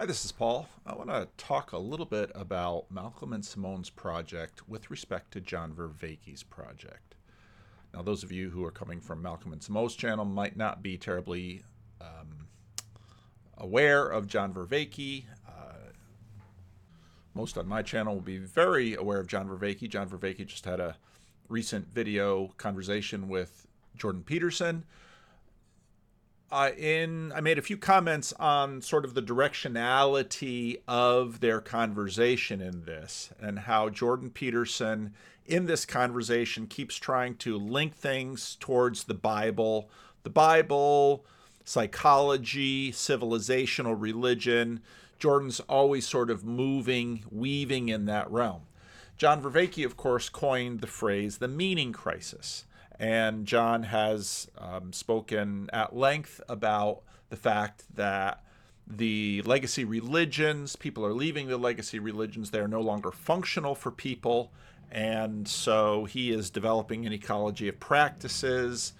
Hi, 0.00 0.06
this 0.06 0.24
is 0.24 0.30
Paul. 0.30 0.68
I 0.86 0.94
want 0.94 1.10
to 1.10 1.26
talk 1.36 1.72
a 1.72 1.78
little 1.78 2.06
bit 2.06 2.30
about 2.36 2.88
Malcolm 2.88 3.32
and 3.32 3.44
Simone's 3.44 3.90
project 3.90 4.68
with 4.68 4.92
respect 4.92 5.32
to 5.32 5.40
John 5.40 5.72
Vervaeke's 5.72 6.44
project. 6.44 7.16
Now, 7.92 8.02
those 8.02 8.22
of 8.22 8.30
you 8.30 8.48
who 8.48 8.64
are 8.64 8.70
coming 8.70 9.00
from 9.00 9.20
Malcolm 9.20 9.52
and 9.52 9.60
Simone's 9.60 9.96
channel 9.96 10.24
might 10.24 10.56
not 10.56 10.84
be 10.84 10.96
terribly 10.96 11.64
um, 12.00 12.46
aware 13.56 14.06
of 14.06 14.28
John 14.28 14.54
Vervaeke. 14.54 15.24
Uh, 15.48 15.90
most 17.34 17.58
on 17.58 17.66
my 17.66 17.82
channel 17.82 18.14
will 18.14 18.20
be 18.20 18.38
very 18.38 18.94
aware 18.94 19.18
of 19.18 19.26
John 19.26 19.48
Vervaeke. 19.48 19.88
John 19.88 20.08
Vervaeke 20.08 20.46
just 20.46 20.64
had 20.64 20.78
a 20.78 20.96
recent 21.48 21.92
video 21.92 22.54
conversation 22.56 23.28
with 23.28 23.66
Jordan 23.96 24.22
Peterson, 24.22 24.84
uh, 26.50 26.70
in 26.76 27.32
I 27.34 27.40
made 27.40 27.58
a 27.58 27.62
few 27.62 27.76
comments 27.76 28.32
on 28.34 28.80
sort 28.80 29.04
of 29.04 29.14
the 29.14 29.22
directionality 29.22 30.80
of 30.88 31.40
their 31.40 31.60
conversation 31.60 32.60
in 32.60 32.84
this 32.84 33.30
and 33.40 33.60
how 33.60 33.90
Jordan 33.90 34.30
Peterson 34.30 35.14
in 35.46 35.66
this 35.66 35.84
conversation 35.84 36.66
keeps 36.66 36.96
trying 36.96 37.34
to 37.36 37.56
link 37.56 37.94
things 37.94 38.56
towards 38.60 39.04
the 39.04 39.14
Bible, 39.14 39.90
the 40.22 40.30
Bible, 40.30 41.24
psychology, 41.64 42.92
civilizational 42.92 43.96
religion. 43.98 44.80
Jordan's 45.18 45.60
always 45.60 46.06
sort 46.06 46.30
of 46.30 46.44
moving, 46.44 47.24
weaving 47.30 47.88
in 47.88 48.06
that 48.06 48.30
realm. 48.30 48.62
John 49.16 49.42
Vervaeke, 49.42 49.84
of 49.84 49.96
course, 49.96 50.28
coined 50.28 50.80
the 50.80 50.86
phrase 50.86 51.38
the 51.38 51.48
meaning 51.48 51.92
crisis. 51.92 52.64
And 52.98 53.46
John 53.46 53.84
has 53.84 54.48
um, 54.58 54.92
spoken 54.92 55.70
at 55.72 55.94
length 55.94 56.40
about 56.48 57.02
the 57.30 57.36
fact 57.36 57.84
that 57.94 58.42
the 58.86 59.42
legacy 59.42 59.84
religions, 59.84 60.74
people 60.74 61.04
are 61.04 61.12
leaving 61.12 61.48
the 61.48 61.58
legacy 61.58 61.98
religions, 61.98 62.50
they're 62.50 62.66
no 62.66 62.80
longer 62.80 63.10
functional 63.10 63.74
for 63.74 63.90
people. 63.90 64.50
And 64.90 65.46
so 65.46 66.06
he 66.06 66.32
is 66.32 66.50
developing 66.50 67.06
an 67.06 67.12
ecology 67.12 67.68
of 67.68 67.78
practices 67.78 68.94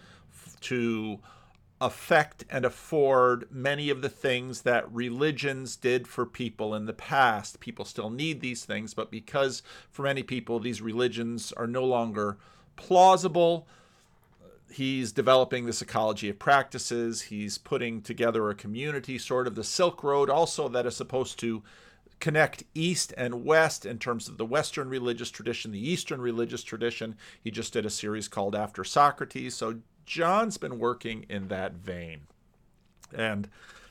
to 0.61 1.19
affect 1.81 2.45
and 2.51 2.65
afford 2.65 3.47
many 3.51 3.89
of 3.89 4.03
the 4.03 4.09
things 4.09 4.63
that 4.63 4.93
religions 4.93 5.77
did 5.77 6.09
for 6.09 6.27
people 6.27 6.75
in 6.75 6.87
the 6.87 6.93
past. 6.93 7.61
People 7.61 7.85
still 7.85 8.11
need 8.11 8.41
these 8.41 8.65
things, 8.65 8.95
but 8.95 9.11
because 9.11 9.63
for 9.91 10.03
many 10.03 10.23
people 10.23 10.59
these 10.59 10.83
religions 10.83 11.53
are 11.53 11.69
no 11.69 11.85
longer 11.85 12.37
plausible, 12.77 13.67
he's 14.71 15.13
developing 15.13 15.67
this 15.67 15.83
ecology 15.83 16.29
of 16.29 16.39
practices. 16.39 17.23
He's 17.23 17.59
putting 17.59 18.03
together 18.03 18.49
a 18.49 18.55
community, 18.55 19.19
sort 19.19 19.47
of 19.47 19.55
the 19.55 19.65
Silk 19.65 20.03
Road, 20.03 20.31
also 20.31 20.69
that 20.69 20.87
is 20.87 20.97
supposed 20.97 21.39
to 21.41 21.63
connect 22.21 22.65
East 22.75 23.15
and 23.17 23.45
West 23.45 23.87
in 23.87 23.99
terms 23.99 24.29
of 24.29 24.39
the 24.39 24.45
Western 24.45 24.89
religious 24.89 25.31
tradition, 25.31 25.71
the 25.71 25.91
Eastern 25.91 26.21
religious 26.21 26.65
tradition. 26.65 27.17
He 27.43 27.51
just 27.51 27.73
did 27.73 27.87
a 27.87 27.91
series 27.91 28.29
called 28.29 28.55
After 28.55 28.85
Socrates. 28.85 29.55
So 29.55 29.81
John's 30.05 30.57
been 30.57 30.79
working 30.79 31.27
in 31.29 31.49
that 31.49 31.75
vein. 31.75 32.23
And 33.15 33.49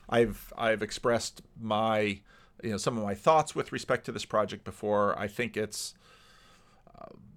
I've 0.09 0.53
I've 0.58 0.83
expressed 0.83 1.42
my 1.59 2.20
you 2.64 2.72
know 2.72 2.78
some 2.78 2.98
of 2.98 3.03
my 3.03 3.16
thoughts 3.16 3.55
with 3.55 3.72
respect 3.72 4.05
to 4.05 4.11
this 4.11 4.25
project 4.25 4.64
before. 4.64 5.17
I 5.17 5.28
think 5.28 5.58
it's 5.58 5.94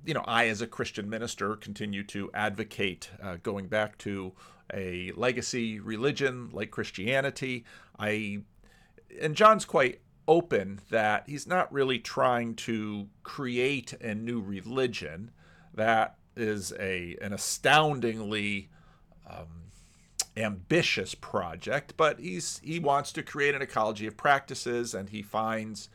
you 0.05 0.15
know, 0.15 0.25
I, 0.27 0.47
as 0.48 0.61
a 0.61 0.67
Christian 0.67 1.09
minister, 1.09 1.56
continue 1.56 2.03
to 2.05 2.31
advocate 2.33 3.11
uh, 3.23 3.37
going 3.43 3.69
back 3.69 3.98
to 3.98 4.33
a 4.73 5.12
legacy 5.12 5.81
religion 5.81 6.51
like 6.53 6.70
Christianity. 6.70 7.65
I, 7.98 8.42
and 9.20 9.34
John's 9.34 9.65
quite 9.65 10.01
open 10.29 10.81
that 10.91 11.25
he's 11.27 11.47
not 11.47 11.73
really 11.73 11.98
trying 11.98 12.55
to 12.55 13.09
create 13.23 13.92
a 14.01 14.15
new 14.15 14.41
religion. 14.41 15.33
That 15.75 16.17
is 16.37 16.73
a 16.79 17.17
an 17.20 17.33
astoundingly 17.33 18.70
um, 19.29 19.70
ambitious 20.36 21.14
project, 21.14 21.95
but 21.97 22.20
he's 22.20 22.61
he 22.63 22.79
wants 22.79 23.13
to 23.13 23.23
create 23.23 23.55
an 23.55 23.63
ecology 23.63 24.07
of 24.07 24.17
practices, 24.17 24.95
and 24.95 25.11
he 25.11 25.23
finds 25.23 25.89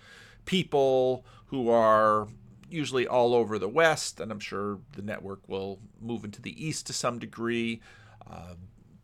people 0.45 1.25
who 1.47 1.69
are 1.69 2.27
usually 2.69 3.07
all 3.07 3.33
over 3.33 3.59
the 3.59 3.69
West, 3.69 4.19
and 4.19 4.31
I'm 4.31 4.39
sure 4.39 4.79
the 4.93 5.01
network 5.01 5.47
will 5.47 5.79
move 6.01 6.23
into 6.23 6.41
the 6.41 6.65
East 6.65 6.87
to 6.87 6.93
some 6.93 7.19
degree. 7.19 7.81
Uh, 8.29 8.55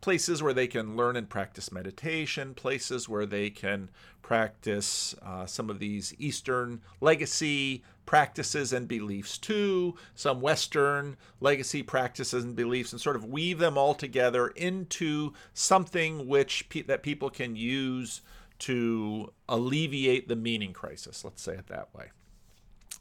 places 0.02 0.42
where 0.42 0.54
they 0.54 0.68
can 0.68 0.98
learn 0.98 1.16
and 1.16 1.30
practice 1.30 1.72
meditation, 1.72 2.54
places 2.54 3.08
where 3.08 3.26
they 3.26 3.50
can 3.50 3.90
practice 4.22 5.14
uh, 5.22 5.46
some 5.46 5.70
of 5.70 5.80
these 5.80 6.14
Eastern 6.18 6.82
legacy 7.00 7.84
practices 8.06 8.74
and 8.74 8.88
beliefs 8.88 9.38
too, 9.38 9.96
some 10.16 10.42
Western 10.42 11.16
legacy 11.40 11.84
practices 11.84 12.44
and 12.44 12.56
beliefs, 12.56 12.92
and 12.92 13.00
sort 13.00 13.16
of 13.16 13.26
weave 13.26 13.60
them 13.60 13.78
all 13.78 13.94
together 13.94 14.48
into 14.50 15.34
something 15.54 16.28
which 16.28 16.68
pe- 16.70 16.82
that 16.82 17.04
people 17.04 17.30
can 17.30 17.56
use 17.56 18.22
to 18.58 19.32
alleviate 19.48 20.28
the 20.28 20.36
meaning 20.36 20.74
crisis. 20.74 21.24
Let's 21.24 21.42
say 21.42 21.54
it 21.54 21.68
that 21.68 21.94
way. 21.94 22.12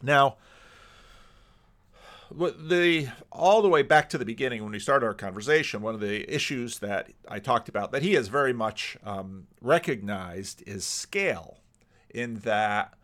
Now, 0.02 0.36
the 2.30 3.08
all 3.32 3.62
the 3.62 3.68
way 3.68 3.82
back 3.82 4.08
to 4.10 4.18
the 4.18 4.24
beginning 4.24 4.62
when 4.62 4.72
we 4.72 4.78
started 4.78 5.06
our 5.06 5.14
conversation, 5.14 5.82
one 5.82 5.94
of 5.94 6.00
the 6.00 6.32
issues 6.32 6.78
that 6.78 7.10
I 7.28 7.38
talked 7.38 7.68
about 7.68 7.92
that 7.92 8.02
he 8.02 8.14
has 8.14 8.28
very 8.28 8.52
much 8.52 8.96
um, 9.04 9.46
recognized 9.60 10.62
is 10.66 10.84
scale, 10.84 11.58
in 12.08 12.36
that 12.40 12.94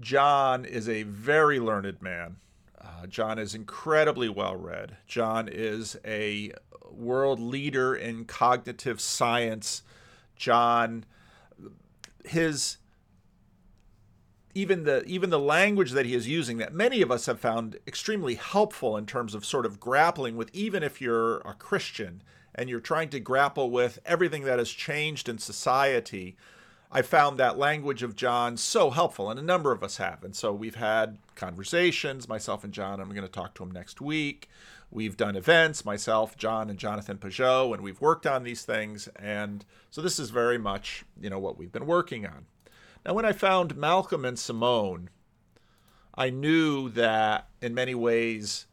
John 0.00 0.64
is 0.64 0.88
a 0.88 1.04
very 1.04 1.60
learned 1.60 2.00
man. 2.02 2.36
Uh, 2.80 3.06
John 3.06 3.38
is 3.38 3.54
incredibly 3.54 4.28
well 4.28 4.56
read. 4.56 4.96
John 5.06 5.48
is 5.48 5.96
a 6.04 6.52
world 6.90 7.40
leader 7.40 7.94
in 7.94 8.24
cognitive 8.24 9.00
science. 9.00 9.82
John, 10.36 11.04
his 12.24 12.78
even 14.54 14.84
the 14.84 15.04
even 15.04 15.30
the 15.30 15.38
language 15.38 15.92
that 15.92 16.06
he 16.06 16.14
is 16.14 16.28
using 16.28 16.58
that 16.58 16.72
many 16.72 17.02
of 17.02 17.10
us 17.10 17.26
have 17.26 17.40
found 17.40 17.78
extremely 17.86 18.36
helpful 18.36 18.96
in 18.96 19.06
terms 19.06 19.34
of 19.34 19.44
sort 19.44 19.66
of 19.66 19.80
grappling 19.80 20.36
with 20.36 20.50
even 20.52 20.82
if 20.82 21.00
you're 21.00 21.38
a 21.38 21.54
Christian 21.54 22.22
and 22.54 22.70
you're 22.70 22.80
trying 22.80 23.08
to 23.10 23.20
grapple 23.20 23.70
with 23.70 23.98
everything 24.06 24.44
that 24.44 24.58
has 24.58 24.70
changed 24.70 25.28
in 25.28 25.38
society 25.38 26.36
I 26.92 27.02
found 27.02 27.38
that 27.38 27.58
language 27.58 28.04
of 28.04 28.14
John 28.14 28.56
so 28.56 28.90
helpful 28.90 29.28
and 29.28 29.40
a 29.40 29.42
number 29.42 29.72
of 29.72 29.82
us 29.82 29.96
have. 29.96 30.22
And 30.22 30.36
so 30.36 30.52
we've 30.52 30.76
had 30.76 31.18
conversations 31.34 32.28
myself 32.28 32.62
and 32.62 32.72
John 32.72 33.00
I'm 33.00 33.08
going 33.08 33.22
to 33.22 33.28
talk 33.28 33.54
to 33.54 33.64
him 33.64 33.72
next 33.72 34.00
week. 34.00 34.48
We've 34.92 35.16
done 35.16 35.34
events 35.34 35.84
myself 35.84 36.36
John 36.36 36.70
and 36.70 36.78
Jonathan 36.78 37.18
Pageau 37.18 37.74
and 37.74 37.82
we've 37.82 38.00
worked 38.00 38.26
on 38.26 38.44
these 38.44 38.64
things. 38.64 39.08
And 39.16 39.64
so 39.90 40.00
this 40.00 40.20
is 40.20 40.30
very 40.30 40.58
much 40.58 41.04
you 41.20 41.28
know 41.28 41.40
what 41.40 41.58
we've 41.58 41.72
been 41.72 41.86
working 41.86 42.26
on 42.26 42.46
now, 43.04 43.14
when 43.14 43.24
I 43.24 43.32
found 43.32 43.76
Malcolm 43.76 44.24
and 44.24 44.38
Simone, 44.38 45.10
I 46.14 46.30
knew 46.30 46.88
that 46.90 47.48
in 47.60 47.74
many 47.74 47.94
ways 47.94 48.66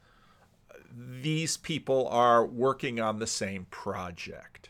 these 0.93 1.57
people 1.57 2.07
are 2.07 2.45
working 2.45 2.99
on 2.99 3.19
the 3.19 3.27
same 3.27 3.65
project. 3.71 4.69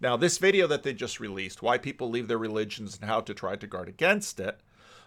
Now, 0.00 0.16
this 0.16 0.38
video 0.38 0.66
that 0.66 0.82
they 0.82 0.94
just 0.94 1.20
released, 1.20 1.62
Why 1.62 1.76
People 1.76 2.08
Leave 2.08 2.28
Their 2.28 2.38
Religions 2.38 2.96
and 2.98 3.08
How 3.08 3.20
to 3.20 3.34
Try 3.34 3.56
to 3.56 3.66
Guard 3.66 3.88
Against 3.88 4.40
It, 4.40 4.60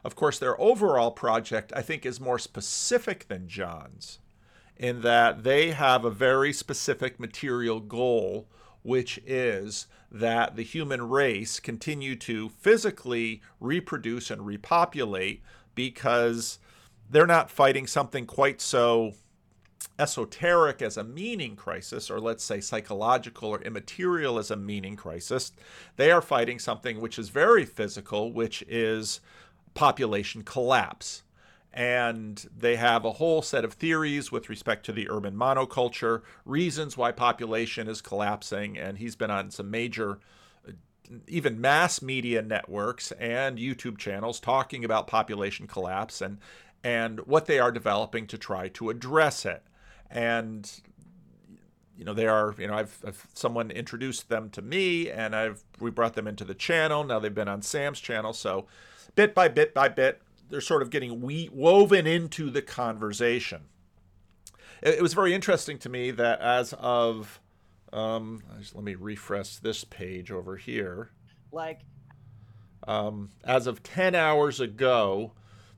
of 0.03 0.15
course, 0.15 0.37
their 0.37 0.59
overall 0.59 1.11
project, 1.11 1.71
I 1.75 1.81
think, 1.81 2.05
is 2.05 2.19
more 2.19 2.37
specific 2.37 3.27
than 3.27 3.47
John's 3.47 4.19
in 4.75 5.01
that 5.01 5.43
they 5.43 5.71
have 5.71 6.03
a 6.03 6.09
very 6.09 6.51
specific 6.51 7.19
material 7.19 7.79
goal 7.79 8.47
which 8.83 9.19
is 9.25 9.87
that 10.11 10.55
the 10.55 10.63
human 10.63 11.09
race 11.09 11.59
continue 11.59 12.15
to 12.15 12.49
physically 12.49 13.41
reproduce 13.59 14.29
and 14.29 14.45
repopulate 14.45 15.41
because 15.73 16.59
they're 17.09 17.25
not 17.25 17.49
fighting 17.49 17.87
something 17.87 18.25
quite 18.25 18.61
so 18.61 19.13
esoteric 19.99 20.81
as 20.81 20.97
a 20.97 21.03
meaning 21.03 21.55
crisis, 21.55 22.09
or 22.09 22.19
let's 22.19 22.43
say 22.43 22.61
psychological 22.61 23.49
or 23.49 23.61
immaterial 23.61 24.37
as 24.37 24.51
a 24.51 24.55
meaning 24.55 24.95
crisis. 24.95 25.51
They 25.97 26.11
are 26.11 26.21
fighting 26.21 26.59
something 26.59 26.99
which 26.99 27.19
is 27.19 27.29
very 27.29 27.65
physical, 27.65 28.31
which 28.31 28.63
is 28.67 29.19
population 29.73 30.43
collapse 30.43 31.22
and 31.73 32.45
they 32.55 32.75
have 32.75 33.03
a 33.03 33.13
whole 33.13 33.41
set 33.41 33.65
of 33.65 33.73
theories 33.73 34.31
with 34.31 34.47
respect 34.47 34.85
to 34.85 34.91
the 34.91 35.09
urban 35.09 35.35
monoculture, 35.35 36.21
reasons 36.45 36.95
why 36.95 37.11
population 37.11 37.87
is 37.87 38.01
collapsing, 38.01 38.77
and 38.77 38.99
he's 38.99 39.15
been 39.15 39.31
on 39.31 39.49
some 39.49 39.71
major 39.71 40.19
uh, 40.67 40.73
even 41.27 41.59
mass 41.59 42.01
media 42.01 42.41
networks 42.43 43.11
and 43.13 43.57
YouTube 43.57 43.97
channels 43.97 44.39
talking 44.39 44.85
about 44.85 45.07
population 45.07 45.67
collapse 45.67 46.21
and 46.21 46.37
and 46.83 47.21
what 47.21 47.45
they 47.45 47.59
are 47.59 47.71
developing 47.71 48.27
to 48.27 48.37
try 48.37 48.67
to 48.67 48.89
address 48.89 49.45
it. 49.45 49.63
And 50.11 50.69
you 51.97 52.05
know 52.05 52.13
they 52.13 52.27
are 52.27 52.53
you 52.57 52.67
know 52.67 52.75
I've, 52.75 52.97
I've, 53.05 53.27
someone 53.33 53.71
introduced 53.71 54.29
them 54.29 54.49
to 54.51 54.61
me 54.61 55.09
and 55.09 55.35
I've 55.35 55.63
we 55.79 55.89
brought 55.89 56.13
them 56.13 56.27
into 56.27 56.43
the 56.43 56.53
channel 56.53 57.03
now 57.03 57.19
they've 57.19 57.33
been 57.33 57.47
on 57.47 57.61
Sam's 57.61 57.99
channel 57.99 58.33
so 58.33 58.65
bit 59.15 59.35
by 59.35 59.47
bit 59.47 59.73
by 59.73 59.89
bit 59.89 60.21
they're 60.53 60.61
sort 60.61 60.83
of 60.83 60.91
getting 60.91 61.19
we- 61.19 61.49
woven 61.51 62.05
into 62.05 62.51
the 62.51 62.61
conversation 62.61 63.63
it, 64.83 64.95
it, 64.95 65.01
was 65.01 65.15
very 65.15 65.33
interesting 65.33 65.79
to 65.79 65.89
me 65.89 66.11
that 66.11 66.39
as 66.41 66.73
of 66.73 67.41
um, 67.91 68.43
let 68.75 68.83
me 68.83 68.93
refresh 68.93 69.57
this 69.57 69.83
page 69.83 70.31
over 70.31 70.55
here 70.55 71.09
like 71.51 71.81
um, 72.87 73.31
as 73.43 73.65
of 73.65 73.81
10 73.81 74.13
hours 74.13 74.59
ago 74.59 75.31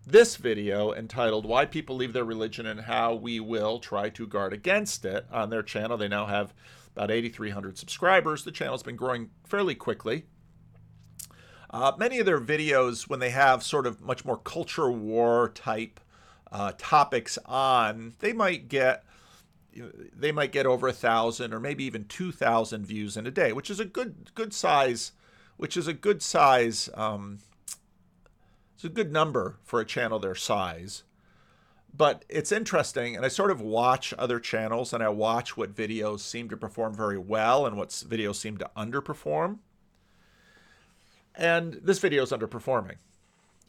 this 0.05 0.35
video 0.35 0.93
entitled 0.93 1.45
Why 1.45 1.65
People 1.65 1.95
Leave 1.95 2.13
Their 2.13 2.25
Religion 2.25 2.65
and 2.65 2.81
How 2.81 3.15
We 3.15 3.39
Will 3.39 3.79
Try 3.79 4.09
to 4.09 4.27
Guard 4.27 4.53
Against 4.53 5.03
It 5.03 5.25
on 5.31 5.49
their 5.49 5.63
channel. 5.63 5.97
They 5.97 6.07
now 6.07 6.27
have 6.27 6.53
about 6.95 7.09
8,300 7.09 7.77
subscribers. 7.77 8.43
The 8.43 8.51
channel's 8.51 8.83
been 8.83 8.95
growing 8.97 9.31
fairly 9.45 9.73
quickly. 9.73 10.25
Uh, 11.75 11.91
many 11.97 12.19
of 12.19 12.25
their 12.25 12.39
videos, 12.39 13.09
when 13.09 13.19
they 13.19 13.31
have 13.31 13.61
sort 13.61 13.85
of 13.85 13.99
much 13.99 14.23
more 14.23 14.37
culture 14.37 14.89
war 14.89 15.49
type 15.49 15.99
uh, 16.49 16.71
topics 16.77 17.37
on, 17.45 18.13
they 18.19 18.31
might 18.31 18.69
get 18.69 19.03
they 20.15 20.31
might 20.31 20.53
get 20.53 20.65
over 20.65 20.87
a 20.87 20.93
thousand 20.93 21.53
or 21.53 21.59
maybe 21.59 21.83
even 21.83 22.05
two 22.05 22.31
thousand 22.31 22.85
views 22.85 23.17
in 23.17 23.27
a 23.27 23.31
day, 23.31 23.51
which 23.51 23.69
is 23.69 23.81
a 23.81 23.83
good 23.83 24.31
good 24.35 24.53
size, 24.53 25.11
which 25.57 25.75
is 25.75 25.85
a 25.85 25.91
good 25.93 26.21
size 26.21 26.89
um, 26.93 27.39
it's 28.73 28.85
a 28.85 28.89
good 28.89 29.11
number 29.11 29.57
for 29.61 29.81
a 29.81 29.85
channel 29.85 30.17
their 30.17 30.33
size. 30.33 31.03
But 31.93 32.23
it's 32.29 32.53
interesting, 32.53 33.17
and 33.17 33.25
I 33.25 33.27
sort 33.27 33.51
of 33.51 33.59
watch 33.59 34.13
other 34.17 34.39
channels 34.39 34.93
and 34.93 35.03
I 35.03 35.09
watch 35.09 35.57
what 35.57 35.75
videos 35.75 36.21
seem 36.21 36.47
to 36.47 36.55
perform 36.55 36.95
very 36.95 37.17
well 37.17 37.65
and 37.65 37.75
what 37.75 37.89
videos 37.89 38.35
seem 38.35 38.55
to 38.59 38.71
underperform. 38.77 39.59
And 41.37 41.73
this 41.83 41.99
video 41.99 42.23
is 42.23 42.31
underperforming. 42.31 42.95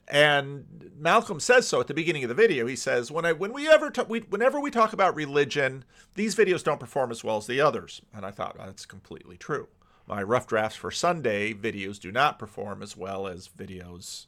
And 0.09 0.93
Malcolm 0.97 1.41
says 1.41 1.67
so 1.67 1.81
at 1.81 1.89
the 1.89 1.95
beginning 1.95 2.23
of 2.23 2.29
the 2.29 2.35
video. 2.35 2.67
He 2.67 2.77
says, 2.77 3.11
"When 3.11 3.25
I 3.25 3.33
when 3.33 3.53
we 3.53 3.69
ever 3.69 3.91
talk, 3.91 4.09
we, 4.09 4.21
whenever 4.21 4.61
we 4.61 4.71
talk 4.71 4.93
about 4.93 5.17
religion, 5.17 5.85
these 6.15 6.37
videos 6.37 6.63
don't 6.63 6.79
perform 6.79 7.11
as 7.11 7.25
well 7.25 7.39
as 7.39 7.47
the 7.49 7.61
others." 7.61 8.03
And 8.15 8.25
I 8.25 8.31
thought 8.31 8.57
well, 8.57 8.67
that's 8.67 8.87
completely 8.87 9.37
true. 9.37 9.67
My 10.07 10.23
rough 10.23 10.47
drafts 10.47 10.77
for 10.77 10.93
Sunday 10.93 11.53
videos 11.53 11.99
do 11.99 12.13
not 12.13 12.39
perform 12.39 12.83
as 12.83 12.97
well 12.97 13.27
as 13.27 13.49
videos 13.49 14.27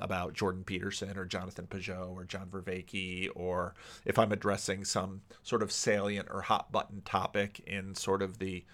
about 0.00 0.32
Jordan 0.32 0.64
Peterson 0.64 1.16
or 1.16 1.24
Jonathan 1.24 1.68
Pageau 1.68 2.12
or 2.12 2.24
John 2.24 2.48
Vervaeke, 2.48 3.30
or 3.36 3.74
if 4.04 4.18
I'm 4.18 4.32
addressing 4.32 4.84
some 4.84 5.20
sort 5.44 5.62
of 5.62 5.70
salient 5.70 6.28
or 6.30 6.42
hot 6.42 6.72
button 6.72 7.02
topic 7.02 7.60
in 7.60 7.94
sort 7.94 8.22
of 8.22 8.38
the 8.38 8.64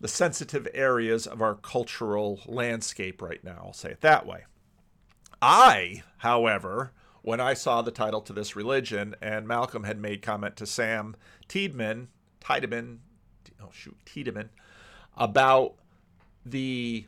the 0.00 0.08
sensitive 0.08 0.66
areas 0.72 1.26
of 1.26 1.42
our 1.42 1.54
cultural 1.54 2.40
landscape 2.46 3.20
right 3.20 3.44
now. 3.44 3.62
I'll 3.66 3.72
say 3.72 3.90
it 3.90 4.00
that 4.00 4.26
way. 4.26 4.44
I, 5.42 6.02
however, 6.18 6.92
when 7.22 7.40
I 7.40 7.54
saw 7.54 7.82
the 7.82 7.90
title 7.90 8.20
to 8.22 8.32
this 8.32 8.56
religion 8.56 9.14
and 9.20 9.46
Malcolm 9.46 9.84
had 9.84 10.00
made 10.00 10.22
comment 10.22 10.56
to 10.56 10.66
Sam 10.66 11.16
Tideman, 11.48 12.08
Tideman, 12.40 12.98
oh 13.62 13.68
shoot, 13.72 13.96
Tideman, 14.06 14.48
about 15.16 15.74
the 16.44 17.06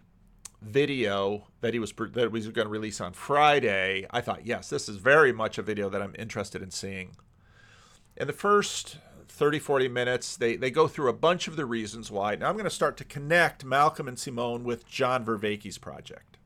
video 0.61 1.49
that 1.61 1.73
he 1.73 1.81
was 1.81 1.93
that 2.12 2.31
was 2.31 2.49
going 2.49 2.67
to 2.67 2.71
release 2.71 3.00
on 3.00 3.12
Friday, 3.12 4.06
I 4.11 4.21
thought, 4.21 4.47
yes, 4.47 4.69
this 4.69 4.89
is 4.89 4.97
very 4.97 5.33
much 5.33 5.59
a 5.59 5.62
video 5.62 5.89
that 5.89 6.03
I'm 6.03 6.15
interested 6.19 6.62
in 6.62 6.71
seeing. 6.71 7.17
In 8.17 8.27
the 8.27 8.33
first 8.33 8.99
30, 9.28 9.58
40 9.58 9.88
minutes, 9.88 10.36
they, 10.36 10.56
they 10.56 10.70
go 10.70 10.88
through 10.88 11.08
a 11.08 11.14
bunch 11.14 11.48
of 11.48 11.56
the 11.56 11.66
reasons 11.66 12.10
why. 12.10 12.34
Now 12.34 12.48
I'm 12.48 12.54
going 12.54 12.64
to 12.64 12.70
start 12.70 12.96
to 12.98 13.04
connect 13.04 13.64
Malcolm 13.64 14.08
and 14.08 14.19
Simone 14.19 14.64
with 14.64 14.86
John 14.86 15.24
Vervaeke's 15.24 15.78
project. 15.78 16.38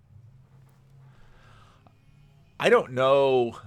I 2.59 2.71
don't 2.71 2.93
know. 2.93 3.59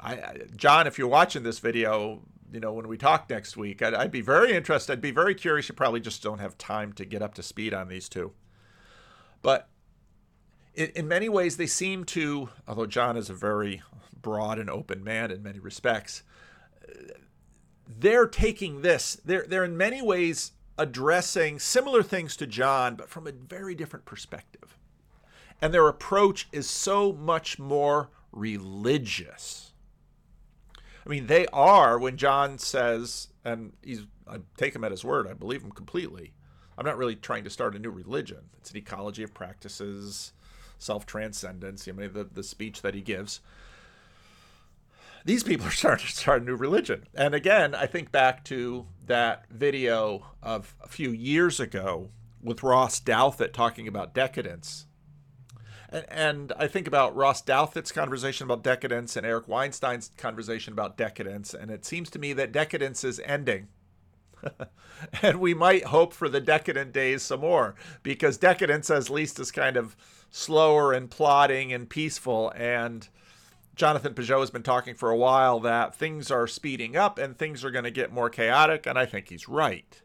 I, 0.00 0.36
John, 0.56 0.86
if 0.86 0.98
you're 0.98 1.08
watching 1.08 1.42
this 1.42 1.58
video, 1.58 2.22
you 2.52 2.60
know, 2.60 2.72
when 2.72 2.88
we 2.88 2.96
talk 2.96 3.28
next 3.28 3.56
week, 3.56 3.82
I'd, 3.82 3.94
I'd, 3.94 4.10
be 4.10 4.20
very 4.20 4.54
interested. 4.54 4.92
I'd 4.92 5.00
be 5.00 5.10
very 5.10 5.34
curious. 5.34 5.68
You 5.68 5.74
probably 5.74 6.00
just 6.00 6.22
don't 6.22 6.38
have 6.38 6.56
time 6.58 6.92
to 6.94 7.04
get 7.04 7.22
up 7.22 7.34
to 7.34 7.42
speed 7.42 7.74
on 7.74 7.88
these 7.88 8.08
two. 8.08 8.32
But 9.42 9.68
in, 10.80 10.90
in 10.94 11.08
many 11.08 11.28
ways, 11.28 11.56
they 11.56 11.66
seem 11.66 12.04
to, 12.06 12.48
although 12.66 12.86
John 12.86 13.16
is 13.16 13.30
a 13.30 13.34
very 13.34 13.82
broad 14.20 14.58
and 14.58 14.68
open 14.68 15.02
man 15.02 15.30
in 15.30 15.42
many 15.42 15.58
respects, 15.58 16.22
they're 17.88 18.26
taking 18.26 18.82
this, 18.82 19.20
they're, 19.24 19.44
they're 19.46 19.64
in 19.64 19.76
many 19.76 20.02
ways 20.02 20.52
addressing 20.78 21.58
similar 21.58 22.02
things 22.02 22.36
to 22.36 22.46
John, 22.46 22.94
but 22.94 23.08
from 23.08 23.26
a 23.26 23.32
very 23.32 23.74
different 23.74 24.04
perspective. 24.04 24.76
And 25.60 25.74
their 25.74 25.88
approach 25.88 26.48
is 26.52 26.70
so 26.70 27.12
much 27.12 27.58
more 27.58 28.10
religious 28.32 29.70
I 31.04 31.08
mean, 31.08 31.26
they 31.26 31.46
are 31.52 31.98
when 31.98 32.16
John 32.16 32.58
says, 32.58 33.28
and 33.44 33.72
he's 33.82 34.02
I 34.28 34.38
take 34.56 34.76
him 34.76 34.84
at 34.84 34.92
his 34.92 35.04
word. 35.04 35.26
I 35.26 35.32
believe 35.32 35.62
him 35.62 35.72
completely. 35.72 36.34
I'm 36.78 36.86
not 36.86 36.96
really 36.96 37.16
trying 37.16 37.44
to 37.44 37.50
start 37.50 37.74
a 37.74 37.78
new 37.78 37.90
religion. 37.90 38.50
It's 38.58 38.70
an 38.70 38.76
ecology 38.76 39.22
of 39.22 39.34
practices, 39.34 40.32
self 40.80 41.06
transcendence. 41.06 41.86
You 41.86 41.92
know, 41.92 42.08
the 42.08 42.24
the 42.24 42.42
speech 42.42 42.82
that 42.82 42.94
he 42.94 43.00
gives. 43.00 43.40
These 45.24 45.44
people 45.44 45.66
are 45.66 45.70
starting 45.70 46.06
to 46.06 46.12
start 46.12 46.42
a 46.42 46.44
new 46.44 46.56
religion. 46.56 47.06
And 47.14 47.34
again, 47.34 47.74
I 47.74 47.86
think 47.86 48.10
back 48.10 48.42
to 48.44 48.86
that 49.06 49.44
video 49.50 50.26
of 50.42 50.74
a 50.82 50.88
few 50.88 51.10
years 51.10 51.60
ago 51.60 52.08
with 52.42 52.62
Ross 52.62 53.00
Douthat 53.00 53.52
talking 53.52 53.86
about 53.86 54.14
decadence 54.14 54.86
and, 55.90 56.04
and 56.08 56.52
I 56.56 56.68
think 56.68 56.86
about 56.86 57.16
Ross 57.16 57.42
Douthat's 57.42 57.92
conversation 57.92 58.44
about 58.44 58.62
decadence 58.62 59.16
and 59.16 59.26
Eric 59.26 59.46
Weinstein's 59.46 60.12
conversation 60.16 60.72
about 60.72 60.96
decadence, 60.96 61.52
and 61.52 61.70
it 61.70 61.84
seems 61.84 62.10
to 62.10 62.18
me 62.18 62.32
that 62.34 62.52
decadence 62.52 63.04
is 63.04 63.20
ending. 63.24 63.68
and 65.22 65.38
we 65.40 65.52
might 65.52 65.84
hope 65.84 66.14
for 66.14 66.28
the 66.28 66.40
decadent 66.40 66.92
days 66.92 67.22
some 67.22 67.40
more 67.40 67.74
because 68.02 68.38
decadence 68.38 68.88
at 68.88 69.10
least 69.10 69.38
is 69.38 69.50
kind 69.50 69.76
of 69.76 69.96
slower 70.30 70.92
and 70.92 71.10
plodding 71.10 71.72
and 71.72 71.88
peaceful 71.88 72.52
and 72.56 73.08
Jonathan 73.74 74.14
Pageau 74.14 74.40
has 74.40 74.50
been 74.50 74.62
talking 74.62 74.94
for 74.94 75.10
a 75.10 75.16
while 75.16 75.58
that 75.60 75.94
things 75.94 76.30
are 76.30 76.46
speeding 76.46 76.96
up 76.96 77.18
and 77.18 77.36
things 77.36 77.64
are 77.64 77.70
going 77.70 77.84
to 77.84 77.90
get 77.90 78.12
more 78.12 78.28
chaotic 78.28 78.86
and 78.86 78.98
I 78.98 79.06
think 79.06 79.28
he's 79.28 79.48
right. 79.48 80.02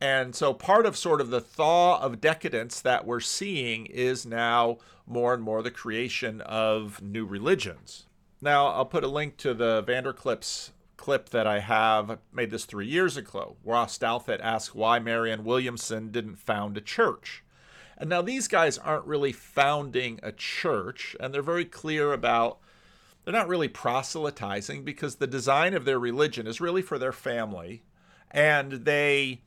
And 0.00 0.34
so 0.34 0.52
part 0.52 0.86
of 0.86 0.96
sort 0.96 1.20
of 1.20 1.30
the 1.30 1.40
thaw 1.40 1.98
of 2.00 2.20
decadence 2.20 2.80
that 2.80 3.06
we're 3.06 3.20
seeing 3.20 3.86
is 3.86 4.26
now 4.26 4.78
more 5.06 5.34
and 5.34 5.42
more 5.42 5.62
the 5.62 5.70
creation 5.70 6.40
of 6.42 7.00
new 7.02 7.24
religions. 7.24 8.06
Now, 8.40 8.66
I'll 8.66 8.84
put 8.84 9.04
a 9.04 9.08
link 9.08 9.36
to 9.38 9.54
the 9.54 9.82
VanderKlips 9.82 10.70
clip 10.96 11.30
that 11.30 11.46
I 11.46 11.60
have. 11.60 12.10
I 12.10 12.18
made 12.32 12.50
this 12.50 12.64
three 12.64 12.86
years 12.86 13.16
ago. 13.16 13.56
Ross 13.64 13.98
Douthat 13.98 14.40
asked 14.42 14.74
why 14.74 14.98
Marianne 14.98 15.44
Williamson 15.44 16.10
didn't 16.10 16.36
found 16.36 16.76
a 16.76 16.80
church. 16.80 17.43
And 17.96 18.10
now 18.10 18.22
these 18.22 18.48
guys 18.48 18.78
aren't 18.78 19.06
really 19.06 19.32
founding 19.32 20.20
a 20.22 20.32
church, 20.32 21.16
and 21.20 21.32
they're 21.32 21.42
very 21.42 21.64
clear 21.64 22.12
about 22.12 22.58
they're 23.24 23.32
not 23.32 23.48
really 23.48 23.68
proselytizing 23.68 24.84
because 24.84 25.16
the 25.16 25.26
design 25.26 25.74
of 25.74 25.84
their 25.84 25.98
religion 25.98 26.46
is 26.46 26.60
really 26.60 26.82
for 26.82 26.98
their 26.98 27.12
family. 27.12 27.82
And 28.30 28.84
they 28.84 29.40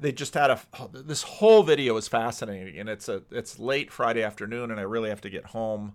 they 0.00 0.12
just 0.12 0.34
had 0.34 0.50
a 0.50 0.60
this 0.92 1.22
whole 1.22 1.62
video 1.62 1.96
is 1.96 2.08
fascinating 2.08 2.78
and 2.78 2.88
it's 2.88 3.08
a 3.08 3.22
it's 3.30 3.58
late 3.58 3.92
Friday 3.92 4.22
afternoon 4.22 4.70
and 4.70 4.80
I 4.80 4.84
really 4.84 5.10
have 5.10 5.20
to 5.20 5.30
get 5.30 5.46
home 5.46 5.94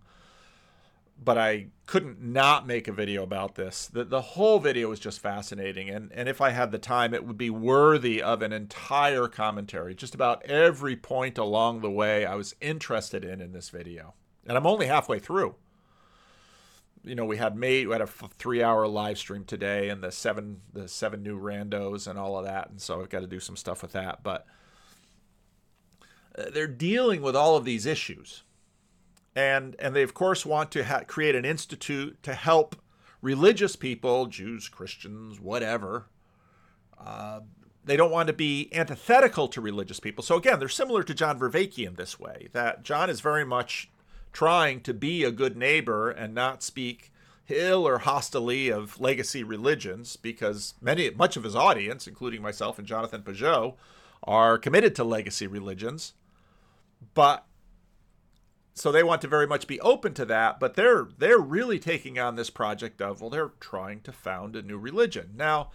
but 1.17 1.37
I 1.37 1.67
couldn't 1.85 2.21
not 2.21 2.67
make 2.67 2.87
a 2.87 2.91
video 2.91 3.23
about 3.23 3.55
this. 3.55 3.87
The 3.87 4.03
the 4.03 4.21
whole 4.21 4.59
video 4.59 4.91
is 4.91 4.99
just 4.99 5.19
fascinating 5.19 5.89
and 5.89 6.11
and 6.11 6.27
if 6.27 6.41
I 6.41 6.49
had 6.49 6.71
the 6.71 6.77
time 6.77 7.13
it 7.13 7.25
would 7.25 7.37
be 7.37 7.49
worthy 7.49 8.21
of 8.21 8.41
an 8.41 8.53
entire 8.53 9.27
commentary. 9.27 9.95
Just 9.95 10.15
about 10.15 10.43
every 10.45 10.95
point 10.95 11.37
along 11.37 11.81
the 11.81 11.91
way 11.91 12.25
I 12.25 12.35
was 12.35 12.55
interested 12.61 13.23
in 13.23 13.41
in 13.41 13.53
this 13.53 13.69
video. 13.69 14.13
And 14.47 14.57
I'm 14.57 14.67
only 14.67 14.87
halfway 14.87 15.19
through 15.19 15.55
you 17.05 17.15
know, 17.15 17.25
we 17.25 17.37
had 17.37 17.55
made 17.55 17.87
we 17.87 17.93
had 17.93 18.01
a 18.01 18.07
three 18.07 18.63
hour 18.63 18.87
live 18.87 19.17
stream 19.17 19.45
today 19.45 19.89
and 19.89 20.01
the 20.01 20.11
seven 20.11 20.61
the 20.73 20.87
seven 20.87 21.21
new 21.21 21.39
randos 21.39 22.07
and 22.07 22.17
all 22.17 22.37
of 22.37 22.45
that, 22.45 22.69
and 22.69 22.81
so 22.81 23.01
I've 23.01 23.09
got 23.09 23.19
to 23.19 23.27
do 23.27 23.39
some 23.39 23.55
stuff 23.55 23.81
with 23.81 23.91
that. 23.93 24.23
But 24.23 24.45
uh, 26.37 26.49
they're 26.51 26.67
dealing 26.67 27.21
with 27.21 27.35
all 27.35 27.55
of 27.55 27.63
these 27.63 27.85
issues, 27.85 28.43
and 29.35 29.75
and 29.79 29.95
they 29.95 30.03
of 30.03 30.13
course 30.13 30.45
want 30.45 30.71
to 30.71 30.85
ha- 30.85 31.03
create 31.05 31.35
an 31.35 31.45
institute 31.45 32.21
to 32.23 32.33
help 32.33 32.75
religious 33.21 33.75
people, 33.75 34.27
Jews, 34.27 34.69
Christians, 34.69 35.39
whatever. 35.39 36.05
Uh, 36.97 37.41
they 37.83 37.97
don't 37.97 38.11
want 38.11 38.27
to 38.27 38.33
be 38.33 38.69
antithetical 38.73 39.47
to 39.49 39.61
religious 39.61 39.99
people. 39.99 40.23
So 40.23 40.37
again, 40.37 40.59
they're 40.59 40.69
similar 40.69 41.03
to 41.03 41.13
John 41.13 41.39
Vervaeke 41.39 41.85
in 41.85 41.95
this 41.95 42.19
way. 42.19 42.47
That 42.53 42.83
John 42.83 43.09
is 43.09 43.21
very 43.21 43.45
much 43.45 43.89
trying 44.33 44.81
to 44.81 44.93
be 44.93 45.23
a 45.23 45.31
good 45.31 45.55
neighbor 45.55 46.09
and 46.09 46.33
not 46.33 46.63
speak 46.63 47.11
ill 47.47 47.87
or 47.87 47.99
hostilely 47.99 48.69
of 48.69 48.99
legacy 48.99 49.43
religions 49.43 50.15
because 50.15 50.73
many 50.81 51.09
much 51.11 51.37
of 51.37 51.43
his 51.43 51.55
audience, 51.55 52.07
including 52.07 52.41
myself 52.41 52.79
and 52.79 52.87
Jonathan 52.87 53.21
Pageau, 53.21 53.75
are 54.23 54.57
committed 54.57 54.95
to 54.95 55.03
legacy 55.03 55.45
religions. 55.45 56.13
But 57.13 57.45
so 58.75 58.91
they 58.91 59.03
want 59.03 59.21
to 59.21 59.27
very 59.27 59.47
much 59.47 59.67
be 59.67 59.79
open 59.79 60.13
to 60.15 60.25
that, 60.25 60.59
but 60.59 60.75
they're 60.75 61.07
they're 61.17 61.39
really 61.39 61.79
taking 61.79 62.19
on 62.19 62.35
this 62.35 62.49
project 62.49 63.01
of 63.01 63.21
well, 63.21 63.29
they're 63.29 63.53
trying 63.59 64.01
to 64.01 64.11
found 64.11 64.55
a 64.55 64.61
new 64.61 64.77
religion. 64.77 65.31
Now, 65.35 65.71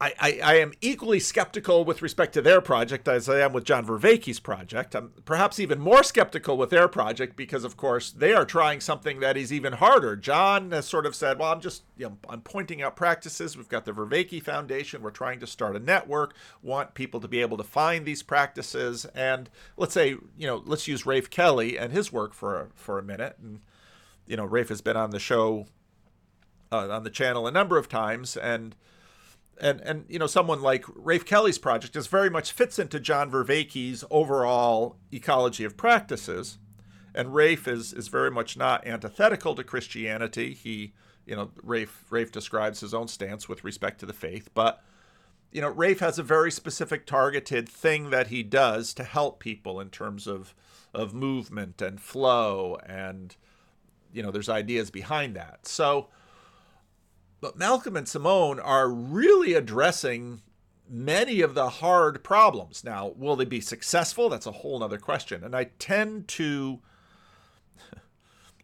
I, 0.00 0.14
I, 0.18 0.40
I, 0.42 0.54
am 0.56 0.72
equally 0.80 1.20
skeptical 1.20 1.84
with 1.84 2.02
respect 2.02 2.32
to 2.34 2.42
their 2.42 2.60
project 2.60 3.08
as 3.08 3.28
I 3.28 3.40
am 3.40 3.52
with 3.52 3.64
John 3.64 3.86
Vervaeke's 3.86 4.40
project. 4.40 4.94
I'm 4.94 5.12
perhaps 5.24 5.58
even 5.58 5.80
more 5.80 6.02
skeptical 6.02 6.56
with 6.56 6.70
their 6.70 6.88
project 6.88 7.36
because, 7.36 7.64
of 7.64 7.76
course, 7.76 8.10
they 8.10 8.32
are 8.32 8.44
trying 8.44 8.80
something 8.80 9.20
that 9.20 9.36
is 9.36 9.52
even 9.52 9.74
harder. 9.74 10.16
John 10.16 10.70
has 10.70 10.86
sort 10.86 11.06
of 11.06 11.14
said, 11.14 11.38
"Well, 11.38 11.52
I'm 11.52 11.60
just 11.60 11.82
you 11.96 12.06
know, 12.06 12.18
I'm 12.28 12.40
pointing 12.40 12.82
out 12.82 12.96
practices. 12.96 13.56
We've 13.56 13.68
got 13.68 13.84
the 13.84 13.92
Vervaeke 13.92 14.42
Foundation. 14.42 15.02
We're 15.02 15.10
trying 15.10 15.40
to 15.40 15.46
start 15.46 15.76
a 15.76 15.80
network. 15.80 16.34
Want 16.62 16.94
people 16.94 17.20
to 17.20 17.28
be 17.28 17.40
able 17.40 17.56
to 17.56 17.64
find 17.64 18.04
these 18.04 18.22
practices. 18.22 19.04
And 19.14 19.50
let's 19.76 19.94
say 19.94 20.10
you 20.36 20.46
know, 20.46 20.62
let's 20.64 20.88
use 20.88 21.06
Rafe 21.06 21.30
Kelly 21.30 21.78
and 21.78 21.92
his 21.92 22.12
work 22.12 22.34
for 22.34 22.70
for 22.74 22.98
a 22.98 23.02
minute. 23.02 23.36
And 23.42 23.60
you 24.26 24.36
know, 24.36 24.44
Rafe 24.44 24.68
has 24.68 24.80
been 24.80 24.96
on 24.96 25.10
the 25.10 25.20
show 25.20 25.66
uh, 26.70 26.88
on 26.88 27.04
the 27.04 27.10
channel 27.10 27.46
a 27.46 27.52
number 27.52 27.78
of 27.78 27.88
times 27.88 28.36
and." 28.36 28.74
And 29.60 29.80
and 29.80 30.04
you 30.08 30.18
know 30.18 30.26
someone 30.26 30.62
like 30.62 30.84
Rafe 30.94 31.24
Kelly's 31.24 31.58
project 31.58 31.94
just 31.94 32.08
very 32.08 32.30
much 32.30 32.52
fits 32.52 32.78
into 32.78 33.00
John 33.00 33.30
Vervaeke's 33.30 34.04
overall 34.10 34.96
ecology 35.12 35.64
of 35.64 35.76
practices, 35.76 36.58
and 37.14 37.34
Rafe 37.34 37.68
is 37.68 37.92
is 37.92 38.08
very 38.08 38.30
much 38.30 38.56
not 38.56 38.86
antithetical 38.86 39.54
to 39.54 39.64
Christianity. 39.64 40.54
He 40.54 40.92
you 41.26 41.36
know 41.36 41.50
Rafe 41.62 42.04
Rafe 42.10 42.32
describes 42.32 42.80
his 42.80 42.94
own 42.94 43.08
stance 43.08 43.48
with 43.48 43.64
respect 43.64 44.00
to 44.00 44.06
the 44.06 44.12
faith, 44.12 44.50
but 44.54 44.82
you 45.52 45.60
know 45.60 45.68
Rafe 45.68 46.00
has 46.00 46.18
a 46.18 46.22
very 46.22 46.50
specific 46.50 47.06
targeted 47.06 47.68
thing 47.68 48.10
that 48.10 48.28
he 48.28 48.42
does 48.42 48.94
to 48.94 49.04
help 49.04 49.40
people 49.40 49.80
in 49.80 49.90
terms 49.90 50.26
of 50.26 50.54
of 50.94 51.12
movement 51.14 51.82
and 51.82 52.00
flow 52.00 52.78
and 52.86 53.36
you 54.12 54.22
know 54.22 54.30
there's 54.30 54.48
ideas 54.48 54.90
behind 54.90 55.36
that. 55.36 55.66
So 55.66 56.08
but 57.40 57.56
Malcolm 57.56 57.96
and 57.96 58.08
Simone 58.08 58.58
are 58.58 58.88
really 58.88 59.54
addressing 59.54 60.42
many 60.88 61.40
of 61.40 61.54
the 61.54 61.68
hard 61.68 62.24
problems. 62.24 62.82
Now, 62.82 63.12
will 63.16 63.36
they 63.36 63.44
be 63.44 63.60
successful? 63.60 64.28
That's 64.28 64.46
a 64.46 64.52
whole 64.52 64.82
other 64.82 64.98
question. 64.98 65.44
And 65.44 65.54
I 65.54 65.64
tend 65.78 66.28
to 66.28 66.80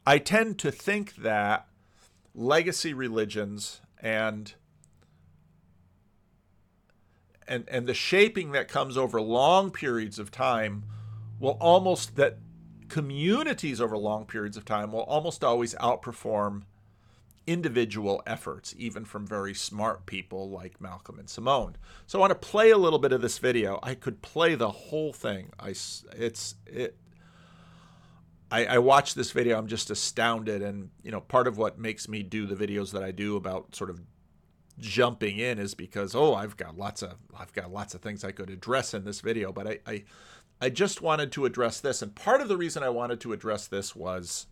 I 0.06 0.18
tend 0.18 0.58
to 0.60 0.70
think 0.70 1.16
that 1.16 1.68
legacy 2.34 2.94
religions 2.94 3.80
and 4.00 4.54
and 7.46 7.68
and 7.68 7.86
the 7.86 7.94
shaping 7.94 8.52
that 8.52 8.68
comes 8.68 8.96
over 8.96 9.20
long 9.20 9.70
periods 9.70 10.18
of 10.18 10.30
time 10.30 10.84
will 11.38 11.56
almost 11.60 12.16
that 12.16 12.38
communities 12.88 13.80
over 13.80 13.96
long 13.96 14.24
periods 14.26 14.56
of 14.56 14.64
time 14.64 14.92
will 14.92 15.00
almost 15.00 15.44
always 15.44 15.74
outperform 15.76 16.62
individual 17.46 18.22
efforts, 18.26 18.74
even 18.78 19.04
from 19.04 19.26
very 19.26 19.54
smart 19.54 20.06
people 20.06 20.50
like 20.50 20.80
Malcolm 20.80 21.18
and 21.18 21.28
Simone. 21.28 21.76
So 22.06 22.18
I 22.18 22.20
want 22.20 22.30
to 22.30 22.48
play 22.48 22.70
a 22.70 22.78
little 22.78 22.98
bit 22.98 23.12
of 23.12 23.20
this 23.20 23.38
video. 23.38 23.78
I 23.82 23.94
could 23.94 24.22
play 24.22 24.54
the 24.54 24.70
whole 24.70 25.12
thing. 25.12 25.50
I 25.58 25.70
it's 25.70 26.54
it. 26.66 26.96
I, 28.50 28.66
I 28.66 28.78
watch 28.78 29.14
this 29.14 29.32
video. 29.32 29.58
I'm 29.58 29.66
just 29.66 29.90
astounded, 29.90 30.62
and 30.62 30.90
you 31.02 31.10
know, 31.10 31.20
part 31.20 31.46
of 31.46 31.58
what 31.58 31.78
makes 31.78 32.08
me 32.08 32.22
do 32.22 32.46
the 32.46 32.54
videos 32.54 32.92
that 32.92 33.02
I 33.02 33.10
do 33.10 33.36
about 33.36 33.74
sort 33.74 33.90
of 33.90 34.00
jumping 34.78 35.38
in 35.38 35.58
is 35.58 35.74
because 35.74 36.14
oh, 36.14 36.34
I've 36.34 36.56
got 36.56 36.76
lots 36.76 37.02
of 37.02 37.14
I've 37.36 37.52
got 37.52 37.72
lots 37.72 37.94
of 37.94 38.00
things 38.00 38.24
I 38.24 38.32
could 38.32 38.50
address 38.50 38.94
in 38.94 39.04
this 39.04 39.20
video, 39.20 39.52
but 39.52 39.66
I 39.66 39.78
I, 39.86 40.04
I 40.60 40.70
just 40.70 41.02
wanted 41.02 41.32
to 41.32 41.44
address 41.44 41.80
this, 41.80 42.00
and 42.00 42.14
part 42.14 42.40
of 42.40 42.48
the 42.48 42.56
reason 42.56 42.82
I 42.82 42.88
wanted 42.88 43.20
to 43.20 43.32
address 43.32 43.66
this 43.66 43.94
was 43.94 44.46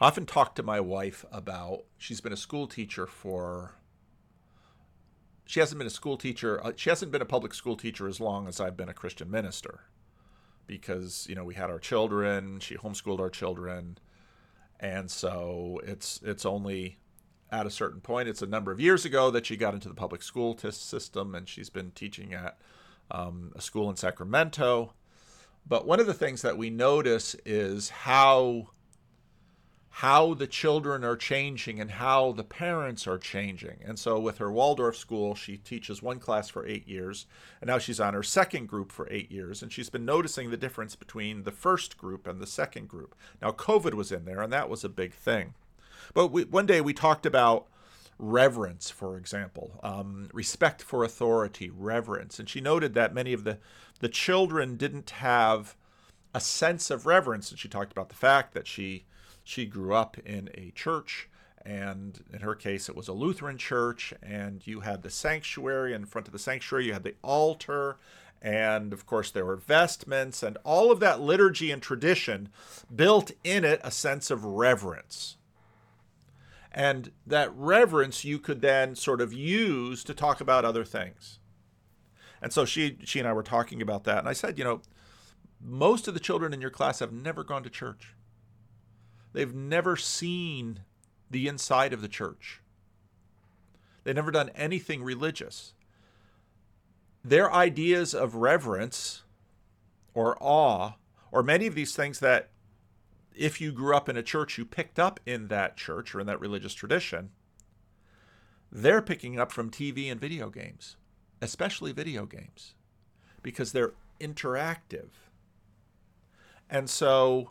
I 0.00 0.06
often 0.06 0.24
talk 0.24 0.54
to 0.54 0.62
my 0.62 0.80
wife 0.80 1.26
about 1.30 1.84
she's 1.98 2.22
been 2.22 2.32
a 2.32 2.36
school 2.36 2.66
teacher 2.66 3.06
for 3.06 3.74
she 5.44 5.60
hasn't 5.60 5.78
been 5.78 5.86
a 5.86 5.90
school 5.90 6.16
teacher 6.16 6.64
uh, 6.64 6.72
she 6.74 6.88
hasn't 6.88 7.12
been 7.12 7.20
a 7.20 7.26
public 7.26 7.52
school 7.52 7.76
teacher 7.76 8.08
as 8.08 8.18
long 8.18 8.48
as 8.48 8.60
I've 8.60 8.76
been 8.76 8.88
a 8.88 8.94
Christian 8.94 9.30
minister. 9.30 9.80
Because 10.66 11.26
you 11.28 11.34
know 11.34 11.44
we 11.44 11.54
had 11.54 11.68
our 11.68 11.78
children 11.78 12.60
she 12.60 12.76
homeschooled 12.76 13.20
our 13.20 13.28
children. 13.28 13.98
And 14.78 15.10
so 15.10 15.80
it's 15.84 16.20
it's 16.24 16.46
only 16.46 16.98
at 17.52 17.66
a 17.66 17.70
certain 17.70 18.00
point 18.00 18.28
it's 18.28 18.40
a 18.40 18.46
number 18.46 18.72
of 18.72 18.80
years 18.80 19.04
ago 19.04 19.30
that 19.30 19.44
she 19.44 19.56
got 19.56 19.74
into 19.74 19.88
the 19.88 19.94
public 19.94 20.22
school 20.22 20.56
system 20.56 21.34
and 21.34 21.46
she's 21.46 21.68
been 21.68 21.90
teaching 21.90 22.32
at 22.32 22.58
um, 23.10 23.52
a 23.54 23.60
school 23.60 23.90
in 23.90 23.96
Sacramento. 23.96 24.94
But 25.66 25.86
one 25.86 26.00
of 26.00 26.06
the 26.06 26.14
things 26.14 26.40
that 26.40 26.56
we 26.56 26.70
notice 26.70 27.36
is 27.44 27.90
how 27.90 28.68
how 29.94 30.34
the 30.34 30.46
children 30.46 31.04
are 31.04 31.16
changing 31.16 31.80
and 31.80 31.90
how 31.90 32.32
the 32.32 32.44
parents 32.44 33.06
are 33.06 33.18
changing. 33.18 33.78
And 33.84 33.98
so, 33.98 34.20
with 34.20 34.38
her 34.38 34.50
Waldorf 34.50 34.96
school, 34.96 35.34
she 35.34 35.56
teaches 35.56 36.00
one 36.02 36.20
class 36.20 36.48
for 36.48 36.66
eight 36.66 36.86
years, 36.86 37.26
and 37.60 37.68
now 37.68 37.78
she's 37.78 38.00
on 38.00 38.14
her 38.14 38.22
second 38.22 38.68
group 38.68 38.92
for 38.92 39.08
eight 39.10 39.32
years, 39.32 39.62
and 39.62 39.72
she's 39.72 39.90
been 39.90 40.04
noticing 40.04 40.50
the 40.50 40.56
difference 40.56 40.94
between 40.94 41.42
the 41.42 41.50
first 41.50 41.98
group 41.98 42.26
and 42.26 42.40
the 42.40 42.46
second 42.46 42.88
group. 42.88 43.16
Now, 43.42 43.50
COVID 43.50 43.94
was 43.94 44.12
in 44.12 44.24
there, 44.24 44.40
and 44.40 44.52
that 44.52 44.70
was 44.70 44.84
a 44.84 44.88
big 44.88 45.12
thing. 45.12 45.54
But 46.14 46.28
we, 46.28 46.44
one 46.44 46.66
day 46.66 46.80
we 46.80 46.94
talked 46.94 47.26
about 47.26 47.66
reverence, 48.16 48.90
for 48.90 49.16
example, 49.16 49.80
um, 49.82 50.28
respect 50.32 50.82
for 50.82 51.02
authority, 51.02 51.68
reverence, 51.68 52.38
and 52.38 52.48
she 52.48 52.60
noted 52.60 52.94
that 52.94 53.14
many 53.14 53.32
of 53.32 53.44
the 53.44 53.58
the 53.98 54.08
children 54.08 54.76
didn't 54.76 55.10
have 55.10 55.76
a 56.32 56.40
sense 56.40 56.90
of 56.90 57.06
reverence, 57.06 57.50
and 57.50 57.58
she 57.58 57.68
talked 57.68 57.92
about 57.92 58.08
the 58.08 58.14
fact 58.14 58.54
that 58.54 58.66
she 58.66 59.04
she 59.44 59.66
grew 59.66 59.94
up 59.94 60.18
in 60.18 60.50
a 60.54 60.70
church, 60.70 61.28
and 61.64 62.22
in 62.32 62.40
her 62.40 62.54
case, 62.54 62.88
it 62.88 62.96
was 62.96 63.08
a 63.08 63.12
Lutheran 63.12 63.58
church, 63.58 64.14
and 64.22 64.66
you 64.66 64.80
had 64.80 65.02
the 65.02 65.10
sanctuary. 65.10 65.92
In 65.92 66.06
front 66.06 66.26
of 66.26 66.32
the 66.32 66.38
sanctuary, 66.38 66.86
you 66.86 66.92
had 66.92 67.04
the 67.04 67.16
altar, 67.22 67.96
and 68.40 68.92
of 68.92 69.06
course, 69.06 69.30
there 69.30 69.44
were 69.44 69.56
vestments, 69.56 70.42
and 70.42 70.56
all 70.64 70.90
of 70.90 71.00
that 71.00 71.20
liturgy 71.20 71.70
and 71.70 71.82
tradition 71.82 72.48
built 72.94 73.32
in 73.44 73.64
it 73.64 73.80
a 73.84 73.90
sense 73.90 74.30
of 74.30 74.44
reverence. 74.44 75.36
And 76.72 77.10
that 77.26 77.52
reverence 77.54 78.24
you 78.24 78.38
could 78.38 78.62
then 78.62 78.94
sort 78.94 79.20
of 79.20 79.32
use 79.32 80.04
to 80.04 80.14
talk 80.14 80.40
about 80.40 80.64
other 80.64 80.84
things. 80.84 81.40
And 82.40 82.52
so 82.52 82.64
she 82.64 82.96
she 83.04 83.18
and 83.18 83.28
I 83.28 83.32
were 83.32 83.42
talking 83.42 83.82
about 83.82 84.04
that, 84.04 84.18
and 84.18 84.28
I 84.28 84.32
said, 84.32 84.56
you 84.56 84.64
know, 84.64 84.80
most 85.60 86.08
of 86.08 86.14
the 86.14 86.20
children 86.20 86.54
in 86.54 86.60
your 86.60 86.70
class 86.70 87.00
have 87.00 87.12
never 87.12 87.44
gone 87.44 87.62
to 87.64 87.70
church. 87.70 88.14
They've 89.32 89.54
never 89.54 89.96
seen 89.96 90.80
the 91.30 91.46
inside 91.46 91.92
of 91.92 92.02
the 92.02 92.08
church. 92.08 92.60
They've 94.02 94.14
never 94.14 94.30
done 94.30 94.50
anything 94.50 95.02
religious. 95.02 95.74
Their 97.24 97.52
ideas 97.52 98.14
of 98.14 98.34
reverence 98.34 99.22
or 100.14 100.36
awe, 100.40 100.94
or 101.30 101.42
many 101.42 101.66
of 101.66 101.74
these 101.74 101.94
things 101.94 102.18
that 102.20 102.48
if 103.34 103.60
you 103.60 103.72
grew 103.72 103.94
up 103.94 104.08
in 104.08 104.16
a 104.16 104.22
church, 104.22 104.58
you 104.58 104.64
picked 104.64 104.98
up 104.98 105.20
in 105.24 105.48
that 105.48 105.76
church 105.76 106.14
or 106.14 106.20
in 106.20 106.26
that 106.26 106.40
religious 106.40 106.74
tradition, 106.74 107.30
they're 108.72 109.02
picking 109.02 109.38
up 109.38 109.52
from 109.52 109.70
TV 109.70 110.10
and 110.10 110.20
video 110.20 110.48
games, 110.50 110.96
especially 111.40 111.92
video 111.92 112.26
games, 112.26 112.74
because 113.42 113.72
they're 113.72 113.92
interactive. 114.20 115.10
And 116.68 116.88
so 116.88 117.50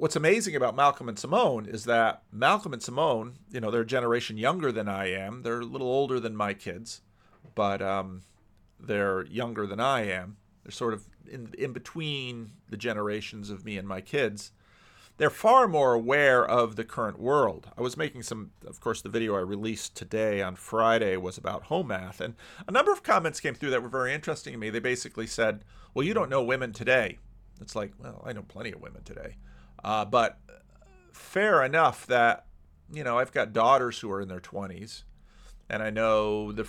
what's 0.00 0.16
amazing 0.16 0.56
about 0.56 0.74
Malcolm 0.74 1.10
and 1.10 1.18
Simone 1.18 1.66
is 1.66 1.84
that 1.84 2.22
Malcolm 2.32 2.72
and 2.72 2.82
Simone, 2.82 3.34
you 3.52 3.60
know, 3.60 3.70
they're 3.70 3.82
a 3.82 3.86
generation 3.86 4.38
younger 4.38 4.72
than 4.72 4.88
I 4.88 5.12
am. 5.12 5.42
They're 5.42 5.60
a 5.60 5.64
little 5.64 5.88
older 5.88 6.18
than 6.18 6.34
my 6.34 6.54
kids, 6.54 7.02
but 7.54 7.82
um, 7.82 8.22
they're 8.80 9.26
younger 9.26 9.66
than 9.66 9.78
I 9.78 10.06
am. 10.06 10.38
They're 10.64 10.72
sort 10.72 10.94
of 10.94 11.04
in, 11.30 11.52
in 11.58 11.74
between 11.74 12.52
the 12.70 12.78
generations 12.78 13.50
of 13.50 13.66
me 13.66 13.76
and 13.76 13.86
my 13.86 14.00
kids. 14.00 14.52
They're 15.18 15.28
far 15.28 15.68
more 15.68 15.92
aware 15.92 16.48
of 16.48 16.76
the 16.76 16.84
current 16.84 17.20
world. 17.20 17.68
I 17.76 17.82
was 17.82 17.98
making 17.98 18.22
some, 18.22 18.52
of 18.66 18.80
course, 18.80 19.02
the 19.02 19.10
video 19.10 19.36
I 19.36 19.40
released 19.40 19.96
today 19.96 20.40
on 20.40 20.56
Friday 20.56 21.18
was 21.18 21.36
about 21.36 21.64
home 21.64 21.88
math, 21.88 22.22
and 22.22 22.36
a 22.66 22.72
number 22.72 22.90
of 22.90 23.02
comments 23.02 23.38
came 23.38 23.54
through 23.54 23.70
that 23.70 23.82
were 23.82 23.90
very 23.90 24.14
interesting 24.14 24.54
to 24.54 24.58
me. 24.58 24.70
They 24.70 24.78
basically 24.78 25.26
said, 25.26 25.62
Well, 25.92 26.06
you 26.06 26.14
don't 26.14 26.30
know 26.30 26.42
women 26.42 26.72
today. 26.72 27.18
It's 27.60 27.76
like, 27.76 27.92
well, 27.98 28.22
I 28.24 28.32
know 28.32 28.42
plenty 28.42 28.72
of 28.72 28.80
women 28.80 29.02
today. 29.04 29.36
Uh, 29.84 30.04
but 30.04 30.38
fair 31.12 31.62
enough 31.64 32.06
that, 32.06 32.46
you 32.92 33.04
know, 33.04 33.18
I've 33.18 33.32
got 33.32 33.52
daughters 33.52 33.98
who 34.00 34.10
are 34.10 34.20
in 34.20 34.28
their 34.28 34.40
20s, 34.40 35.04
and 35.68 35.82
I 35.82 35.90
know 35.90 36.52
the 36.52 36.66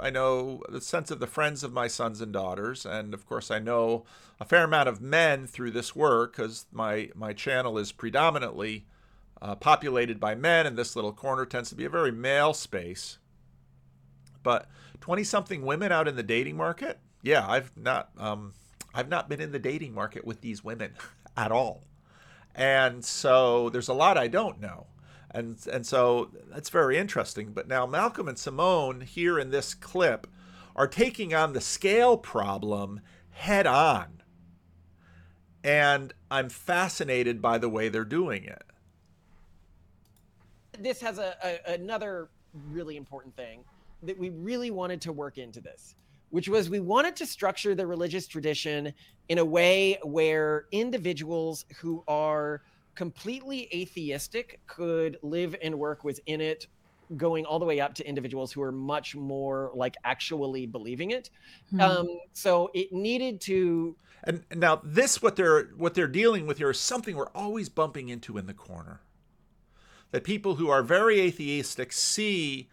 I 0.00 0.10
know 0.10 0.62
the 0.68 0.80
sense 0.80 1.10
of 1.10 1.20
the 1.20 1.26
friends 1.26 1.62
of 1.62 1.72
my 1.72 1.86
sons 1.86 2.20
and 2.20 2.32
daughters, 2.32 2.86
and 2.86 3.12
of 3.14 3.26
course 3.26 3.50
I 3.50 3.58
know 3.58 4.04
a 4.40 4.44
fair 4.44 4.64
amount 4.64 4.88
of 4.88 5.00
men 5.00 5.46
through 5.46 5.72
this 5.72 5.94
work 5.94 6.36
because 6.36 6.66
my 6.72 7.10
my 7.14 7.32
channel 7.32 7.78
is 7.78 7.92
predominantly 7.92 8.86
uh, 9.40 9.54
populated 9.56 10.20
by 10.20 10.34
men, 10.34 10.66
and 10.66 10.76
this 10.78 10.96
little 10.96 11.12
corner 11.12 11.44
tends 11.44 11.68
to 11.70 11.74
be 11.74 11.84
a 11.84 11.90
very 11.90 12.12
male 12.12 12.54
space. 12.54 13.18
But 14.42 14.68
twenty 15.00 15.24
something 15.24 15.62
women 15.62 15.92
out 15.92 16.08
in 16.08 16.16
the 16.16 16.22
dating 16.22 16.56
market, 16.56 16.98
yeah, 17.22 17.46
I've 17.48 17.76
not 17.76 18.10
um, 18.18 18.54
I've 18.94 19.08
not 19.08 19.28
been 19.28 19.40
in 19.40 19.52
the 19.52 19.58
dating 19.58 19.94
market 19.94 20.24
with 20.24 20.40
these 20.40 20.64
women 20.64 20.94
at 21.36 21.52
all, 21.52 21.82
and 22.54 23.04
so 23.04 23.68
there's 23.70 23.88
a 23.88 23.94
lot 23.94 24.18
I 24.18 24.28
don't 24.28 24.60
know 24.60 24.86
and 25.32 25.56
and 25.72 25.86
so 25.86 26.30
that's 26.50 26.68
very 26.68 26.98
interesting. 26.98 27.52
But 27.52 27.68
now 27.68 27.86
Malcolm 27.86 28.28
and 28.28 28.38
Simone 28.38 29.00
here 29.00 29.38
in 29.38 29.50
this 29.50 29.74
clip 29.74 30.26
are 30.76 30.86
taking 30.86 31.34
on 31.34 31.52
the 31.52 31.60
scale 31.60 32.16
problem 32.16 33.00
head 33.30 33.66
on, 33.66 34.22
and 35.64 36.12
I'm 36.30 36.48
fascinated 36.48 37.40
by 37.40 37.58
the 37.58 37.68
way 37.68 37.88
they're 37.88 38.04
doing 38.04 38.44
it. 38.44 38.62
This 40.78 41.00
has 41.00 41.18
a, 41.18 41.36
a 41.42 41.74
another 41.74 42.28
really 42.70 42.96
important 42.96 43.34
thing 43.34 43.64
that 44.02 44.18
we 44.18 44.30
really 44.30 44.70
wanted 44.70 45.00
to 45.02 45.12
work 45.12 45.38
into 45.38 45.60
this 45.60 45.94
which 46.32 46.48
was 46.48 46.70
we 46.70 46.80
wanted 46.80 47.14
to 47.14 47.26
structure 47.26 47.74
the 47.74 47.86
religious 47.86 48.26
tradition 48.26 48.92
in 49.28 49.36
a 49.36 49.44
way 49.44 49.98
where 50.02 50.64
individuals 50.72 51.66
who 51.78 52.02
are 52.08 52.62
completely 52.94 53.68
atheistic 53.74 54.58
could 54.66 55.18
live 55.22 55.54
and 55.62 55.78
work 55.78 56.04
within 56.04 56.40
it 56.40 56.66
going 57.18 57.44
all 57.44 57.58
the 57.58 57.66
way 57.66 57.80
up 57.80 57.92
to 57.92 58.08
individuals 58.08 58.50
who 58.50 58.62
are 58.62 58.72
much 58.72 59.14
more 59.14 59.70
like 59.74 59.94
actually 60.04 60.64
believing 60.64 61.10
it 61.10 61.28
mm-hmm. 61.66 61.80
um, 61.80 62.08
so 62.32 62.70
it 62.72 62.90
needed 62.92 63.38
to 63.38 63.94
and, 64.24 64.42
and 64.50 64.60
now 64.60 64.80
this 64.82 65.20
what 65.20 65.36
they're 65.36 65.64
what 65.76 65.92
they're 65.92 66.08
dealing 66.08 66.46
with 66.46 66.56
here 66.56 66.70
is 66.70 66.80
something 66.80 67.14
we're 67.14 67.28
always 67.34 67.68
bumping 67.68 68.08
into 68.08 68.38
in 68.38 68.46
the 68.46 68.54
corner 68.54 69.02
that 70.12 70.24
people 70.24 70.54
who 70.54 70.70
are 70.70 70.82
very 70.82 71.20
atheistic 71.20 71.92
see 71.92 72.70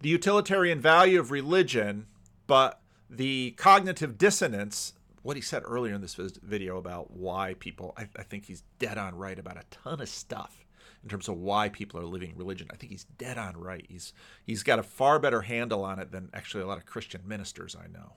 the 0.00 0.10
utilitarian 0.10 0.78
value 0.78 1.18
of 1.18 1.30
religion 1.30 2.06
but 2.46 2.81
the 3.12 3.52
cognitive 3.52 4.16
dissonance 4.16 4.94
what 5.22 5.36
he 5.36 5.42
said 5.42 5.62
earlier 5.64 5.94
in 5.94 6.00
this 6.00 6.14
video 6.14 6.78
about 6.78 7.12
why 7.12 7.54
people, 7.58 7.94
I, 7.96 8.08
I, 8.16 8.24
think 8.24 8.46
he's 8.46 8.64
dead 8.80 8.98
on 8.98 9.14
right 9.14 9.38
about 9.38 9.56
a 9.56 9.62
ton 9.70 10.00
of 10.00 10.08
stuff 10.08 10.64
in 11.04 11.08
terms 11.08 11.28
of 11.28 11.36
why 11.36 11.68
people 11.68 12.00
are 12.00 12.04
living 12.04 12.32
religion. 12.36 12.66
I 12.72 12.76
think 12.76 12.90
he's 12.90 13.04
dead 13.04 13.38
on 13.38 13.56
right. 13.56 13.86
He's 13.88 14.12
he's 14.44 14.62
got 14.62 14.78
a 14.78 14.82
far 14.82 15.18
better 15.18 15.42
handle 15.42 15.84
on 15.84 15.98
it 15.98 16.10
than 16.10 16.30
actually 16.34 16.64
a 16.64 16.66
lot 16.66 16.78
of 16.78 16.86
Christian 16.86 17.22
ministers 17.24 17.76
I 17.76 17.86
know. 17.86 18.14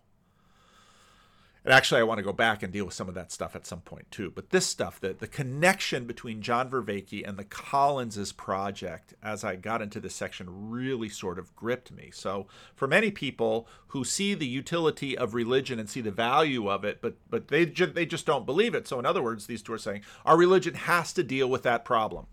And 1.65 1.73
actually, 1.73 1.99
I 1.99 2.03
want 2.03 2.19
to 2.19 2.23
go 2.23 2.31
back 2.31 2.61
and 2.61 2.71
deal 2.71 2.85
with 2.85 2.93
some 2.93 3.09
of 3.09 3.15
that 3.15 3.31
stuff 3.31 3.55
at 3.55 3.65
some 3.65 3.81
point 3.81 4.11
too. 4.11 4.31
But 4.33 4.51
this 4.51 4.67
stuff, 4.67 4.99
the, 4.99 5.13
the 5.13 5.27
connection 5.27 6.05
between 6.05 6.43
John 6.43 6.69
Vervaeke 6.69 7.27
and 7.27 7.39
the 7.39 7.43
Collinses 7.43 8.31
project, 8.31 9.15
as 9.23 9.43
I 9.43 9.55
got 9.55 9.81
into 9.81 9.99
this 9.99 10.13
section, 10.13 10.69
really 10.69 11.09
sort 11.09 11.39
of 11.39 11.55
gripped 11.55 11.91
me. 11.91 12.11
So, 12.13 12.45
for 12.75 12.87
many 12.87 13.09
people 13.09 13.67
who 13.87 14.03
see 14.03 14.35
the 14.35 14.45
utility 14.45 15.17
of 15.17 15.33
religion 15.33 15.79
and 15.79 15.89
see 15.89 16.01
the 16.01 16.11
value 16.11 16.69
of 16.69 16.85
it, 16.85 17.01
but 17.01 17.15
but 17.31 17.47
they 17.47 17.65
ju- 17.65 17.87
they 17.87 18.05
just 18.05 18.27
don't 18.27 18.45
believe 18.45 18.75
it. 18.75 18.87
So, 18.87 18.99
in 18.99 19.05
other 19.07 19.23
words, 19.23 19.47
these 19.47 19.63
two 19.63 19.73
are 19.73 19.79
saying 19.79 20.03
our 20.23 20.37
religion 20.37 20.75
has 20.75 21.13
to 21.13 21.23
deal 21.23 21.49
with 21.49 21.63
that 21.63 21.83
problem. 21.83 22.27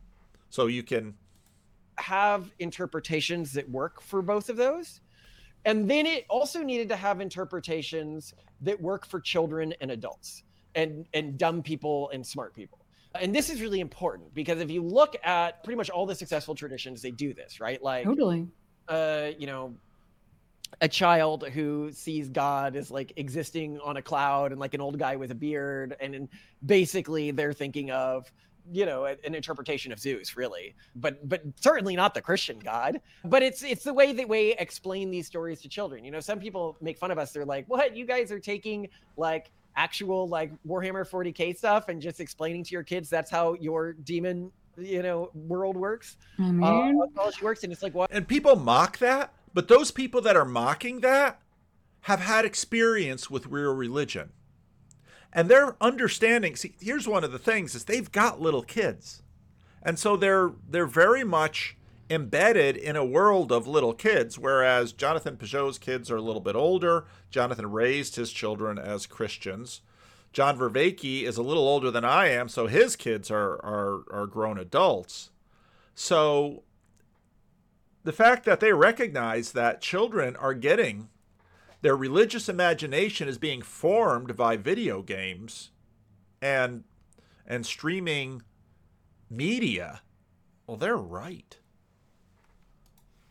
So 0.51 0.67
you 0.67 0.83
can 0.83 1.15
have 1.97 2.53
interpretations 2.59 3.55
that 3.55 3.71
work 3.71 4.03
for 4.03 4.21
both 4.21 4.51
of 4.51 4.57
those 4.57 5.01
and 5.65 5.89
then 5.89 6.07
it 6.07 6.25
also 6.29 6.63
needed 6.63 6.89
to 6.89 6.97
have 6.97 7.21
interpretations 7.21 8.35
that 8.61 8.81
work 8.81 9.07
for 9.07 9.21
children 9.21 9.75
and 9.81 9.91
adults 9.91 10.45
and 10.75 11.07
and 11.15 11.39
dumb 11.39 11.63
people 11.63 12.11
and 12.11 12.27
smart 12.27 12.55
people. 12.55 12.79
And 13.21 13.35
this 13.35 13.51
is 13.51 13.61
really 13.61 13.81
important 13.81 14.33
because 14.35 14.61
if 14.61 14.71
you 14.71 14.83
look 14.83 15.17
at 15.23 15.63
pretty 15.65 15.77
much 15.77 15.91
all 15.91 16.07
the 16.07 16.15
successful 16.15 16.55
traditions 16.55 17.03
they 17.03 17.11
do 17.11 17.35
this 17.35 17.61
right? 17.61 17.83
Like 17.83 18.05
totally. 18.05 18.49
uh 18.89 19.31
you 19.39 19.47
know 19.47 19.75
a 20.81 20.89
child 20.89 21.47
who 21.49 21.91
sees 21.93 22.31
god 22.31 22.77
as 22.77 22.91
like 22.91 23.13
existing 23.17 23.79
on 23.81 23.99
a 23.99 24.03
cloud 24.03 24.53
and 24.53 24.61
like 24.61 24.73
an 24.73 24.81
old 24.81 24.99
guy 24.99 25.17
with 25.17 25.31
a 25.31 25.35
beard 25.35 25.95
and 26.01 26.29
basically 26.65 27.31
they're 27.31 27.53
thinking 27.53 27.91
of 27.91 28.33
you 28.71 28.87
know 28.87 29.05
an 29.07 29.35
interpretation 29.35 29.93
of 29.93 29.99
zeus 29.99 30.37
really. 30.37 30.75
But 30.97 31.29
but 31.29 31.43
certainly 31.61 31.97
not 31.97 32.15
the 32.15 32.21
christian 32.21 32.59
god. 32.59 33.01
But 33.25 33.43
it's 33.43 33.63
it's 33.63 33.85
the 33.85 33.95
way 33.95 34.13
that 34.13 34.29
we 34.29 34.53
explain 34.59 35.11
these 35.11 35.27
stories 35.27 35.61
to 35.63 35.69
children. 35.69 36.05
You 36.05 36.11
know 36.11 36.21
some 36.21 36.39
people 36.39 36.77
make 36.81 36.99
fun 36.99 37.11
of 37.11 37.19
us. 37.19 37.33
They're 37.33 37.45
like 37.45 37.67
what? 37.69 37.97
You 37.97 38.07
guys 38.07 38.31
are 38.31 38.41
taking 38.41 38.89
like 39.17 39.51
actual 39.77 40.29
like 40.29 40.53
warhammer 40.67 41.09
40k 41.09 41.57
stuff 41.57 41.89
and 41.89 42.01
just 42.01 42.21
explaining 42.21 42.63
to 42.63 42.73
your 42.73 42.83
kids 42.83 43.09
that's 43.09 43.31
how 43.31 43.55
your 43.55 43.95
demon 43.95 44.53
you 44.77 45.03
know 45.03 45.31
world 45.35 45.77
works? 45.77 46.17
I 46.39 46.43
uh, 46.43 46.53
mean... 46.53 47.01
uh, 47.19 47.31
works. 47.43 47.65
And 47.65 47.73
it's 47.73 47.83
like 47.83 47.95
what? 47.95 48.11
And 48.13 48.27
people 48.27 48.57
mock 48.57 48.99
that 48.99 49.33
but 49.55 49.69
those 49.69 49.91
people 49.91 50.21
that 50.23 50.37
are 50.37 50.45
mocking 50.45 51.01
that 51.01 51.41
have 52.03 52.21
had 52.21 52.45
experience 52.45 53.31
with 53.31 53.47
real 53.47 53.75
religion 53.75 54.31
and 55.33 55.49
their 55.49 55.77
understanding 55.81 56.57
see 56.57 56.75
here's 56.81 57.09
one 57.09 57.25
of 57.25 57.33
the 57.33 57.39
things 57.39 57.75
is 57.75 57.85
they've 57.85 58.13
got 58.13 58.41
little 58.41 58.63
kids. 58.63 59.23
And 59.83 59.99
so 59.99 60.17
they're 60.17 60.53
they're 60.69 60.87
very 60.87 61.25
much 61.25 61.77
embedded 62.11 62.77
in 62.77 62.95
a 62.97 63.05
world 63.05 63.51
of 63.51 63.67
little 63.67 63.95
kids 63.95 64.39
whereas 64.39 64.93
jonathan 64.93 65.37
pageau's 65.37 65.79
kids 65.79 66.11
are 66.11 66.17
a 66.17 66.23
little 66.23 66.41
bit 66.41 66.57
older. 66.57 67.07
Jonathan 67.31 67.71
raised 67.71 68.17
his 68.17 68.33
children 68.33 68.79
as 68.79 69.07
christians. 69.07 69.81
John 70.33 70.59
vervaeke 70.59 71.23
is 71.23 71.37
a 71.37 71.43
little 71.43 71.67
older 71.67 71.91
than 71.91 72.05
i 72.05 72.29
am 72.29 72.49
so 72.49 72.67
his 72.67 72.97
kids 72.97 73.31
are 73.31 73.55
are, 73.65 74.03
are 74.11 74.27
grown 74.27 74.59
adults. 74.59 75.31
So 75.95 76.65
the 78.05 78.13
fact 78.13 78.45
that 78.45 78.61
they 78.61 78.73
recognize 78.73 79.53
that 79.53 79.81
children 79.81 80.37
are 80.37 80.55
getting 80.55 81.09
their 81.83 81.97
religious 81.97 82.49
imagination 82.49 83.29
is 83.29 83.39
being 83.39 83.61
formed 83.61 84.37
by 84.37 84.57
video 84.57 85.03
games 85.03 85.71
and 86.41 86.85
and 87.47 87.67
streaming 87.67 88.43
media. 89.29 90.01
Well, 90.67 90.77
they're 90.77 90.97
right. 90.97 91.59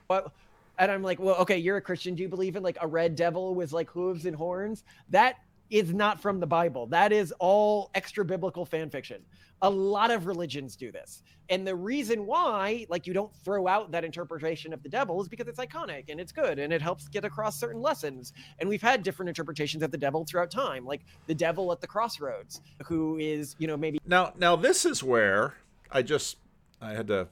Well, 0.10 0.34
and 0.78 0.92
I'm 0.92 1.02
like, 1.02 1.20
well, 1.20 1.36
okay, 1.38 1.58
you're 1.58 1.78
a 1.78 1.82
Christian. 1.82 2.16
Do 2.16 2.24
you 2.24 2.30
believe 2.30 2.56
in 2.56 2.64
like 2.64 2.78
a 2.82 2.88
red 2.88 3.16
devil 3.16 3.56
with 3.56 3.72
like 3.72 3.90
hooves 3.90 4.26
and 4.26 4.36
horns? 4.36 4.84
That 5.10 5.38
is 5.72 5.94
not 5.94 6.22
from 6.22 6.40
the 6.40 6.46
Bible. 6.46 6.86
That 6.88 7.12
is 7.12 7.34
all 7.40 7.90
extra 7.96 8.24
biblical 8.24 8.66
fan 8.66 8.90
fiction. 8.90 9.24
A 9.64 9.70
lot 9.70 10.12
of 10.12 10.28
religions 10.28 10.76
do 10.76 10.92
this. 10.92 11.24
And 11.50 11.66
the 11.66 11.76
reason 11.76 12.26
why, 12.26 12.86
like, 12.90 13.08
you 13.08 13.14
don't 13.14 13.34
throw 13.44 13.68
out 13.68 13.92
that 13.92 14.04
interpretation 14.04 14.74
of 14.74 14.84
the 14.84 14.90
devil 14.90 15.22
is 15.22 15.28
because 15.28 15.48
it's 15.48 15.60
iconic 15.60 16.10
and 16.10 16.20
it's 16.20 16.32
good 16.32 16.60
and 16.60 16.74
it 16.74 16.82
helps 16.82 17.08
get 17.08 17.26
across 17.26 17.60
certain 17.60 17.82
lessons. 17.82 18.34
And 18.60 18.68
we've 18.68 18.82
had 18.82 19.02
different 19.02 19.30
interpretations 19.30 19.82
of 19.82 19.92
the 19.92 19.98
devil 19.98 20.26
throughout 20.26 20.52
time, 20.52 20.86
like 20.86 21.02
the 21.28 21.36
devil 21.36 21.72
at 21.72 21.80
the 21.80 21.88
crossroads, 21.88 22.62
who 22.86 23.18
is, 23.18 23.56
you 23.60 23.68
know, 23.68 23.78
maybe. 23.78 24.00
Now, 24.06 24.34
now 24.38 24.56
this 24.56 24.86
is 24.86 25.04
where 25.04 25.56
I 25.90 26.02
just, 26.02 26.38
I 26.82 26.94
had 26.94 27.08
to 27.08 27.28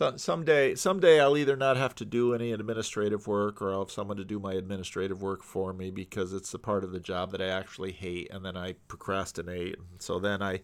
so 0.00 0.16
someday 0.16 0.74
someday 0.74 1.20
I'll 1.20 1.36
either 1.36 1.56
not 1.56 1.76
have 1.76 1.94
to 1.96 2.06
do 2.06 2.32
any 2.32 2.52
administrative 2.52 3.26
work 3.26 3.60
or 3.60 3.70
I'll 3.70 3.80
have 3.80 3.90
someone 3.90 4.16
to 4.16 4.24
do 4.24 4.40
my 4.40 4.54
administrative 4.54 5.20
work 5.20 5.42
for 5.42 5.74
me 5.74 5.90
because 5.90 6.32
it's 6.32 6.54
a 6.54 6.58
part 6.58 6.84
of 6.84 6.92
the 6.92 7.00
job 7.00 7.32
that 7.32 7.42
I 7.42 7.48
actually 7.48 7.92
hate 7.92 8.30
and 8.30 8.42
then 8.42 8.56
I 8.56 8.76
procrastinate. 8.88 9.76
So 9.98 10.18
then 10.18 10.40
I 10.40 10.62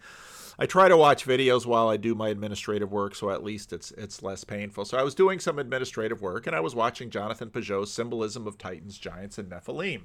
I 0.59 0.65
try 0.65 0.89
to 0.89 0.97
watch 0.97 1.27
videos 1.27 1.67
while 1.67 1.91
I 1.91 1.99
do 1.99 2.15
my 2.15 2.31
administrative 2.31 2.91
work 2.91 3.15
so 3.15 3.29
at 3.29 3.45
least 3.45 3.75
it's 3.75 3.91
it's 3.91 4.23
less 4.23 4.43
painful. 4.43 4.87
So 4.87 4.97
I 4.97 5.03
was 5.03 5.15
doing 5.15 5.39
some 5.39 5.59
administrative 5.59 6.23
work 6.23 6.47
and 6.47 6.57
I 6.57 6.61
was 6.61 6.75
watching 6.75 7.11
Jonathan 7.11 7.51
Pageau's 7.51 7.93
Symbolism 7.93 8.47
of 8.47 8.57
Titans, 8.57 8.97
Giants 8.97 9.37
and 9.37 9.51
Nephilim. 9.51 10.05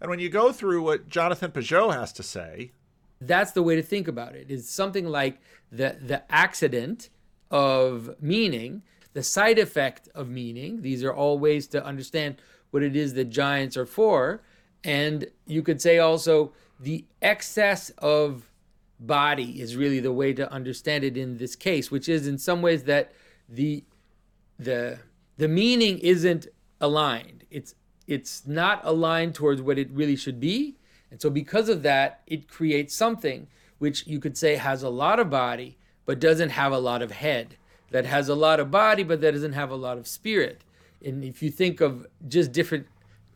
And 0.00 0.10
when 0.10 0.18
you 0.18 0.28
go 0.28 0.50
through 0.50 0.82
what 0.82 1.08
Jonathan 1.08 1.52
Pageau 1.52 1.94
has 1.94 2.12
to 2.14 2.24
say, 2.24 2.72
that's 3.20 3.52
the 3.52 3.62
way 3.62 3.76
to 3.76 3.82
think 3.82 4.08
about 4.08 4.34
it. 4.34 4.46
It's 4.48 4.68
something 4.68 5.06
like 5.06 5.38
the 5.70 5.98
the 6.02 6.24
accident 6.34 7.10
of 7.54 8.16
meaning, 8.20 8.82
the 9.12 9.22
side 9.22 9.60
effect 9.60 10.08
of 10.12 10.28
meaning. 10.28 10.82
These 10.82 11.04
are 11.04 11.14
all 11.14 11.38
ways 11.38 11.68
to 11.68 11.82
understand 11.82 12.42
what 12.72 12.82
it 12.82 12.96
is 12.96 13.14
that 13.14 13.26
giants 13.26 13.76
are 13.76 13.86
for. 13.86 14.42
And 14.82 15.28
you 15.46 15.62
could 15.62 15.80
say 15.80 15.98
also 15.98 16.52
the 16.80 17.04
excess 17.22 17.90
of 17.98 18.50
body 18.98 19.62
is 19.62 19.76
really 19.76 20.00
the 20.00 20.12
way 20.12 20.32
to 20.32 20.50
understand 20.50 21.04
it 21.04 21.16
in 21.16 21.38
this 21.38 21.54
case, 21.54 21.92
which 21.92 22.08
is 22.08 22.26
in 22.26 22.38
some 22.38 22.60
ways 22.60 22.82
that 22.84 23.12
the 23.48 23.84
the 24.58 24.98
the 25.36 25.48
meaning 25.48 25.98
isn't 25.98 26.48
aligned. 26.80 27.44
It's 27.52 27.76
it's 28.08 28.46
not 28.48 28.80
aligned 28.84 29.36
towards 29.36 29.62
what 29.62 29.78
it 29.78 29.90
really 29.92 30.16
should 30.16 30.40
be. 30.40 30.76
And 31.12 31.22
so 31.22 31.30
because 31.30 31.68
of 31.68 31.84
that, 31.84 32.22
it 32.26 32.48
creates 32.48 32.96
something 32.96 33.46
which 33.78 34.08
you 34.08 34.18
could 34.18 34.36
say 34.36 34.56
has 34.56 34.82
a 34.82 34.88
lot 34.88 35.20
of 35.20 35.30
body, 35.30 35.78
but 36.06 36.20
doesn't 36.20 36.50
have 36.50 36.72
a 36.72 36.78
lot 36.78 37.02
of 37.02 37.10
head. 37.10 37.56
that 37.90 38.06
has 38.06 38.28
a 38.28 38.34
lot 38.34 38.58
of 38.58 38.70
body 38.70 39.04
but 39.04 39.20
that 39.20 39.32
doesn't 39.32 39.52
have 39.52 39.70
a 39.70 39.76
lot 39.76 39.98
of 39.98 40.06
spirit. 40.06 40.64
And 41.04 41.22
if 41.24 41.42
you 41.42 41.50
think 41.50 41.80
of 41.80 42.06
just 42.26 42.50
different 42.50 42.86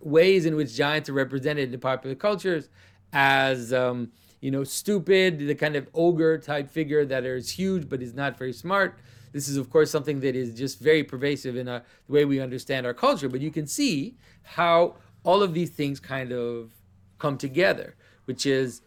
ways 0.00 0.46
in 0.46 0.56
which 0.56 0.74
giants 0.74 1.08
are 1.08 1.12
represented 1.12 1.72
in 1.72 1.80
popular 1.80 2.16
cultures 2.16 2.68
as 3.12 3.72
um, 3.72 4.10
you 4.40 4.50
know 4.50 4.64
stupid, 4.64 5.38
the 5.38 5.54
kind 5.54 5.76
of 5.76 5.88
ogre 5.94 6.38
type 6.38 6.70
figure 6.70 7.04
that 7.04 7.24
is 7.24 7.50
huge 7.50 7.88
but 7.88 8.02
is 8.02 8.14
not 8.14 8.38
very 8.38 8.52
smart. 8.52 8.98
This 9.32 9.48
is 9.48 9.56
of 9.56 9.70
course 9.70 9.90
something 9.90 10.20
that 10.20 10.34
is 10.34 10.54
just 10.54 10.80
very 10.80 11.04
pervasive 11.04 11.56
in 11.56 11.68
our, 11.68 11.82
the 12.06 12.12
way 12.12 12.24
we 12.24 12.40
understand 12.40 12.86
our 12.86 12.94
culture. 12.94 13.28
But 13.28 13.40
you 13.40 13.50
can 13.50 13.66
see 13.66 14.16
how 14.42 14.96
all 15.22 15.42
of 15.42 15.52
these 15.54 15.70
things 15.70 16.00
kind 16.00 16.32
of 16.32 16.72
come 17.18 17.36
together, 17.36 17.94
which 18.24 18.46
is 18.46 18.80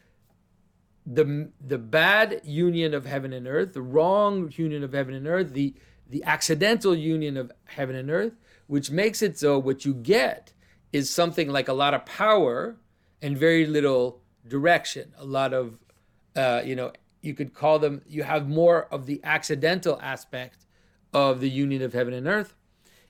the 1.06 1.50
the 1.66 1.78
bad 1.78 2.42
union 2.44 2.94
of 2.94 3.06
heaven 3.06 3.34
and 3.34 3.48
earth, 3.48 3.74
the 3.74 3.82
wrong 3.82 4.52
union 4.56 4.84
of 4.84 4.94
heaven 4.94 5.14
and 5.14 5.28
earth, 5.28 5.54
the 5.54 5.74
the 6.10 6.24
accidental 6.24 6.96
union 6.96 7.38
of 7.38 7.52
heaven 7.66 7.96
and 7.96 8.12
earth, 8.12 8.34
which 8.68 8.92
makes 8.92 9.22
it 9.22 9.38
so 9.38 9.58
what 9.58 9.86
you 9.86 9.94
get 9.94 10.54
is 10.92 11.10
something 11.10 11.50
like 11.50 11.68
a 11.68 11.74
lot 11.74 11.94
of 11.94 12.06
power 12.06 12.76
and 13.22 13.38
very 13.38 13.66
little 13.66 14.22
direction, 14.48 15.14
a 15.18 15.26
lot 15.26 15.54
of 15.54 15.80
uh, 16.36 16.62
you 16.64 16.76
know 16.76 16.92
you 17.22 17.34
could 17.34 17.54
call 17.54 17.80
them 17.80 18.02
you 18.08 18.24
have 18.24 18.48
more 18.48 18.86
of 18.94 19.06
the 19.06 19.22
accidental 19.24 20.00
aspect 20.02 20.66
of 21.14 21.40
the 21.40 21.50
union 21.50 21.82
of 21.82 21.94
heaven 21.94 22.14
and 22.14 22.28
earth. 22.28 22.56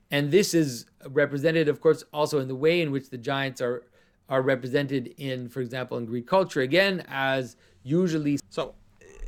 And 0.09 0.31
this 0.31 0.53
is 0.53 0.85
represented 1.09 1.67
of 1.67 1.81
course 1.81 2.03
also 2.13 2.39
in 2.39 2.47
the 2.47 2.55
way 2.55 2.81
in 2.81 2.91
which 2.91 3.09
the 3.09 3.17
giants 3.17 3.61
are 3.61 3.83
are 4.29 4.41
represented 4.41 5.13
in 5.17 5.49
for 5.49 5.59
example 5.59 5.97
in 5.97 6.05
greek 6.05 6.25
culture 6.25 6.61
again 6.61 7.03
as 7.09 7.57
usually 7.83 8.39
so 8.49 8.75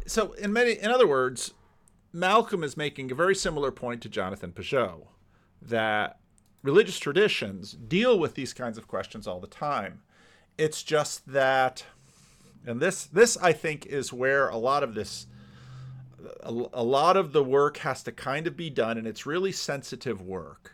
so 0.06 0.34
in 0.34 0.52
many 0.54 0.74
in 0.74 0.92
other 0.92 1.08
words 1.08 1.54
malcolm 2.12 2.63
is 2.63 2.78
making 2.78 3.12
a 3.12 3.16
very 3.16 3.36
similar 3.36 3.72
point 3.72 4.02
to 4.02 4.10
jonathan 4.10 4.52
pageau 4.52 5.08
that 5.62 6.20
religious 6.62 7.00
traditions 7.00 7.72
deal 7.74 8.20
with 8.20 8.36
these 8.36 8.54
kinds 8.54 8.78
of 8.78 8.88
questions 8.88 9.28
all 9.28 9.39
the 9.39 9.48
time 9.48 10.02
it's 10.58 10.84
just 10.84 11.26
that 11.32 11.86
and 12.66 12.80
this 12.80 13.06
this 13.06 13.38
I 13.38 13.54
think 13.54 13.86
is 13.86 14.13
where 14.13 14.50
a 14.50 14.58
lot 14.58 14.84
of 14.84 14.94
this 14.94 15.28
a, 16.42 16.52
a 16.74 16.84
lot 16.84 17.18
of 17.18 17.34
the 17.34 17.44
work 17.44 17.78
has 17.78 18.04
to 18.04 18.12
kind 18.12 18.48
of 18.48 18.56
be 18.56 18.70
done 18.70 18.98
and 18.98 19.08
it's 19.08 19.26
really 19.26 19.52
sensitive 19.52 20.22
work. 20.22 20.72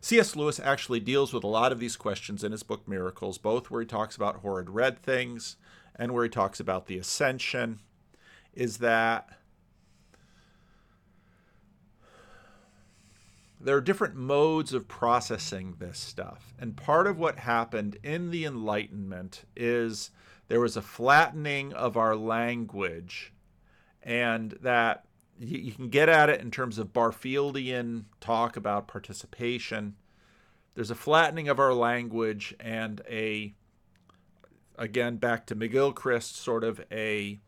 C.S. 0.00 0.34
Lewis 0.34 0.58
actually 0.58 0.98
deals 0.98 1.32
with 1.32 1.44
a 1.44 1.48
lot 1.48 1.70
of 1.70 1.78
these 1.78 1.94
questions 1.94 2.42
in 2.42 2.50
his 2.50 2.64
book 2.64 2.88
Miracles, 2.88 3.38
both 3.38 3.70
where 3.70 3.80
he 3.80 3.86
talks 3.86 4.16
about 4.16 4.40
horrid 4.40 4.68
red 4.68 5.00
things 5.00 5.56
and 5.96 6.12
where 6.12 6.24
he 6.24 6.30
talks 6.30 6.60
about 6.60 6.86
the 6.86 6.98
ascension, 6.98 7.80
is 8.54 8.78
that 8.78 9.28
there 13.60 13.76
are 13.76 13.80
different 13.80 14.16
modes 14.16 14.72
of 14.72 14.88
processing 14.88 15.76
this 15.78 15.98
stuff. 15.98 16.52
And 16.58 16.76
part 16.76 17.06
of 17.06 17.18
what 17.18 17.38
happened 17.38 17.96
in 18.02 18.30
the 18.30 18.44
Enlightenment 18.44 19.44
is 19.54 20.10
there 20.48 20.60
was 20.60 20.76
a 20.76 20.82
flattening 20.82 21.72
of 21.72 21.96
our 21.96 22.16
language, 22.16 23.32
and 24.02 24.52
that 24.60 25.04
you, 25.38 25.72
can 25.72 25.88
get 25.88 26.08
at 26.08 26.28
it 26.28 26.40
in 26.40 26.50
terms 26.50 26.78
of 26.78 26.92
Barfieldian 26.92 28.04
talk 28.20 28.56
about 28.56 28.88
participation. 28.88 29.96
There's 30.74 30.90
a 30.90 30.96
flattening 30.96 31.48
of 31.48 31.58
our 31.58 31.72
language 31.72 32.54
and 32.58 33.00
a, 33.08 33.54
again, 34.78 35.16
back 35.16 35.46
to 35.46 35.56
McGilchrist, 35.56 36.34
sort 36.34 36.64
of 36.64 36.80
a, 36.90 37.40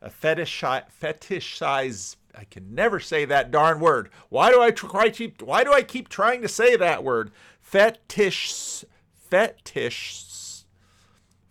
a 0.00 0.10
fetish, 0.10 0.64
fetish 0.88 1.58
size. 1.58 2.16
I 2.34 2.44
can 2.44 2.74
never 2.74 3.00
say 3.00 3.24
that 3.24 3.50
darn 3.50 3.80
word. 3.80 4.10
Why 4.28 4.50
do 4.50 4.60
I 4.60 4.70
try 4.70 5.10
keep? 5.10 5.42
Why 5.42 5.64
do 5.64 5.72
I 5.72 5.82
keep 5.82 6.08
trying 6.08 6.42
to 6.42 6.48
say 6.48 6.76
that 6.76 7.02
word? 7.02 7.32
Fetish, 7.60 8.84
fetish 9.28 10.28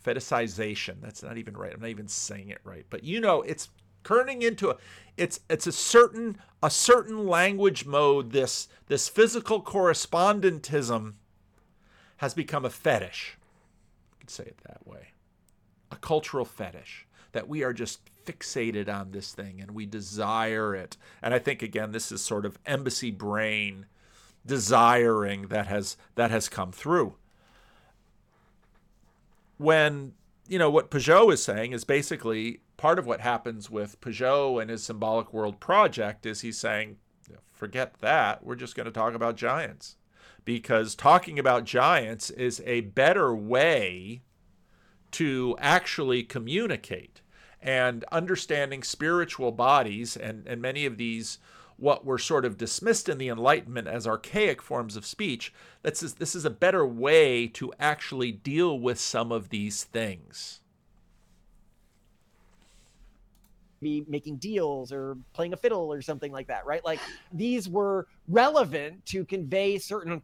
fetishization. 0.08 0.96
That's 1.02 1.22
not 1.22 1.38
even 1.38 1.58
right. 1.58 1.74
I'm 1.74 1.82
not 1.82 1.90
even 1.90 2.08
saying 2.08 2.50
it 2.50 2.60
right. 2.64 2.86
But 2.90 3.04
you 3.04 3.20
know, 3.20 3.42
it's 3.42 3.70
turning 4.04 4.42
into 4.42 4.70
a 4.70 4.78
it's 5.18 5.42
it's 5.50 5.68
a 5.68 5.72
certain 5.72 6.38
a 6.64 6.70
certain 6.70 7.28
language 7.28 7.86
mode 7.86 8.32
this 8.32 8.70
this 8.88 9.10
physical 9.10 9.62
correspondentism 9.62 11.14
has 12.18 12.34
become 12.34 12.64
a 12.64 12.70
fetish. 12.70 13.38
You 14.12 14.18
could 14.22 14.30
say 14.30 14.44
it 14.44 14.60
that 14.66 14.88
way. 14.88 15.10
A 15.92 15.96
cultural 15.96 16.46
fetish 16.46 17.08
that 17.32 17.48
we 17.48 17.64
are 17.64 17.74
just 17.74 18.00
fixated 18.26 18.90
on 18.90 19.12
this 19.12 19.32
thing 19.32 19.62
and 19.62 19.72
we 19.72 19.86
desire 19.86 20.76
it. 20.76 20.98
And 21.22 21.34
I 21.34 21.40
think 21.40 21.62
again 21.62 21.92
this 21.92 22.12
is 22.12 22.22
sort 22.22 22.46
of 22.46 22.60
emissary 22.66 23.12
brain 23.12 23.86
desiring 24.46 25.44
that 25.48 25.68
has 25.68 25.98
that 26.16 26.32
has 26.32 26.50
come 26.50 26.72
through. 26.72 27.16
When 29.58 30.14
you 30.48 30.60
know 30.60 30.70
what 30.70 30.92
Pageau 30.92 31.32
is 31.32 31.44
saying 31.44 31.72
is 31.72 31.84
basically 31.84 32.62
part 32.76 33.00
of 33.00 33.06
what 33.06 33.22
happens 33.22 33.70
with 33.70 34.00
Pageau 34.02 34.62
and 34.62 34.70
his 34.70 34.84
symbolic 34.84 35.34
world 35.34 35.60
project 35.60 36.26
is 36.26 36.42
he's 36.42 36.58
saying 36.58 36.98
forget 37.58 38.00
that. 38.00 38.44
We're 38.44 38.56
just 38.56 38.76
going 38.76 38.86
to 38.86 38.92
talk 38.92 39.14
about 39.14 39.36
giants. 39.36 39.98
Because 40.46 40.96
talking 40.96 41.38
about 41.38 41.66
giants 41.66 42.30
is 42.30 42.62
a 42.66 42.82
better 42.82 43.36
way 43.36 44.22
to 45.12 45.56
actually 45.60 46.24
communicate 46.24 47.22
and 47.62 48.04
understanding 48.12 48.84
spiritual 48.84 49.52
bodies 49.52 50.16
and, 50.16 50.48
and 50.48 50.62
many 50.62 50.86
of 50.86 50.98
these 50.98 51.40
what 51.78 52.06
were 52.06 52.18
sort 52.18 52.44
of 52.44 52.58
dismissed 52.58 53.08
in 53.08 53.18
the 53.18 53.30
Enlightenment 53.30 53.88
as 53.88 54.08
archaic 54.08 54.62
forms 54.62 54.96
of 54.96 55.06
speech, 55.06 55.54
this 55.84 56.02
is, 56.02 56.16
this 56.16 56.36
is 56.36 56.44
a 56.44 56.50
better 56.50 56.86
way 56.86 57.48
to 57.48 57.72
actually 57.80 58.32
deal 58.32 58.78
with 58.80 59.00
some 59.00 59.32
of 59.32 59.50
these 59.50 59.84
things. 59.84 60.60
Be 63.80 64.04
making 64.08 64.38
deals 64.38 64.92
or 64.92 65.18
playing 65.34 65.54
a 65.54 65.58
fiddle 65.58 65.94
or 65.94 66.02
something 66.02 66.32
like 66.32 66.48
that, 66.48 66.66
right? 66.66 66.84
Like 66.84 67.00
these 67.32 67.70
were 67.70 68.08
relevant 68.28 69.06
to 69.08 69.24
convey 69.24 69.78
certain 69.78 70.20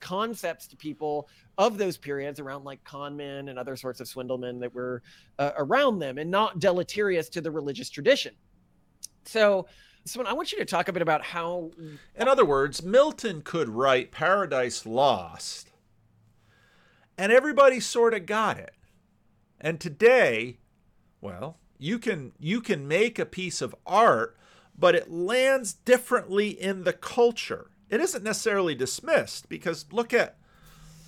concepts 0.00 0.66
to 0.68 0.76
people 0.76 1.28
of 1.56 1.78
those 1.78 1.96
periods 1.96 2.40
around 2.40 2.64
like 2.64 2.82
conmen 2.84 3.48
and 3.48 3.58
other 3.58 3.76
sorts 3.76 4.00
of 4.00 4.06
swindlemen 4.06 4.60
that 4.60 4.74
were 4.74 5.02
uh, 5.38 5.52
around 5.56 5.98
them 5.98 6.18
and 6.18 6.30
not 6.30 6.58
deleterious 6.58 7.28
to 7.30 7.40
the 7.40 7.50
religious 7.50 7.90
tradition. 7.90 8.34
So, 9.24 9.66
so 10.04 10.22
I 10.24 10.32
want 10.32 10.52
you 10.52 10.58
to 10.58 10.64
talk 10.64 10.88
a 10.88 10.92
bit 10.92 11.02
about 11.02 11.22
how. 11.22 11.70
In 12.14 12.28
other 12.28 12.44
words, 12.44 12.82
Milton 12.82 13.42
could 13.42 13.68
write 13.68 14.10
Paradise 14.10 14.86
Lost, 14.86 15.70
and 17.18 17.30
everybody 17.30 17.80
sort 17.80 18.14
of 18.14 18.24
got 18.24 18.58
it. 18.58 18.74
And 19.60 19.80
today, 19.80 20.58
well, 21.20 21.58
you 21.78 21.98
can 21.98 22.32
you 22.38 22.60
can 22.60 22.88
make 22.88 23.18
a 23.18 23.26
piece 23.26 23.60
of 23.60 23.74
art, 23.86 24.36
but 24.78 24.94
it 24.94 25.10
lands 25.10 25.72
differently 25.72 26.48
in 26.48 26.84
the 26.84 26.92
culture. 26.92 27.70
It 27.90 28.00
isn't 28.00 28.24
necessarily 28.24 28.74
dismissed 28.74 29.48
because 29.48 29.86
look 29.92 30.12
at 30.12 30.36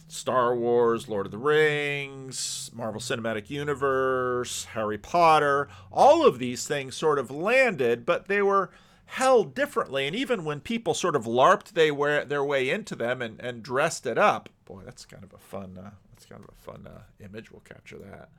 Star 0.08 0.54
Wars, 0.56 1.08
Lord 1.08 1.26
of 1.26 1.32
the 1.32 1.38
Rings, 1.38 2.70
Marvel 2.74 3.00
Cinematic 3.00 3.48
Universe, 3.48 4.64
Harry 4.72 4.98
Potter, 4.98 5.68
all 5.92 6.26
of 6.26 6.38
these 6.38 6.66
things 6.66 6.96
sort 6.96 7.18
of 7.18 7.30
landed, 7.30 8.04
but 8.04 8.26
they 8.26 8.42
were 8.42 8.70
held 9.06 9.54
differently. 9.54 10.06
And 10.06 10.16
even 10.16 10.44
when 10.44 10.60
people 10.60 10.94
sort 10.94 11.14
of 11.16 11.24
larped 11.24 11.72
they 11.72 11.90
wear, 11.90 12.24
their 12.24 12.44
way 12.44 12.70
into 12.70 12.96
them 12.96 13.22
and, 13.22 13.40
and 13.40 13.62
dressed 13.62 14.06
it 14.06 14.18
up, 14.18 14.48
boy, 14.64 14.82
that's 14.84 15.04
kind 15.04 15.22
of 15.22 15.32
a 15.32 15.38
fun, 15.38 15.78
uh, 15.78 15.90
that's 16.12 16.26
kind 16.26 16.42
of 16.42 16.50
a 16.50 16.60
fun 16.60 16.86
uh, 16.86 17.02
image. 17.24 17.52
We'll 17.52 17.60
capture 17.60 17.98
that. 17.98 18.30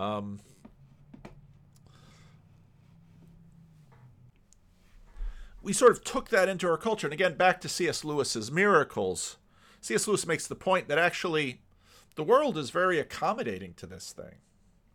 Um, 0.00 0.40
we 5.62 5.72
sort 5.72 5.92
of 5.92 6.04
took 6.04 6.28
that 6.28 6.48
into 6.48 6.68
our 6.68 6.76
culture. 6.76 7.06
And 7.06 7.14
again, 7.14 7.36
back 7.36 7.60
to 7.62 7.68
C.S. 7.68 8.04
Lewis's 8.04 8.50
Miracles. 8.50 9.38
C.S. 9.80 10.06
Lewis 10.06 10.26
makes 10.26 10.46
the 10.46 10.54
point 10.54 10.88
that 10.88 10.98
actually 10.98 11.60
the 12.16 12.24
world 12.24 12.56
is 12.58 12.70
very 12.70 12.98
accommodating 12.98 13.74
to 13.74 13.86
this 13.86 14.12
thing, 14.12 14.36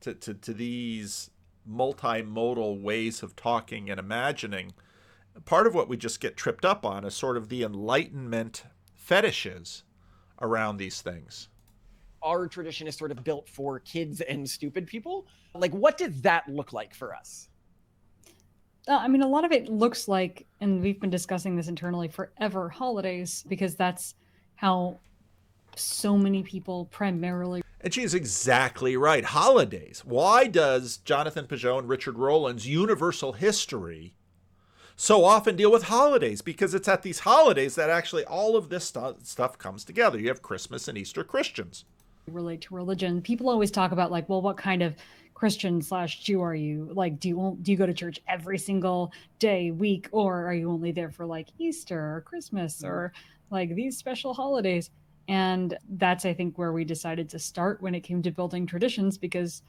to, 0.01 0.13
to, 0.13 0.33
to 0.33 0.53
these 0.53 1.29
multimodal 1.69 2.81
ways 2.81 3.23
of 3.23 3.35
talking 3.35 3.89
and 3.89 3.99
imagining 3.99 4.73
part 5.45 5.67
of 5.67 5.73
what 5.73 5.89
we 5.89 5.97
just 5.97 6.19
get 6.19 6.37
tripped 6.37 6.65
up 6.65 6.85
on 6.85 7.05
is 7.05 7.15
sort 7.15 7.37
of 7.37 7.49
the 7.49 7.63
enlightenment 7.63 8.63
fetishes 8.93 9.83
around 10.41 10.77
these 10.77 11.01
things. 11.01 11.49
Our 12.21 12.47
tradition 12.47 12.87
is 12.87 12.95
sort 12.95 13.11
of 13.11 13.23
built 13.23 13.49
for 13.49 13.79
kids 13.79 14.21
and 14.21 14.49
stupid 14.49 14.87
people. 14.87 15.27
Like, 15.53 15.73
what 15.73 15.97
did 15.97 16.23
that 16.23 16.47
look 16.47 16.71
like 16.71 16.93
for 16.93 17.13
us? 17.13 17.49
Uh, 18.87 18.97
I 18.97 19.07
mean, 19.07 19.21
a 19.21 19.27
lot 19.27 19.45
of 19.45 19.51
it 19.51 19.69
looks 19.69 20.07
like, 20.07 20.45
and 20.59 20.81
we've 20.81 20.99
been 20.99 21.09
discussing 21.09 21.55
this 21.55 21.67
internally 21.67 22.09
forever, 22.09 22.69
holidays, 22.69 23.45
because 23.47 23.75
that's 23.75 24.15
how 24.55 24.99
so 25.75 26.17
many 26.17 26.43
people 26.43 26.85
primarily. 26.85 27.63
And 27.81 27.93
she's 27.93 28.13
exactly 28.13 28.95
right. 28.97 29.23
Holidays. 29.23 30.03
Why 30.05 30.47
does 30.47 30.97
Jonathan 30.97 31.47
Pageau 31.47 31.79
and 31.79 31.89
Richard 31.89 32.15
Rohlin's 32.15 32.67
Universal 32.67 33.33
History 33.33 34.15
so 34.95 35.25
often 35.25 35.55
deal 35.55 35.71
with 35.71 35.83
holidays 35.83 36.41
because 36.41 36.73
it's 36.73 36.87
at 36.87 37.01
these 37.01 37.19
holidays 37.19 37.75
that 37.75 37.89
actually 37.89 38.23
all 38.25 38.55
of 38.55 38.69
this 38.69 38.85
stu- 38.85 39.15
stuff 39.23 39.57
comes 39.57 39.83
together. 39.83 40.19
You 40.19 40.27
have 40.27 40.41
Christmas 40.41 40.87
and 40.87 40.97
Easter 40.97 41.23
Christians. 41.23 41.85
Relate 42.27 42.61
to 42.61 42.75
religion. 42.75 43.21
People 43.21 43.49
always 43.49 43.71
talk 43.71 43.91
about 43.91 44.11
like, 44.11 44.29
well, 44.29 44.41
what 44.41 44.55
kind 44.55 44.81
of 44.81 44.95
Christian 45.43 45.81
slash 45.81 46.21
Jew 46.21 46.41
are 46.41 46.55
you? 46.55 46.89
Like, 46.93 47.19
do 47.19 47.27
you 47.27 47.57
do 47.61 47.73
you 47.73 47.77
go 47.77 47.85
to 47.85 47.93
church 47.93 48.17
every 48.29 48.57
single 48.57 49.11
day, 49.39 49.71
week, 49.71 50.07
or 50.13 50.47
are 50.47 50.53
you 50.53 50.71
only 50.71 50.93
there 50.93 51.11
for 51.11 51.25
like 51.25 51.49
Easter 51.57 51.99
or 51.99 52.21
Christmas 52.21 52.77
mm-hmm. 52.77 52.87
or 52.87 53.13
like 53.51 53.75
these 53.75 53.97
special 53.97 54.33
holidays? 54.33 54.89
And 55.27 55.77
that's 55.97 56.23
I 56.23 56.33
think 56.33 56.57
where 56.57 56.71
we 56.71 56.85
decided 56.85 57.27
to 57.27 57.39
start 57.39 57.81
when 57.81 57.93
it 57.93 58.05
came 58.05 58.21
to 58.21 58.31
building 58.31 58.65
traditions 58.65 59.17
because 59.17 59.63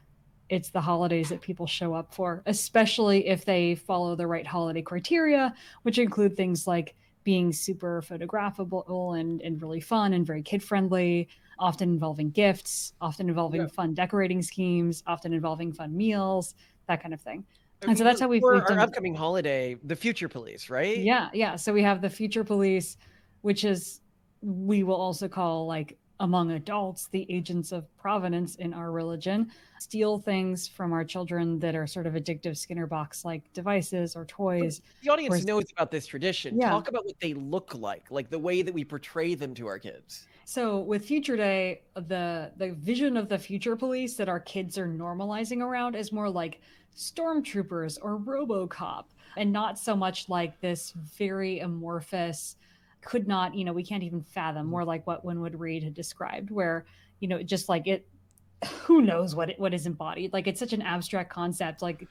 it's 0.49 0.71
the 0.71 0.81
holidays 0.81 1.29
that 1.31 1.41
people 1.41 1.67
show 1.67 1.93
up 1.93 2.15
for, 2.15 2.45
especially 2.47 3.27
if 3.27 3.45
they 3.45 3.75
follow 3.75 4.15
the 4.15 4.29
right 4.29 4.47
holiday 4.47 4.81
criteria, 4.81 5.53
which 5.83 5.99
include 5.99 6.37
things 6.37 6.69
like 6.69 6.95
being 7.25 7.53
super 7.53 8.01
photographable 8.09 9.19
and, 9.19 9.43
and 9.43 9.61
really 9.61 9.81
fun 9.81 10.13
and 10.13 10.25
very 10.25 10.43
kid 10.43 10.63
friendly, 10.63 11.27
often 11.59 11.91
involving 11.91 12.31
gifts, 12.31 12.93
often 13.01 13.29
involving 13.29 13.63
yeah. 13.63 13.69
fun 13.69 13.95
decorating 13.95 14.43
schemes, 14.43 15.03
often 15.07 15.33
involving 15.33 15.73
fun 15.73 15.97
meals, 15.97 16.55
that 16.89 17.03
kind 17.03 17.15
of 17.15 17.21
thing. 17.21 17.45
I 17.83 17.87
mean, 17.87 17.91
and 17.91 17.99
so 17.99 18.05
that's 18.05 18.21
how 18.21 18.29
we've, 18.29 18.43
we've 18.43 18.65
done 18.67 18.79
our 18.79 18.85
upcoming 18.85 19.15
holiday, 19.15 19.77
the 19.85 19.97
Future 19.97 20.29
Police, 20.29 20.71
right? 20.71 20.97
Yeah, 20.97 21.29
yeah. 21.35 21.57
So 21.57 21.73
we 21.73 21.83
have 21.83 22.01
the 22.01 22.11
Future 22.11 22.45
Police, 22.45 22.97
which 23.43 23.65
is 23.65 24.01
we 24.41 24.83
will 24.83 24.97
also 24.97 25.29
call 25.29 25.67
like 25.67 25.99
among 26.21 26.53
adults 26.53 27.09
the 27.09 27.27
agents 27.29 27.73
of 27.73 27.85
providence 27.97 28.55
in 28.57 28.73
our 28.73 28.93
religion 28.93 29.51
steal 29.81 30.19
things 30.19 30.69
from 30.69 30.93
our 30.93 31.05
children 31.05 31.59
that 31.59 31.75
are 31.75 31.87
sort 31.87 32.07
of 32.07 32.15
addictive 32.15 32.57
skinner 32.57 32.87
box 32.87 33.25
like 33.25 33.53
devices 33.53 34.17
or 34.17 34.25
toys. 34.25 34.81
But 34.81 35.05
the 35.05 35.11
audience 35.11 35.43
or, 35.43 35.47
knows 35.47 35.65
about 35.73 35.91
this 35.91 36.07
tradition. 36.07 36.59
Yeah. 36.59 36.71
talk 36.71 36.89
about 36.89 37.05
what 37.05 37.19
they 37.21 37.35
look 37.35 37.75
like 37.75 38.11
like 38.11 38.31
the 38.31 38.39
way 38.39 38.63
that 38.63 38.73
we 38.73 38.85
portray 38.85 39.35
them 39.35 39.55
to 39.55 39.67
our 39.67 39.79
kids. 39.79 40.27
So 40.45 40.79
with 40.79 41.05
future 41.05 41.37
day 41.37 41.83
the 41.95 42.53
the 42.57 42.73
vision 42.73 43.17
of 43.17 43.29
the 43.29 43.39
future 43.39 43.77
police 43.77 44.15
that 44.17 44.29
our 44.29 44.41
kids 44.41 44.79
are 44.79 44.89
normalizing 44.89 45.61
around 45.61 45.97
is 45.97 46.13
more 46.13 46.31
like 46.31 46.61
stormtroopers 46.97 47.99
or 48.03 48.19
robocop 48.19 49.05
and 49.37 49.53
not 49.53 49.79
so 49.79 49.97
much 49.97 50.29
like 50.29 50.61
this 50.61 50.93
very 50.93 51.59
amorphous 51.59 52.57
could 53.05 53.29
not, 53.29 53.55
you 53.55 53.65
know, 53.65 53.73
we 53.73 53.85
can't 53.85 54.03
even 54.03 54.23
fathom 54.23 54.63
mm-hmm. 54.63 54.71
more 54.71 54.85
like 54.85 55.07
what 55.07 55.25
Winwood 55.25 55.59
Reade 55.59 55.85
had 55.85 55.95
described, 55.95 56.51
where, 56.51 56.87
you 57.21 57.29
know, 57.29 57.43
just 57.43 57.69
like 57.69 57.87
it, 57.87 58.07
who 58.83 59.03
knows 59.03 59.35
what 59.35 59.51
it, 59.51 59.61
what 59.61 59.75
is 59.75 59.87
embodied? 59.87 60.33
Like 60.33 60.47
it's 60.47 60.61
such 60.61 60.73
an 60.73 60.83
abstract 60.83 61.31
concept. 61.31 61.83
Like 61.83 62.07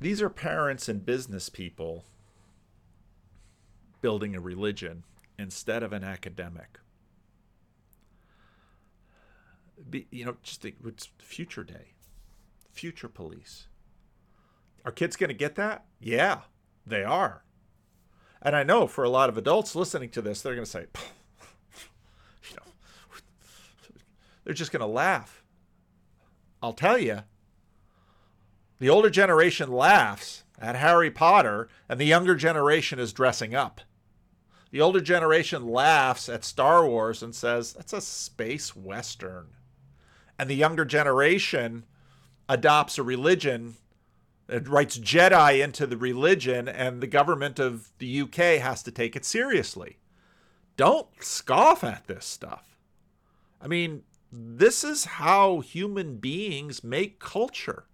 these 0.00 0.20
are 0.22 0.30
parents 0.30 0.88
and 0.88 1.04
business 1.04 1.48
people 1.48 2.04
building 4.00 4.36
a 4.36 4.40
religion 4.40 5.04
instead 5.38 5.82
of 5.82 5.92
an 5.92 6.04
academic. 6.04 6.78
Be, 9.90 10.06
you 10.10 10.24
know, 10.24 10.36
just 10.42 10.62
think 10.62 10.76
it's 10.86 11.10
future 11.18 11.64
day, 11.64 11.92
future 12.72 13.08
police. 13.08 13.68
Are 14.84 14.92
kids 14.92 15.16
going 15.16 15.28
to 15.28 15.34
get 15.34 15.56
that? 15.56 15.84
Yeah, 16.00 16.42
they 16.86 17.04
are. 17.04 17.42
And 18.46 18.54
I 18.54 18.62
know 18.62 18.86
for 18.86 19.02
a 19.02 19.10
lot 19.10 19.28
of 19.28 19.36
adults 19.36 19.74
listening 19.74 20.08
to 20.10 20.22
this, 20.22 20.40
they're 20.40 20.54
going 20.54 20.64
to 20.64 20.70
say, 20.70 20.86
you 22.48 22.56
know, 22.56 22.62
they're 24.44 24.54
just 24.54 24.70
going 24.70 24.82
to 24.82 24.86
laugh. 24.86 25.42
I'll 26.62 26.72
tell 26.72 26.96
you, 26.96 27.24
the 28.78 28.88
older 28.88 29.10
generation 29.10 29.72
laughs 29.72 30.44
at 30.60 30.76
Harry 30.76 31.10
Potter, 31.10 31.68
and 31.88 31.98
the 31.98 32.04
younger 32.04 32.36
generation 32.36 33.00
is 33.00 33.12
dressing 33.12 33.52
up. 33.52 33.80
The 34.70 34.80
older 34.80 35.00
generation 35.00 35.66
laughs 35.66 36.28
at 36.28 36.44
Star 36.44 36.86
Wars 36.86 37.24
and 37.24 37.34
says, 37.34 37.72
that's 37.72 37.92
a 37.92 38.00
space 38.00 38.76
western. 38.76 39.48
And 40.38 40.48
the 40.48 40.54
younger 40.54 40.84
generation 40.84 41.82
adopts 42.48 42.96
a 42.96 43.02
religion 43.02 43.74
it 44.48 44.68
writes 44.68 44.98
Jedi 44.98 45.62
into 45.62 45.86
the 45.86 45.96
religion, 45.96 46.68
and 46.68 47.00
the 47.00 47.06
government 47.06 47.58
of 47.58 47.90
the 47.98 48.22
UK 48.22 48.60
has 48.60 48.82
to 48.84 48.90
take 48.90 49.16
it 49.16 49.24
seriously. 49.24 49.98
Don't 50.76 51.08
scoff 51.20 51.82
at 51.82 52.06
this 52.06 52.24
stuff. 52.24 52.78
I 53.60 53.66
mean, 53.66 54.02
this 54.30 54.84
is 54.84 55.04
how 55.04 55.60
human 55.60 56.18
beings 56.18 56.84
make 56.84 57.18
culture. 57.18 57.84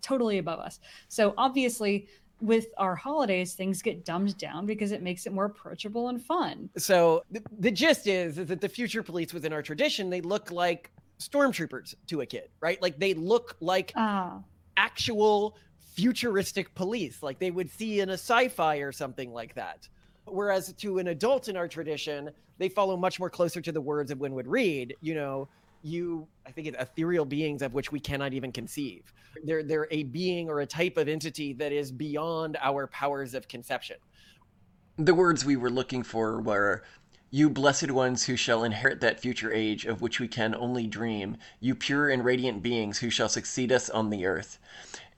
Totally 0.00 0.38
above 0.38 0.60
us. 0.60 0.80
So, 1.08 1.34
obviously, 1.36 2.08
with 2.40 2.68
our 2.78 2.94
holidays, 2.94 3.54
things 3.54 3.82
get 3.82 4.04
dumbed 4.04 4.38
down 4.38 4.64
because 4.64 4.92
it 4.92 5.02
makes 5.02 5.26
it 5.26 5.32
more 5.32 5.46
approachable 5.46 6.08
and 6.08 6.22
fun. 6.22 6.70
So, 6.76 7.24
the, 7.30 7.42
the 7.58 7.70
gist 7.70 8.06
is, 8.06 8.38
is 8.38 8.46
that 8.48 8.60
the 8.60 8.68
future 8.68 9.02
police 9.02 9.34
within 9.34 9.52
our 9.52 9.62
tradition, 9.62 10.08
they 10.08 10.20
look 10.20 10.50
like 10.50 10.90
stormtroopers 11.18 11.94
to 12.06 12.20
a 12.20 12.26
kid, 12.26 12.48
right? 12.60 12.80
Like 12.80 12.98
they 12.98 13.12
look 13.12 13.56
like. 13.60 13.92
Uh 13.96 14.38
actual 14.78 15.56
futuristic 15.94 16.74
police. 16.74 17.22
Like 17.22 17.38
they 17.38 17.50
would 17.50 17.70
see 17.70 18.00
in 18.00 18.10
a 18.10 18.14
sci-fi 18.14 18.76
or 18.76 18.92
something 18.92 19.32
like 19.32 19.54
that. 19.54 19.88
Whereas 20.24 20.72
to 20.74 20.98
an 20.98 21.08
adult 21.08 21.48
in 21.48 21.56
our 21.56 21.68
tradition 21.68 22.30
they 22.58 22.68
follow 22.68 22.96
much 22.96 23.18
more 23.20 23.30
closer 23.30 23.60
to 23.60 23.72
the 23.72 23.80
words 23.80 24.10
of 24.10 24.18
winwood 24.18 24.46
reade 24.46 24.96
you 25.00 25.14
know 25.14 25.48
you 25.82 26.26
i 26.44 26.50
think 26.50 26.66
it's 26.66 26.76
ethereal 26.82 27.24
beings 27.24 27.62
of 27.62 27.72
which 27.72 27.92
we 27.92 28.00
cannot 28.00 28.32
even 28.32 28.52
conceive. 28.52 29.12
They're 29.44 29.62
they're 29.62 29.88
a 29.90 30.02
being 30.04 30.48
or 30.48 30.60
a 30.60 30.66
type 30.66 30.96
of 30.96 31.08
entity 31.08 31.52
that 31.54 31.72
is 31.72 31.92
beyond 31.92 32.56
our 32.60 32.86
powers 32.88 33.34
of 33.34 33.48
conception. 33.48 33.96
The 34.96 35.14
words 35.14 35.44
we 35.44 35.56
were 35.56 35.70
looking 35.70 36.02
for 36.02 36.40
were 36.40 36.82
you 37.30 37.50
blessed 37.50 37.90
ones 37.90 38.24
who 38.24 38.36
shall 38.36 38.64
inherit 38.64 39.00
that 39.00 39.20
future 39.20 39.52
age 39.52 39.84
of 39.84 40.00
which 40.00 40.18
we 40.18 40.28
can 40.28 40.54
only 40.54 40.86
dream, 40.86 41.36
you 41.60 41.74
pure 41.74 42.08
and 42.08 42.24
radiant 42.24 42.62
beings 42.62 42.98
who 42.98 43.10
shall 43.10 43.28
succeed 43.28 43.70
us 43.70 43.90
on 43.90 44.08
the 44.08 44.24
earth. 44.24 44.58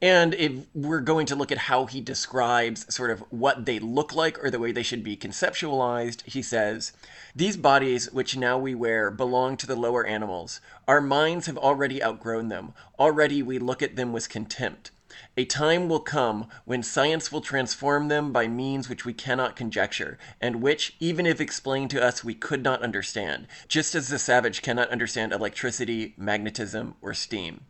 And 0.02 0.34
if 0.34 0.66
we're 0.74 1.00
going 1.00 1.26
to 1.26 1.36
look 1.36 1.52
at 1.52 1.58
how 1.58 1.84
he 1.84 2.00
describes 2.00 2.92
sort 2.92 3.10
of 3.10 3.20
what 3.30 3.66
they 3.66 3.78
look 3.78 4.14
like 4.14 4.42
or 4.42 4.50
the 4.50 4.58
way 4.58 4.72
they 4.72 4.82
should 4.82 5.04
be 5.04 5.16
conceptualized, 5.16 6.22
he 6.22 6.40
says, 6.40 6.92
These 7.36 7.58
bodies 7.58 8.10
which 8.10 8.36
now 8.36 8.58
we 8.58 8.74
wear 8.74 9.10
belong 9.10 9.58
to 9.58 9.66
the 9.66 9.76
lower 9.76 10.06
animals. 10.06 10.60
Our 10.88 11.02
minds 11.02 11.46
have 11.46 11.58
already 11.58 12.02
outgrown 12.02 12.48
them. 12.48 12.72
Already 12.98 13.42
we 13.42 13.58
look 13.58 13.82
at 13.82 13.96
them 13.96 14.12
with 14.12 14.30
contempt. 14.30 14.90
A 15.36 15.44
time 15.44 15.88
will 15.88 16.00
come 16.00 16.48
when 16.64 16.82
science 16.82 17.30
will 17.30 17.42
transform 17.42 18.08
them 18.08 18.32
by 18.32 18.48
means 18.48 18.88
which 18.88 19.04
we 19.04 19.12
cannot 19.12 19.54
conjecture, 19.54 20.18
and 20.40 20.62
which, 20.62 20.96
even 20.98 21.26
if 21.26 21.40
explained 21.40 21.90
to 21.90 22.02
us, 22.02 22.24
we 22.24 22.34
could 22.34 22.62
not 22.62 22.82
understand, 22.82 23.46
just 23.68 23.94
as 23.94 24.08
the 24.08 24.18
savage 24.18 24.62
cannot 24.62 24.88
understand 24.88 25.32
electricity, 25.32 26.14
magnetism, 26.16 26.94
or 27.02 27.12
steam. 27.12 27.66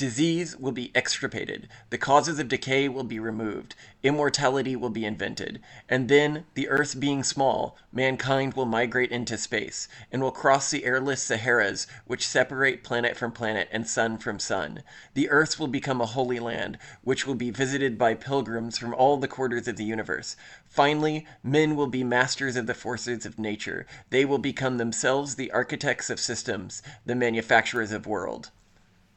Disease 0.00 0.56
will 0.56 0.72
be 0.72 0.90
extirpated, 0.94 1.68
the 1.90 1.98
causes 1.98 2.38
of 2.38 2.48
decay 2.48 2.88
will 2.88 3.04
be 3.04 3.18
removed, 3.18 3.74
immortality 4.02 4.74
will 4.74 4.88
be 4.88 5.04
invented, 5.04 5.60
and 5.90 6.08
then, 6.08 6.46
the 6.54 6.70
earth 6.70 6.98
being 6.98 7.22
small, 7.22 7.76
mankind 7.92 8.54
will 8.54 8.64
migrate 8.64 9.10
into 9.12 9.36
space, 9.36 9.88
and 10.10 10.22
will 10.22 10.30
cross 10.30 10.70
the 10.70 10.86
airless 10.86 11.22
Saharas 11.22 11.86
which 12.06 12.26
separate 12.26 12.82
planet 12.82 13.14
from 13.14 13.30
planet 13.30 13.68
and 13.70 13.86
sun 13.86 14.16
from 14.16 14.38
sun. 14.38 14.82
The 15.12 15.28
earth 15.28 15.60
will 15.60 15.68
become 15.68 16.00
a 16.00 16.06
holy 16.06 16.40
land, 16.40 16.78
which 17.02 17.26
will 17.26 17.34
be 17.34 17.50
visited 17.50 17.98
by 17.98 18.14
pilgrims 18.14 18.78
from 18.78 18.94
all 18.94 19.18
the 19.18 19.28
quarters 19.28 19.68
of 19.68 19.76
the 19.76 19.84
universe. 19.84 20.34
Finally, 20.66 21.26
men 21.42 21.76
will 21.76 21.88
be 21.88 22.04
masters 22.04 22.56
of 22.56 22.66
the 22.66 22.72
forces 22.72 23.26
of 23.26 23.38
nature. 23.38 23.86
They 24.08 24.24
will 24.24 24.38
become 24.38 24.78
themselves 24.78 25.34
the 25.34 25.50
architects 25.50 26.08
of 26.08 26.18
systems, 26.18 26.82
the 27.04 27.14
manufacturers 27.14 27.92
of 27.92 28.06
world. 28.06 28.50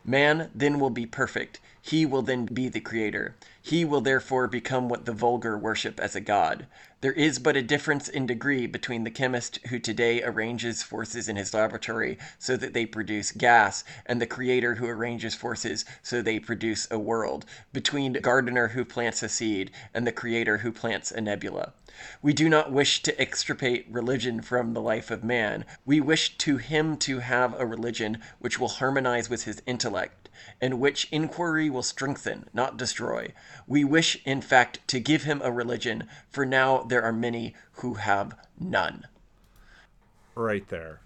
Man 0.06 0.50
then 0.54 0.80
will 0.80 0.90
be 0.90 1.06
perfect. 1.06 1.60
He 1.86 2.06
will 2.06 2.22
then 2.22 2.46
be 2.46 2.70
the 2.70 2.80
creator. 2.80 3.36
He 3.62 3.84
will 3.84 4.00
therefore 4.00 4.48
become 4.48 4.88
what 4.88 5.04
the 5.04 5.12
vulgar 5.12 5.58
worship 5.58 6.00
as 6.00 6.16
a 6.16 6.22
god. 6.22 6.66
There 7.02 7.12
is 7.12 7.40
but 7.40 7.58
a 7.58 7.62
difference 7.62 8.08
in 8.08 8.26
degree 8.26 8.68
between 8.68 9.04
the 9.04 9.12
chemist 9.12 9.60
who 9.68 9.80
today 9.80 10.24
arranges 10.24 10.82
forces 10.82 11.28
in 11.28 11.36
his 11.36 11.54
laboratory 11.54 12.18
so 12.40 12.56
that 12.56 12.74
they 12.74 12.86
produce 12.86 13.34
gas 13.34 13.84
and 14.06 14.22
the 14.22 14.26
creator 14.26 14.76
who 14.76 14.88
arranges 14.88 15.36
forces 15.36 15.84
so 16.02 16.22
they 16.22 16.40
produce 16.40 16.88
a 16.90 16.98
world, 16.98 17.46
between 17.74 18.14
the 18.14 18.22
gardener 18.22 18.70
who 18.70 18.86
plants 18.86 19.22
a 19.22 19.28
seed 19.28 19.70
and 19.94 20.08
the 20.08 20.14
creator 20.14 20.60
who 20.60 20.72
plants 20.72 21.12
a 21.12 21.20
nebula. 21.20 21.74
We 22.22 22.32
do 22.32 22.48
not 22.48 22.72
wish 22.72 23.04
to 23.04 23.22
extirpate 23.22 23.88
religion 23.92 24.42
from 24.42 24.74
the 24.74 24.82
life 24.82 25.12
of 25.12 25.22
man. 25.22 25.66
We 25.86 26.00
wish 26.00 26.38
to 26.38 26.56
him 26.56 26.96
to 27.00 27.20
have 27.20 27.60
a 27.60 27.66
religion 27.66 28.20
which 28.40 28.58
will 28.58 28.70
harmonize 28.70 29.30
with 29.30 29.44
his 29.44 29.62
intellect, 29.66 30.23
and 30.62 30.80
which 30.80 31.08
inquiry 31.12 31.70
will 31.70 31.84
strengthen, 31.84 32.50
not 32.54 32.78
destroy. 32.78 33.34
We 33.68 33.84
wish, 33.84 34.22
in 34.26 34.42
fact, 34.42 34.88
to 34.90 35.00
give 35.00 35.24
him 35.24 35.42
a 35.44 35.52
religion, 35.52 36.08
for 36.30 36.46
now 36.46 36.84
there 36.84 37.04
are 37.04 37.14
many 37.14 37.56
who 37.74 37.96
have 37.96 38.36
none. 38.60 39.08
Right 40.36 40.68
there. 40.70 41.02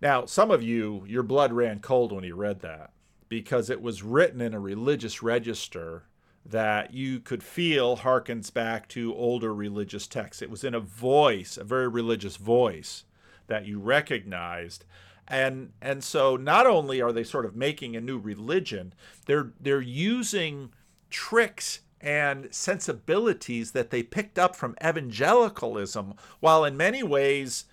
Now, 0.00 0.26
some 0.26 0.50
of 0.50 0.62
you, 0.62 1.04
your 1.06 1.22
blood 1.22 1.52
ran 1.52 1.78
cold 1.78 2.12
when 2.12 2.24
you 2.24 2.34
read 2.34 2.60
that 2.60 2.90
because 3.28 3.70
it 3.70 3.80
was 3.80 4.02
written 4.02 4.40
in 4.40 4.52
a 4.52 4.60
religious 4.60 5.22
register 5.22 6.02
that 6.44 6.92
you 6.92 7.20
could 7.20 7.42
feel 7.42 7.98
harkens 7.98 8.52
back 8.52 8.88
to 8.88 9.14
older 9.14 9.54
religious 9.54 10.06
texts. 10.06 10.42
It 10.42 10.50
was 10.50 10.64
in 10.64 10.74
a 10.74 10.80
voice, 10.80 11.56
a 11.56 11.64
very 11.64 11.88
religious 11.88 12.36
voice 12.36 13.04
that 13.46 13.64
you 13.64 13.78
recognized. 13.78 14.84
And 15.28 15.72
and 15.80 16.02
so 16.02 16.36
not 16.36 16.66
only 16.66 17.00
are 17.00 17.12
they 17.12 17.24
sort 17.24 17.46
of 17.46 17.56
making 17.56 17.96
a 17.96 18.00
new 18.00 18.18
religion, 18.18 18.92
they're 19.26 19.52
they're 19.60 19.80
using 19.80 20.72
tricks 21.10 21.80
and 22.00 22.48
sensibilities 22.52 23.70
that 23.72 23.90
they 23.90 24.02
picked 24.02 24.38
up 24.38 24.56
from 24.56 24.74
evangelicalism 24.84 26.14
while 26.40 26.64
in 26.64 26.76
many 26.76 27.02
ways 27.02 27.66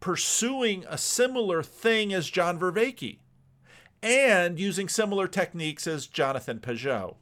pursuing 0.00 0.84
a 0.88 0.98
similar 0.98 1.62
thing 1.62 2.12
as 2.12 2.28
John 2.28 2.58
Vervaeke 2.58 3.18
and 4.02 4.58
using 4.58 4.88
similar 4.88 5.26
techniques 5.26 5.86
as 5.86 6.06
Jonathan 6.06 6.58
Pageau. 6.58 7.14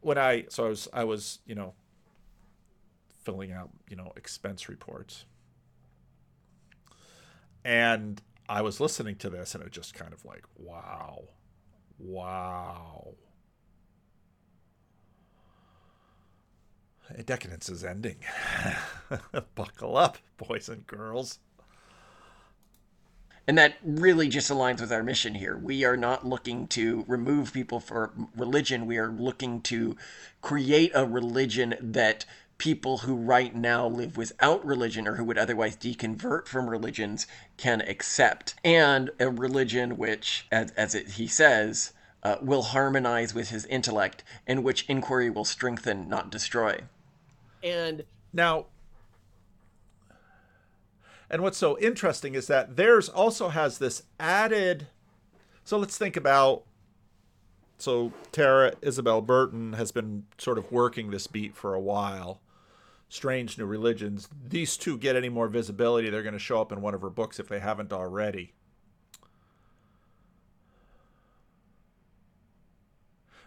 When 0.00 0.16
I 0.16 0.46
so 0.48 0.64
I 0.64 0.68
was 0.68 0.88
I 0.92 1.04
was, 1.04 1.38
you 1.44 1.54
know, 1.54 1.74
filling 3.22 3.52
out, 3.52 3.70
you 3.88 3.96
know, 3.96 4.12
expense 4.16 4.68
reports. 4.68 5.26
And 7.64 8.20
I 8.48 8.62
was 8.62 8.80
listening 8.80 9.16
to 9.16 9.30
this 9.30 9.54
and 9.54 9.62
it 9.62 9.66
was 9.66 9.74
just 9.74 9.94
kind 9.94 10.12
of 10.12 10.24
like, 10.24 10.44
wow. 10.56 11.24
Wow. 11.98 13.14
Decadence 17.24 17.68
is 17.68 17.84
ending. 17.84 18.16
Buckle 19.54 19.96
up, 19.96 20.18
boys 20.36 20.68
and 20.68 20.86
girls. 20.86 21.38
And 23.46 23.58
that 23.58 23.74
really 23.84 24.28
just 24.28 24.50
aligns 24.50 24.80
with 24.80 24.92
our 24.92 25.02
mission 25.02 25.34
here. 25.34 25.56
We 25.56 25.84
are 25.84 25.96
not 25.96 26.26
looking 26.26 26.68
to 26.68 27.04
remove 27.08 27.52
people 27.52 27.80
for 27.80 28.12
religion. 28.36 28.86
We 28.86 28.98
are 28.98 29.10
looking 29.10 29.60
to 29.62 29.96
create 30.40 30.92
a 30.94 31.04
religion 31.04 31.74
that 31.80 32.24
people 32.62 32.98
who 32.98 33.16
right 33.16 33.56
now 33.56 33.88
live 33.88 34.16
without 34.16 34.64
religion 34.64 35.08
or 35.08 35.16
who 35.16 35.24
would 35.24 35.36
otherwise 35.36 35.76
deconvert 35.76 36.46
from 36.46 36.70
religions 36.70 37.26
can 37.56 37.80
accept. 37.80 38.54
And 38.62 39.10
a 39.18 39.28
religion 39.28 39.96
which, 39.98 40.46
as, 40.52 40.70
as 40.76 40.94
it, 40.94 41.08
he 41.08 41.26
says, 41.26 41.92
uh, 42.22 42.36
will 42.40 42.62
harmonize 42.62 43.34
with 43.34 43.50
his 43.50 43.66
intellect, 43.66 44.22
and 44.46 44.62
which 44.62 44.84
inquiry 44.88 45.28
will 45.28 45.44
strengthen, 45.44 46.08
not 46.08 46.30
destroy. 46.30 46.82
And 47.64 48.04
now, 48.32 48.66
and 51.28 51.42
what's 51.42 51.58
so 51.58 51.76
interesting 51.80 52.36
is 52.36 52.46
that 52.46 52.76
theirs 52.76 53.08
also 53.08 53.48
has 53.48 53.78
this 53.78 54.04
added. 54.20 54.86
So 55.64 55.78
let's 55.78 55.98
think 55.98 56.16
about. 56.16 56.62
So 57.78 58.12
Tara 58.30 58.74
Isabel 58.82 59.20
Burton 59.20 59.72
has 59.72 59.90
been 59.90 60.26
sort 60.38 60.58
of 60.58 60.70
working 60.70 61.10
this 61.10 61.26
beat 61.26 61.56
for 61.56 61.74
a 61.74 61.80
while. 61.80 62.40
Strange 63.12 63.58
New 63.58 63.66
Religions. 63.66 64.26
These 64.48 64.78
two 64.78 64.96
get 64.96 65.16
any 65.16 65.28
more 65.28 65.46
visibility, 65.46 66.08
they're 66.08 66.22
going 66.22 66.32
to 66.32 66.38
show 66.38 66.62
up 66.62 66.72
in 66.72 66.80
one 66.80 66.94
of 66.94 67.02
her 67.02 67.10
books 67.10 67.38
if 67.38 67.46
they 67.46 67.60
haven't 67.60 67.92
already. 67.92 68.54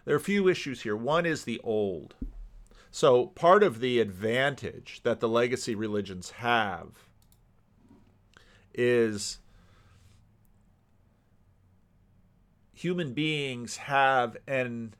There 0.04 0.14
are 0.14 0.18
a 0.18 0.20
few 0.20 0.46
issues 0.46 0.82
here. 0.82 0.94
One 0.94 1.26
is 1.26 1.42
the 1.42 1.60
old. 1.64 2.14
So, 2.92 3.26
part 3.26 3.64
of 3.64 3.80
the 3.80 3.98
advantage 3.98 5.00
that 5.02 5.18
the 5.18 5.28
legacy 5.28 5.74
religions 5.74 6.30
have 6.30 7.08
is 8.72 9.38
human 12.72 13.14
beings 13.14 13.78
have 13.78 14.36
an 14.46 14.94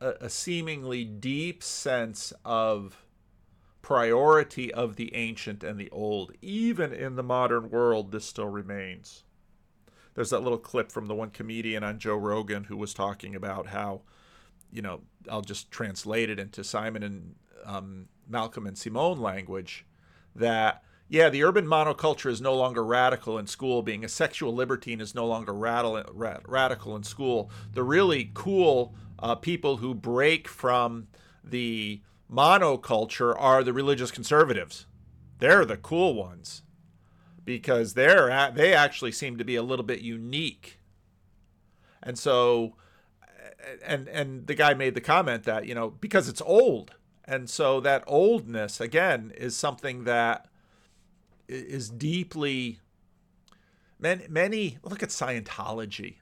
a, 0.00 0.14
a, 0.22 0.30
seemingly 0.30 1.04
deep 1.04 1.62
sense 1.62 2.32
of 2.42 3.05
priority 3.86 4.74
of 4.74 4.96
the 4.96 5.14
ancient 5.14 5.62
and 5.62 5.78
the 5.78 5.90
old 5.90 6.32
even 6.42 6.92
in 6.92 7.14
the 7.14 7.22
modern 7.22 7.70
world 7.70 8.10
this 8.10 8.24
still 8.24 8.48
remains 8.48 9.22
there's 10.14 10.30
that 10.30 10.42
little 10.42 10.58
clip 10.58 10.90
from 10.90 11.06
the 11.06 11.14
one 11.14 11.30
comedian 11.30 11.84
on 11.84 11.98
Joe 11.98 12.16
Rogan 12.16 12.64
who 12.64 12.76
was 12.76 12.94
talking 12.94 13.36
about 13.36 13.68
how 13.68 14.00
you 14.72 14.82
know, 14.82 15.00
I'll 15.30 15.42
just 15.42 15.70
translate 15.70 16.30
it 16.30 16.38
into 16.38 16.64
Simon 16.64 17.02
and 17.02 17.34
um, 17.64 18.08
Malcolm 18.28 18.66
and 18.66 18.76
Simone 18.76 19.18
language 19.18 19.86
that, 20.34 20.82
yeah, 21.08 21.28
the 21.28 21.44
urban 21.44 21.66
monoculture 21.66 22.30
is 22.30 22.40
no 22.40 22.54
longer 22.54 22.84
radical 22.84 23.38
in 23.38 23.46
school. 23.46 23.82
Being 23.82 24.04
a 24.04 24.08
sexual 24.08 24.54
libertine 24.54 25.00
is 25.00 25.14
no 25.14 25.26
longer 25.26 25.52
radical 25.54 26.96
in 26.96 27.04
school. 27.04 27.50
The 27.72 27.82
really 27.82 28.30
cool 28.34 28.94
uh, 29.18 29.36
people 29.36 29.78
who 29.78 29.94
break 29.94 30.48
from 30.48 31.08
the 31.44 32.02
monoculture 32.30 33.34
are 33.38 33.62
the 33.62 33.72
religious 33.72 34.10
conservatives. 34.10 34.86
They're 35.38 35.64
the 35.64 35.76
cool 35.76 36.14
ones 36.14 36.62
because 37.44 37.94
they're 37.94 38.50
they 38.54 38.74
actually 38.74 39.12
seem 39.12 39.38
to 39.38 39.44
be 39.44 39.56
a 39.56 39.62
little 39.62 39.84
bit 39.84 40.00
unique. 40.00 40.78
And 42.02 42.18
so 42.18 42.74
and 43.84 44.08
and 44.08 44.46
the 44.46 44.54
guy 44.54 44.74
made 44.74 44.94
the 44.94 45.00
comment 45.00 45.44
that 45.44 45.66
you 45.66 45.74
know 45.74 45.90
because 45.90 46.28
it's 46.28 46.42
old 46.42 46.92
and 47.24 47.50
so 47.50 47.80
that 47.80 48.04
oldness 48.06 48.80
again 48.80 49.32
is 49.36 49.56
something 49.56 50.04
that 50.04 50.46
is 51.48 51.88
deeply 51.90 52.80
many, 53.98 54.26
many 54.28 54.78
look 54.82 55.02
at 55.02 55.08
scientology 55.08 56.16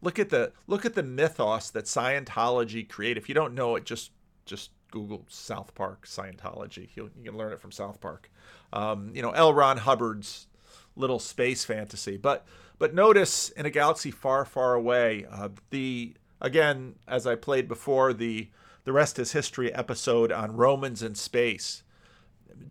look 0.00 0.18
at 0.18 0.30
the 0.30 0.52
look 0.66 0.84
at 0.84 0.94
the 0.94 1.02
mythos 1.02 1.70
that 1.70 1.84
scientology 1.84 2.88
create 2.88 3.16
if 3.16 3.28
you 3.28 3.34
don't 3.34 3.54
know 3.54 3.76
it 3.76 3.84
just 3.84 4.10
just 4.44 4.70
google 4.92 5.24
south 5.28 5.74
park 5.74 6.06
scientology. 6.06 6.88
You, 6.94 7.10
you 7.18 7.30
can 7.30 7.36
learn 7.36 7.52
it 7.52 7.60
from 7.60 7.72
south 7.72 8.00
park. 8.00 8.30
Um, 8.72 9.10
you 9.12 9.22
know 9.22 9.32
l. 9.32 9.52
Ron 9.52 9.78
hubbard's 9.78 10.46
little 10.94 11.18
space 11.18 11.64
fantasy. 11.64 12.16
But 12.16 12.46
but 12.78 12.94
notice 12.94 13.48
in 13.50 13.66
a 13.66 13.70
galaxy 13.70 14.12
far 14.12 14.44
far 14.44 14.74
away 14.74 15.26
uh, 15.28 15.48
the 15.70 16.14
Again, 16.42 16.96
as 17.06 17.24
I 17.24 17.36
played 17.36 17.68
before, 17.68 18.12
the 18.12 18.50
the 18.82 18.92
rest 18.92 19.20
is 19.20 19.30
history 19.30 19.72
episode 19.72 20.32
on 20.32 20.56
Romans 20.56 21.00
in 21.00 21.14
space. 21.14 21.84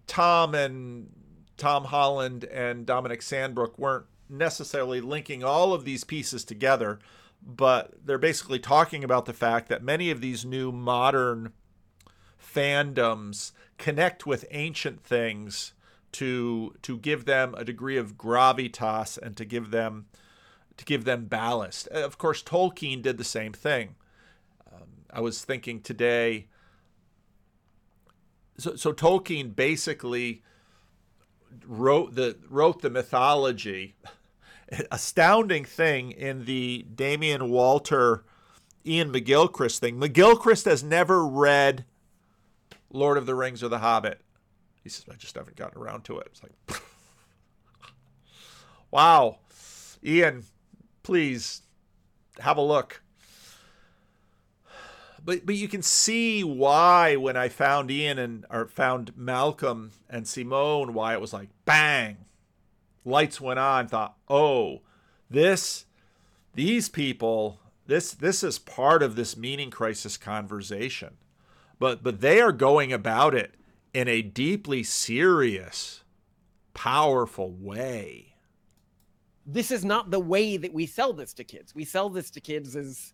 Tom 0.07 0.53
and 0.53 1.09
Tom 1.55 1.85
Holland 1.85 2.43
and 2.43 2.85
Dominic 2.85 3.21
Sandbrook 3.21 3.79
weren't 3.79 4.07
necessarily 4.27 4.99
linking 4.99 5.41
all 5.41 5.73
of 5.73 5.85
these 5.85 6.03
pieces 6.03 6.43
together, 6.43 6.99
but 7.41 7.93
they're 8.05 8.17
basically 8.17 8.59
talking 8.59 9.05
about 9.05 9.25
the 9.25 9.31
fact 9.31 9.69
that 9.69 9.81
many 9.81 10.11
of 10.11 10.19
these 10.19 10.43
new 10.43 10.73
modern 10.73 11.53
fandoms 12.53 13.51
connect 13.77 14.25
with 14.25 14.45
ancient 14.51 15.03
things 15.03 15.73
to 16.11 16.75
to 16.81 16.97
give 16.97 17.25
them 17.25 17.55
a 17.57 17.63
degree 17.63 17.97
of 17.97 18.17
gravitas 18.17 19.17
and 19.17 19.37
to 19.37 19.45
give 19.45 19.71
them 19.71 20.05
to 20.77 20.85
give 20.85 21.03
them 21.05 21.25
ballast. 21.25 21.87
Uh, 21.93 22.03
of 22.03 22.17
course, 22.17 22.41
Tolkien 22.43 23.01
did 23.01 23.17
the 23.17 23.23
same 23.23 23.53
thing. 23.53 23.95
Um, 24.71 24.87
I 25.11 25.21
was 25.21 25.43
thinking 25.43 25.81
today. 25.81 26.47
So, 28.57 28.75
so 28.75 28.93
Tolkien 28.93 29.55
basically 29.55 30.43
wrote 31.65 32.15
the 32.15 32.37
wrote 32.49 32.81
the 32.81 32.89
mythology. 32.89 33.95
Astounding 34.91 35.65
thing 35.65 36.11
in 36.11 36.45
the 36.45 36.85
Damian 36.95 37.49
Walter, 37.49 38.23
Iain 38.87 39.11
McGilchrist 39.11 39.79
thing. 39.79 39.99
McGilchrist 39.99 40.63
has 40.63 40.81
never 40.81 41.27
read 41.27 41.83
Lord 42.91 43.17
of 43.17 43.25
the 43.25 43.35
Rings 43.35 43.63
or 43.63 43.69
The 43.69 43.79
Hobbit. 43.79 44.21
He 44.83 44.89
says, 44.89 45.05
I 45.11 45.15
just 45.15 45.35
haven't 45.35 45.55
gotten 45.55 45.81
around 45.81 46.03
to 46.05 46.19
it. 46.19 46.27
It's 46.31 46.41
like, 46.43 46.81
wow, 48.91 49.37
Iain, 50.05 50.43
please 51.03 51.61
have 52.39 52.57
a 52.57 52.61
look. 52.61 53.01
But 55.23 55.45
but 55.45 55.55
you 55.55 55.67
can 55.67 55.83
see 55.83 56.43
why 56.43 57.15
when 57.15 57.37
I 57.37 57.47
found 57.47 57.91
Iain 57.91 58.17
and 58.17 58.45
or 58.49 58.65
found 58.67 59.15
Malcolm 59.15 59.91
and 60.09 60.27
Simone, 60.27 60.93
why 60.93 61.13
it 61.13 61.21
was 61.21 61.31
like 61.31 61.49
bang, 61.63 62.17
lights 63.05 63.39
went 63.39 63.59
on. 63.59 63.87
Thought, 63.87 64.17
oh, 64.27 64.81
this, 65.29 65.85
these 66.55 66.89
people, 66.89 67.59
this 67.85 68.13
this 68.13 68.43
is 68.43 68.57
part 68.57 69.03
of 69.03 69.15
this 69.15 69.37
meaning 69.37 69.69
crisis 69.69 70.17
conversation, 70.17 71.17
but 71.81 72.01
but 72.01 72.21
they 72.21 72.39
are 72.39 72.53
going 72.53 72.93
about 72.93 73.35
it 73.35 73.55
in 73.93 74.07
a 74.07 74.21
deeply 74.21 74.83
serious, 74.83 76.05
powerful 76.73 77.51
way 77.51 78.31
this 79.45 79.71
is 79.71 79.83
not 79.83 80.11
the 80.11 80.19
way 80.19 80.57
that 80.57 80.73
we 80.73 80.85
sell 80.85 81.13
this 81.13 81.33
to 81.33 81.43
kids. 81.43 81.73
We 81.73 81.83
sell 81.83 82.09
this 82.09 82.29
to 82.31 82.39
kids 82.39 82.75
as 82.75 83.13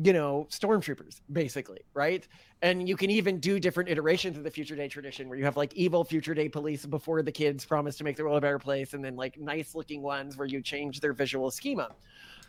you 0.00 0.12
know, 0.12 0.46
stormtroopers, 0.50 1.20
basically, 1.30 1.80
right? 1.92 2.26
And 2.62 2.88
you 2.88 2.96
can 2.96 3.10
even 3.10 3.38
do 3.38 3.60
different 3.60 3.90
iterations 3.90 4.38
of 4.38 4.44
the 4.44 4.50
future 4.50 4.74
day 4.74 4.88
tradition 4.88 5.28
where 5.28 5.36
you 5.36 5.44
have 5.44 5.56
like 5.56 5.74
evil 5.74 6.02
future 6.02 6.32
day 6.32 6.48
police 6.48 6.86
before 6.86 7.22
the 7.22 7.32
kids 7.32 7.64
promise 7.66 7.96
to 7.96 8.04
make 8.04 8.16
the 8.16 8.24
world 8.24 8.38
a 8.38 8.40
better 8.40 8.58
place, 8.58 8.94
and 8.94 9.04
then 9.04 9.16
like 9.16 9.38
nice 9.38 9.74
looking 9.74 10.00
ones 10.00 10.36
where 10.36 10.46
you 10.46 10.62
change 10.62 11.00
their 11.00 11.12
visual 11.12 11.50
schema. 11.50 11.90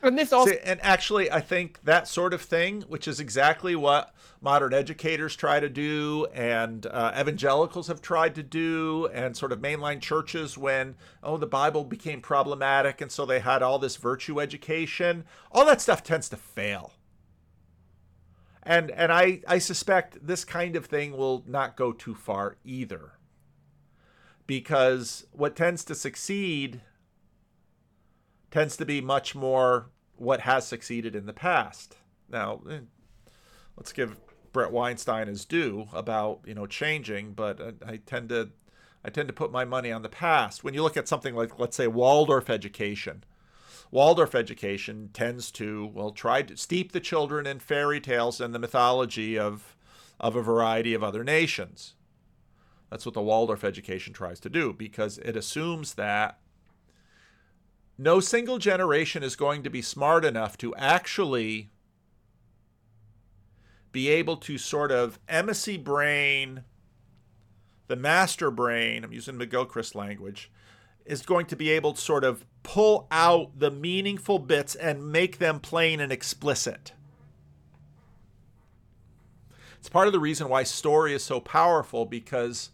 And 0.03 0.17
this 0.19 0.33
also 0.33 0.51
See, 0.51 0.59
and 0.65 0.81
actually, 0.83 1.31
I 1.31 1.39
think 1.39 1.79
that 1.85 2.09
sort 2.09 2.33
of 2.33 2.41
thing, 2.41 2.81
which 2.89 3.07
is 3.07 3.21
exactly 3.21 3.73
what 3.73 4.13
modern 4.41 4.73
educators 4.73 5.33
try 5.33 5.61
to 5.61 5.69
do, 5.69 6.27
and 6.33 6.85
uh, 6.85 7.13
evangelicals 7.17 7.87
have 7.87 8.01
tried 8.01 8.35
to 8.35 8.43
do, 8.43 9.07
and 9.13 9.37
sort 9.37 9.53
of 9.53 9.59
mainline 9.59 10.01
churches 10.01 10.57
when 10.57 10.95
oh 11.23 11.37
the 11.37 11.47
Bible 11.47 11.85
became 11.85 12.19
problematic, 12.19 12.99
and 12.99 13.09
so 13.09 13.25
they 13.25 13.39
had 13.39 13.63
all 13.63 13.79
this 13.79 13.95
virtue 13.95 14.41
education. 14.41 15.23
All 15.53 15.65
that 15.65 15.79
stuff 15.79 16.03
tends 16.03 16.27
to 16.29 16.37
fail. 16.37 16.91
And 18.61 18.91
and 18.91 19.09
I 19.09 19.41
I 19.47 19.57
suspect 19.59 20.27
this 20.27 20.43
kind 20.43 20.75
of 20.75 20.85
thing 20.85 21.15
will 21.15 21.45
not 21.47 21.77
go 21.77 21.93
too 21.93 22.13
far 22.13 22.57
either. 22.65 23.13
Because 24.45 25.25
what 25.31 25.55
tends 25.55 25.85
to 25.85 25.95
succeed 25.95 26.81
tends 28.51 28.75
to 28.77 28.85
be 28.85 28.99
much 28.99 29.33
more 29.33 29.89
what 30.23 30.41
has 30.41 30.67
succeeded 30.67 31.15
in 31.15 31.25
the 31.25 31.33
past. 31.33 31.97
Now, 32.29 32.61
eh, 32.69 32.79
let's 33.77 33.93
give 33.93 34.17
Brett 34.51 34.71
Weinstein 34.71 35.27
his 35.27 35.45
due 35.45 35.87
about 35.93 36.41
you 36.45 36.53
know 36.53 36.67
changing, 36.67 37.33
but 37.33 37.59
I, 37.61 37.93
I 37.93 37.97
tend 37.97 38.29
to 38.29 38.49
I 39.03 39.09
tend 39.09 39.27
to 39.27 39.33
put 39.33 39.51
my 39.51 39.65
money 39.65 39.91
on 39.91 40.01
the 40.01 40.09
past. 40.09 40.63
When 40.63 40.73
you 40.73 40.83
look 40.83 40.97
at 40.97 41.07
something 41.07 41.35
like 41.35 41.59
let's 41.59 41.75
say 41.75 41.87
Waldorf 41.87 42.49
education, 42.49 43.23
Waldorf 43.91 44.33
education 44.33 45.09
tends 45.13 45.51
to 45.51 45.91
well 45.93 46.11
try 46.11 46.41
to 46.43 46.55
steep 46.55 46.91
the 46.91 46.99
children 46.99 47.45
in 47.45 47.59
fairy 47.59 47.99
tales 47.99 48.39
and 48.39 48.53
the 48.53 48.59
mythology 48.59 49.37
of 49.37 49.75
of 50.19 50.35
a 50.35 50.41
variety 50.41 50.93
of 50.93 51.03
other 51.03 51.23
nations. 51.23 51.95
That's 52.89 53.05
what 53.05 53.15
the 53.15 53.21
Waldorf 53.21 53.63
education 53.63 54.13
tries 54.13 54.39
to 54.41 54.49
do 54.49 54.71
because 54.71 55.17
it 55.17 55.35
assumes 55.35 55.95
that 55.95 56.39
no 57.97 58.19
single 58.19 58.57
generation 58.57 59.23
is 59.23 59.35
going 59.35 59.63
to 59.63 59.69
be 59.69 59.81
smart 59.81 60.25
enough 60.25 60.57
to 60.57 60.75
actually 60.75 61.69
be 63.91 64.09
able 64.09 64.37
to 64.37 64.57
sort 64.57 64.91
of 64.91 65.19
emissary 65.27 65.77
brain 65.77 66.63
the 67.87 67.95
master 67.95 68.49
brain, 68.49 69.03
I'm 69.03 69.13
using 69.13 69.37
McGilchrist 69.37 69.93
language, 69.95 70.51
is 71.05 71.21
going 71.21 71.45
to 71.47 71.55
be 71.55 71.69
able 71.69 71.93
to 71.93 72.01
sort 72.01 72.23
of 72.23 72.45
pull 72.63 73.07
out 73.11 73.59
the 73.59 73.69
meaningful 73.69 74.39
bits 74.39 74.73
and 74.73 75.11
make 75.11 75.37
them 75.37 75.59
plain 75.59 75.99
and 75.99 76.11
explicit. 76.11 76.93
It's 79.77 79.89
part 79.89 80.07
of 80.07 80.13
the 80.13 80.19
reason 80.19 80.47
why 80.47 80.63
story 80.63 81.13
is 81.13 81.23
so 81.23 81.41
powerful 81.41 82.05
because 82.05 82.69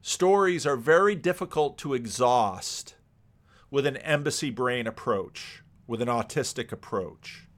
stories 0.00 0.66
are 0.66 0.76
very 0.76 1.14
difficult 1.14 1.78
to 1.78 1.94
exhaust 1.94 2.96
with 3.72 3.86
an 3.86 3.96
emissary 3.96 4.50
brain 4.50 4.86
approach, 4.86 5.62
with 5.86 6.02
an 6.02 6.08
autistic 6.08 6.70
approach. 6.70 7.48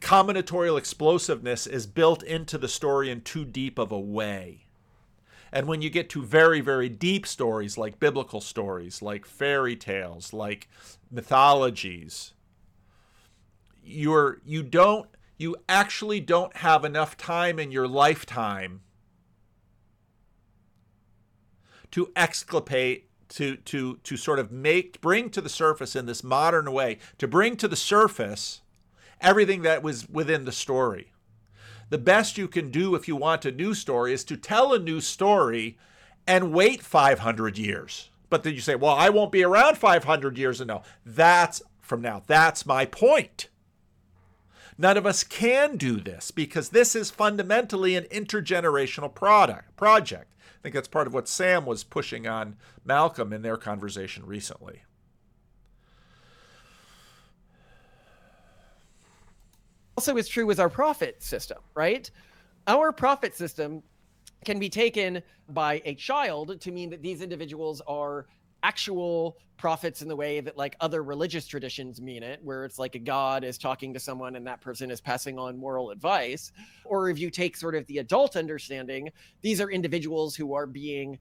Combinatorial 0.00 0.78
explosiveness 0.78 1.66
is 1.66 1.86
built 1.86 2.22
into 2.22 2.56
the 2.56 2.66
story 2.66 3.10
in 3.10 3.20
too 3.20 3.44
deep 3.44 3.78
of 3.78 3.92
a 3.92 4.00
way. 4.00 4.64
And 5.52 5.68
when 5.68 5.82
you 5.82 5.90
get 5.90 6.08
to 6.10 6.22
very, 6.22 6.62
very 6.62 6.88
deep 6.88 7.26
stories 7.26 7.76
like 7.76 8.00
biblical 8.00 8.40
stories, 8.40 9.02
like 9.02 9.26
fairy 9.26 9.76
tales, 9.76 10.32
like 10.32 10.70
mythologies, 11.10 12.32
you're 13.84 14.40
you 14.46 14.62
don't 14.62 15.10
you 15.36 15.56
actually 15.68 16.20
don't 16.20 16.56
have 16.56 16.86
enough 16.86 17.18
time 17.18 17.58
in 17.58 17.70
your 17.70 17.86
lifetime 17.86 18.80
to 21.90 22.10
exculpate 22.16 23.11
to 23.32 23.56
to 23.56 23.96
to 24.02 24.16
sort 24.16 24.38
of 24.38 24.52
make 24.52 25.00
bring 25.00 25.30
to 25.30 25.40
the 25.40 25.48
surface 25.48 25.96
in 25.96 26.06
this 26.06 26.22
modern 26.22 26.70
way 26.72 26.98
to 27.18 27.26
bring 27.26 27.56
to 27.56 27.68
the 27.68 27.76
surface 27.76 28.60
everything 29.20 29.62
that 29.62 29.82
was 29.82 30.08
within 30.08 30.44
the 30.44 30.52
story. 30.52 31.12
The 31.90 31.98
best 31.98 32.38
you 32.38 32.48
can 32.48 32.70
do 32.70 32.94
if 32.94 33.06
you 33.08 33.16
want 33.16 33.44
a 33.44 33.52
new 33.52 33.74
story 33.74 34.12
is 34.12 34.24
to 34.24 34.36
tell 34.36 34.72
a 34.72 34.78
new 34.78 35.00
story 35.00 35.78
and 36.26 36.52
wait 36.52 36.82
500 36.82 37.58
years. 37.58 38.10
But 38.30 38.42
then 38.42 38.54
you 38.54 38.60
say 38.60 38.74
well 38.74 38.94
i 38.94 39.08
won't 39.08 39.32
be 39.32 39.44
around 39.44 39.78
500 39.78 40.38
years 40.38 40.60
and 40.60 40.68
no. 40.68 40.82
That's 41.04 41.62
from 41.80 42.02
now 42.02 42.22
that's 42.26 42.66
my 42.66 42.84
point. 42.84 43.48
None 44.78 44.96
of 44.96 45.06
us 45.06 45.22
can 45.22 45.76
do 45.76 46.00
this 46.00 46.30
because 46.30 46.70
this 46.70 46.94
is 46.94 47.10
fundamentally 47.10 47.94
an 47.94 48.04
intergenerational 48.04 49.14
product 49.14 49.76
project 49.76 50.31
think 50.62 50.74
that's 50.74 50.88
part 50.88 51.06
of 51.06 51.14
what 51.14 51.26
Sam 51.26 51.66
was 51.66 51.82
pushing 51.82 52.26
on 52.26 52.56
Malcolm 52.84 53.32
in 53.32 53.42
their 53.42 53.56
conversation 53.56 54.24
recently. 54.24 54.82
Also, 59.96 60.16
is 60.16 60.28
true 60.28 60.46
with 60.46 60.60
our 60.60 60.70
prophet 60.70 61.22
system, 61.22 61.58
right? 61.74 62.10
Our 62.66 62.92
prophet 62.92 63.34
system 63.34 63.82
can 64.44 64.58
be 64.58 64.68
taken 64.68 65.22
by 65.48 65.82
a 65.84 65.94
child 65.94 66.60
to 66.60 66.70
mean 66.70 66.90
that 66.90 67.02
these 67.02 67.22
individuals 67.22 67.82
are 67.86 68.26
actual 68.62 69.36
prophets 69.56 70.02
in 70.02 70.08
the 70.08 70.16
way 70.16 70.40
that 70.40 70.56
like 70.56 70.76
other 70.80 71.02
religious 71.04 71.46
traditions 71.46 72.00
mean 72.00 72.22
it 72.22 72.40
where 72.42 72.64
it's 72.64 72.80
like 72.80 72.96
a 72.96 72.98
god 72.98 73.44
is 73.44 73.56
talking 73.56 73.94
to 73.94 74.00
someone 74.00 74.34
and 74.34 74.46
that 74.46 74.60
person 74.60 74.90
is 74.90 75.00
passing 75.00 75.38
on 75.38 75.56
moral 75.56 75.90
advice. 75.90 76.50
Or 76.84 77.08
if 77.08 77.18
you 77.18 77.30
take 77.30 77.56
sort 77.56 77.76
of 77.76 77.86
the 77.86 77.98
adult 77.98 78.34
understanding 78.36 79.10
these 79.40 79.60
are 79.60 79.70
individuals 79.70 80.34
who 80.34 80.54
are 80.54 80.66
being 80.66 81.18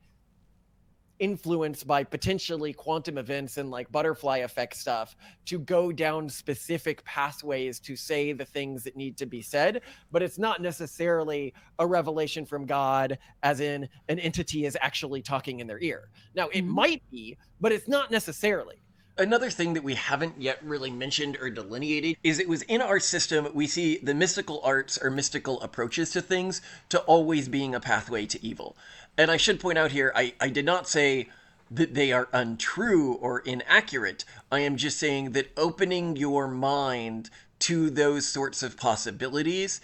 influenced 1.21 1.85
by 1.85 2.03
potentially 2.03 2.73
quantum 2.73 3.19
events 3.19 3.57
and 3.57 3.69
like 3.69 3.89
butterfly 3.91 4.37
effect 4.37 4.75
stuff 4.75 5.15
to 5.45 5.59
go 5.59 5.91
down 5.91 6.27
specific 6.27 7.03
pathways 7.05 7.79
to 7.79 7.95
say 7.95 8.33
the 8.33 8.43
things 8.43 8.83
that 8.83 8.97
need 8.97 9.15
to 9.15 9.27
be 9.27 9.39
said 9.39 9.81
but 10.11 10.23
it's 10.23 10.39
not 10.39 10.63
necessarily 10.63 11.53
a 11.77 11.85
revelation 11.85 12.43
from 12.43 12.65
god 12.65 13.19
as 13.43 13.59
in 13.59 13.87
an 14.09 14.17
entity 14.17 14.65
is 14.65 14.75
actually 14.81 15.21
talking 15.21 15.59
in 15.59 15.67
their 15.67 15.79
ear 15.79 16.09
now 16.35 16.47
it 16.49 16.63
mm-hmm. 16.63 16.73
might 16.73 17.03
be 17.11 17.37
but 17.59 17.71
it's 17.71 17.87
not 17.87 18.09
necessarily 18.09 18.81
Another 19.21 19.51
thing 19.51 19.73
that 19.75 19.83
we 19.83 19.93
haven't 19.93 20.41
yet 20.41 20.57
really 20.63 20.89
mentioned 20.89 21.37
or 21.39 21.51
delineated 21.51 22.17
is 22.23 22.39
it 22.39 22.49
was 22.49 22.63
in 22.63 22.81
our 22.81 22.99
system 22.99 23.47
we 23.53 23.67
see 23.67 23.99
the 23.99 24.15
mystical 24.15 24.59
arts 24.63 24.97
or 24.97 25.11
mystical 25.11 25.61
approaches 25.61 26.09
to 26.13 26.23
things 26.23 26.59
to 26.89 26.99
always 27.01 27.47
being 27.47 27.75
a 27.75 27.79
pathway 27.79 28.25
to 28.25 28.43
evil. 28.43 28.75
And 29.19 29.29
I 29.29 29.37
should 29.37 29.59
point 29.59 29.77
out 29.77 29.91
here, 29.91 30.11
I, 30.15 30.33
I 30.41 30.49
did 30.49 30.65
not 30.65 30.89
say 30.89 31.29
that 31.69 31.93
they 31.93 32.11
are 32.11 32.29
untrue 32.33 33.13
or 33.13 33.41
inaccurate. 33.41 34.25
I 34.51 34.61
am 34.61 34.75
just 34.75 34.97
saying 34.97 35.33
that 35.33 35.51
opening 35.55 36.15
your 36.15 36.47
mind 36.47 37.29
to 37.59 37.91
those 37.91 38.25
sorts 38.25 38.63
of 38.63 38.75
possibilities 38.75 39.81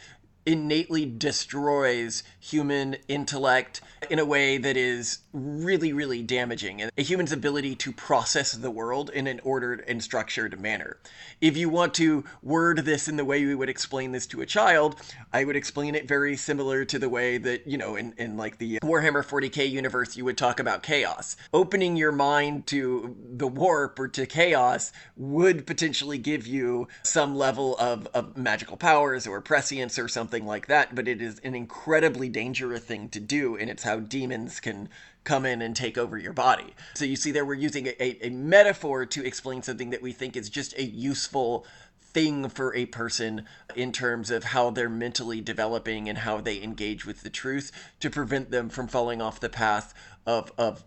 innately 0.48 1.06
destroys 1.06 2.24
human 2.40 2.96
intellect 3.10 3.82
in 4.10 4.18
a 4.18 4.26
way 4.26 4.58
that 4.58 4.78
is 4.78 5.20
really, 5.34 5.92
really 5.92 6.24
damaging. 6.24 6.82
A 6.98 7.02
human's 7.02 7.34
ability 7.34 7.76
to 7.76 7.92
process 7.92 8.54
the 8.54 8.72
world 8.72 9.10
in 9.10 9.28
an 9.28 9.42
ordered 9.44 9.84
and 9.88 10.02
structured 10.02 10.60
manner. 10.60 10.98
If 11.42 11.58
you 11.58 11.68
want 11.68 11.94
to 11.96 12.24
word 12.42 12.86
this 12.86 13.10
in 13.10 13.18
the 13.18 13.26
way 13.26 13.46
we 13.46 13.56
would 13.56 13.70
explain 13.70 14.14
this 14.14 14.26
to 14.28 14.42
a 14.42 14.46
child, 14.46 14.96
I 15.34 15.44
would 15.44 15.58
explain 15.58 15.96
it 15.96 16.08
very 16.08 16.38
similar 16.38 16.86
to 16.86 16.98
the 16.98 17.10
way 17.10 17.38
that, 17.40 17.68
you 17.68 17.78
know, 17.78 17.98
in, 17.98 18.14
in 18.18 18.38
like 18.38 18.58
the 18.58 18.80
Warhammer 18.80 19.26
40k 19.26 19.70
universe, 19.70 20.16
you 20.16 20.24
would 20.24 20.38
talk 20.38 20.62
about 20.62 20.82
chaos. 20.82 21.36
Opening 21.54 21.98
your 21.98 22.14
mind 22.14 22.68
to 22.68 23.18
the 23.36 23.48
warp 23.48 24.00
or 24.00 24.08
to 24.08 24.26
chaos 24.26 24.94
would 25.18 25.68
potentially 25.68 26.18
give 26.18 26.48
you 26.48 26.88
some 27.04 27.36
level 27.36 27.76
of, 27.78 28.08
of 28.14 28.38
magical 28.38 28.78
powers 28.78 29.28
or 29.28 29.42
prescience 29.42 30.00
or 30.00 30.08
something 30.08 30.37
something 30.38 30.48
like 30.48 30.68
that, 30.68 30.94
but 30.94 31.08
it 31.08 31.20
is 31.20 31.40
an 31.40 31.56
incredibly 31.56 32.30
dangerous 32.30 32.84
thing 32.84 33.10
to 33.10 33.20
do, 33.20 33.58
and 33.58 33.70
it's 33.72 33.84
how 33.84 34.00
demons 34.00 34.60
can 34.60 34.88
come 35.24 35.46
in 35.46 35.64
and 35.64 35.76
take 35.76 35.98
over 35.98 36.16
your 36.18 36.34
body. 36.34 36.76
So 36.94 37.06
you 37.06 37.16
see 37.16 37.32
there 37.32 37.44
we're 37.44 37.56
using 37.56 37.88
a, 37.88 38.26
a, 38.28 38.30
metaphor 38.30 39.06
to 39.08 39.26
explain 39.26 39.64
something 39.64 39.90
that 39.90 40.02
we 40.02 40.12
think 40.12 40.38
is 40.38 40.50
just 40.50 40.78
a 40.78 40.84
useful 40.84 41.66
thing 42.00 42.50
for 42.50 42.74
a 42.76 42.86
person 42.86 43.46
in 43.76 43.92
terms 43.92 44.30
of 44.30 44.44
how 44.44 44.70
they're 44.70 44.90
mentally 44.90 45.42
developing 45.42 46.08
and 46.08 46.20
how 46.20 46.40
they 46.40 46.62
engage 46.62 47.06
with 47.06 47.24
the 47.24 47.30
truth 47.30 47.72
to 48.00 48.10
prevent 48.10 48.52
them 48.52 48.70
from 48.70 48.88
falling 48.88 49.22
off 49.22 49.40
the 49.40 49.50
path 49.50 49.94
of, 50.26 50.52
of 50.58 50.84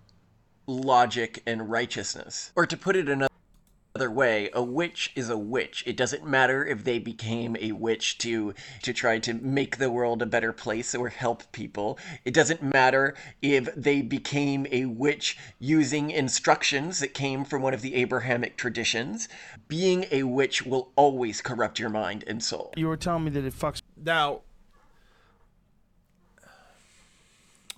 logic 0.67 1.43
and 1.45 1.71
righteousness. 1.71 2.53
Or 2.55 2.67
to 2.67 2.77
put 2.77 2.95
it 2.95 3.09
another 3.09 3.31
other 3.95 4.11
way, 4.11 4.51
a 4.53 4.63
witch 4.63 5.13
is 5.17 5.29
a 5.29 5.39
witch. 5.39 5.83
It 5.87 5.97
doesn't 5.97 6.25
matter 6.25 6.65
if 6.65 6.85
they 6.85 6.99
became 6.99 7.57
a 7.61 7.73
witch 7.73 8.19
to 8.19 8.55
to 8.83 8.93
try 8.93 9.19
to 9.19 9.35
make 9.35 9.77
the 9.79 9.91
world 9.91 10.23
a 10.23 10.27
better 10.27 10.53
place 10.53 10.95
or 10.95 11.09
help 11.09 11.51
people. 11.53 11.99
It 12.25 12.33
doesn't 12.33 12.63
matter 12.63 13.15
if 13.43 13.75
they 13.75 14.01
became 14.03 14.67
a 14.71 14.87
witch 14.87 15.37
using 15.59 16.11
instructions 16.11 17.01
that 17.01 17.15
came 17.15 17.45
from 17.45 17.63
one 17.63 17.75
of 17.75 17.83
the 17.83 17.97
Abrahamic 17.97 18.57
traditions. 18.57 19.29
Being 19.69 20.07
a 20.11 20.23
witch 20.23 20.65
will 20.65 20.93
always 20.97 21.41
corrupt 21.41 21.79
your 21.79 21.91
mind 21.91 22.25
and 22.27 22.43
soul. 22.43 22.73
You 22.77 22.89
were 22.89 22.97
telling 22.97 23.25
me 23.25 23.31
that 23.33 23.45
it 23.45 23.55
fucks 23.55 23.83
now. 23.97 24.43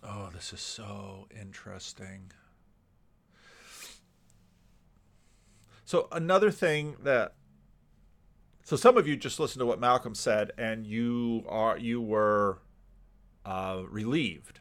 Oh, 0.04 0.30
this 0.34 0.52
is 0.52 0.60
so 0.60 1.26
interesting. 1.40 2.32
So 5.92 6.08
another 6.10 6.50
thing 6.50 6.96
that 7.02 7.34
so 8.62 8.76
some 8.76 8.96
of 8.96 9.06
you 9.06 9.14
just 9.14 9.38
listened 9.38 9.60
to 9.60 9.66
what 9.66 9.78
Malcolm 9.78 10.14
said 10.14 10.50
and 10.56 10.86
you 10.86 11.44
are 11.46 11.76
you 11.76 12.00
were 12.00 12.62
uh, 13.44 13.82
relieved. 13.90 14.60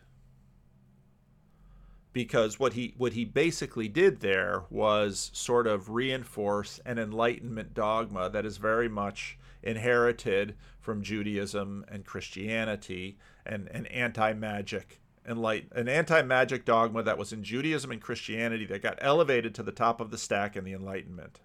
Because 2.11 2.59
what 2.59 2.73
he 2.73 2.95
what 2.97 3.13
he 3.13 3.23
basically 3.23 3.87
did 3.87 4.19
there 4.19 4.65
was 4.69 5.31
sort 5.33 5.67
of 5.67 5.89
reinforce 5.89 6.81
an 6.85 6.99
enlightenment 6.99 7.73
dogma 7.73 8.29
that 8.29 8.45
is 8.45 8.57
very 8.57 8.89
much 8.89 9.37
inherited 9.63 10.57
from 10.81 11.01
Judaism 11.01 11.85
and 11.87 12.03
Christianity 12.03 13.17
and 13.45 13.69
an 13.69 13.85
anti-magic 13.85 15.00
enlight 15.27 15.71
an 15.73 15.87
anti-magic 15.87 16.65
dogma 16.65 17.03
that 17.03 17.17
was 17.17 17.31
in 17.31 17.43
Judaism 17.43 17.91
and 17.91 18.01
Christianity 18.01 18.65
that 18.65 18.81
got 18.81 18.97
elevated 19.01 19.53
to 19.55 19.63
the 19.63 19.71
top 19.71 20.01
of 20.01 20.11
the 20.11 20.17
stack 20.17 20.55
in 20.55 20.63
the 20.63 20.73
enlightenment. 20.73 21.39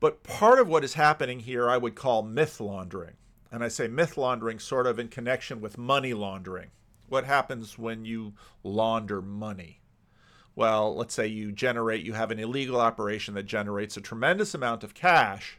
But 0.00 0.22
part 0.22 0.60
of 0.60 0.68
what 0.68 0.84
is 0.84 0.94
happening 0.94 1.40
here 1.40 1.68
I 1.68 1.76
would 1.76 1.94
call 1.94 2.22
myth 2.22 2.60
laundering. 2.60 3.14
And 3.50 3.64
I 3.64 3.68
say 3.68 3.88
myth 3.88 4.16
laundering 4.16 4.58
sort 4.58 4.86
of 4.86 4.98
in 4.98 5.08
connection 5.08 5.60
with 5.60 5.78
money 5.78 6.12
laundering 6.12 6.70
what 7.08 7.24
happens 7.24 7.78
when 7.78 8.04
you 8.04 8.34
launder 8.62 9.22
money? 9.22 9.80
Well, 10.54 10.94
let's 10.94 11.14
say 11.14 11.26
you 11.26 11.52
generate, 11.52 12.04
you 12.04 12.14
have 12.14 12.30
an 12.30 12.38
illegal 12.38 12.80
operation 12.80 13.34
that 13.34 13.44
generates 13.44 13.96
a 13.96 14.00
tremendous 14.00 14.54
amount 14.54 14.84
of 14.84 14.94
cash, 14.94 15.58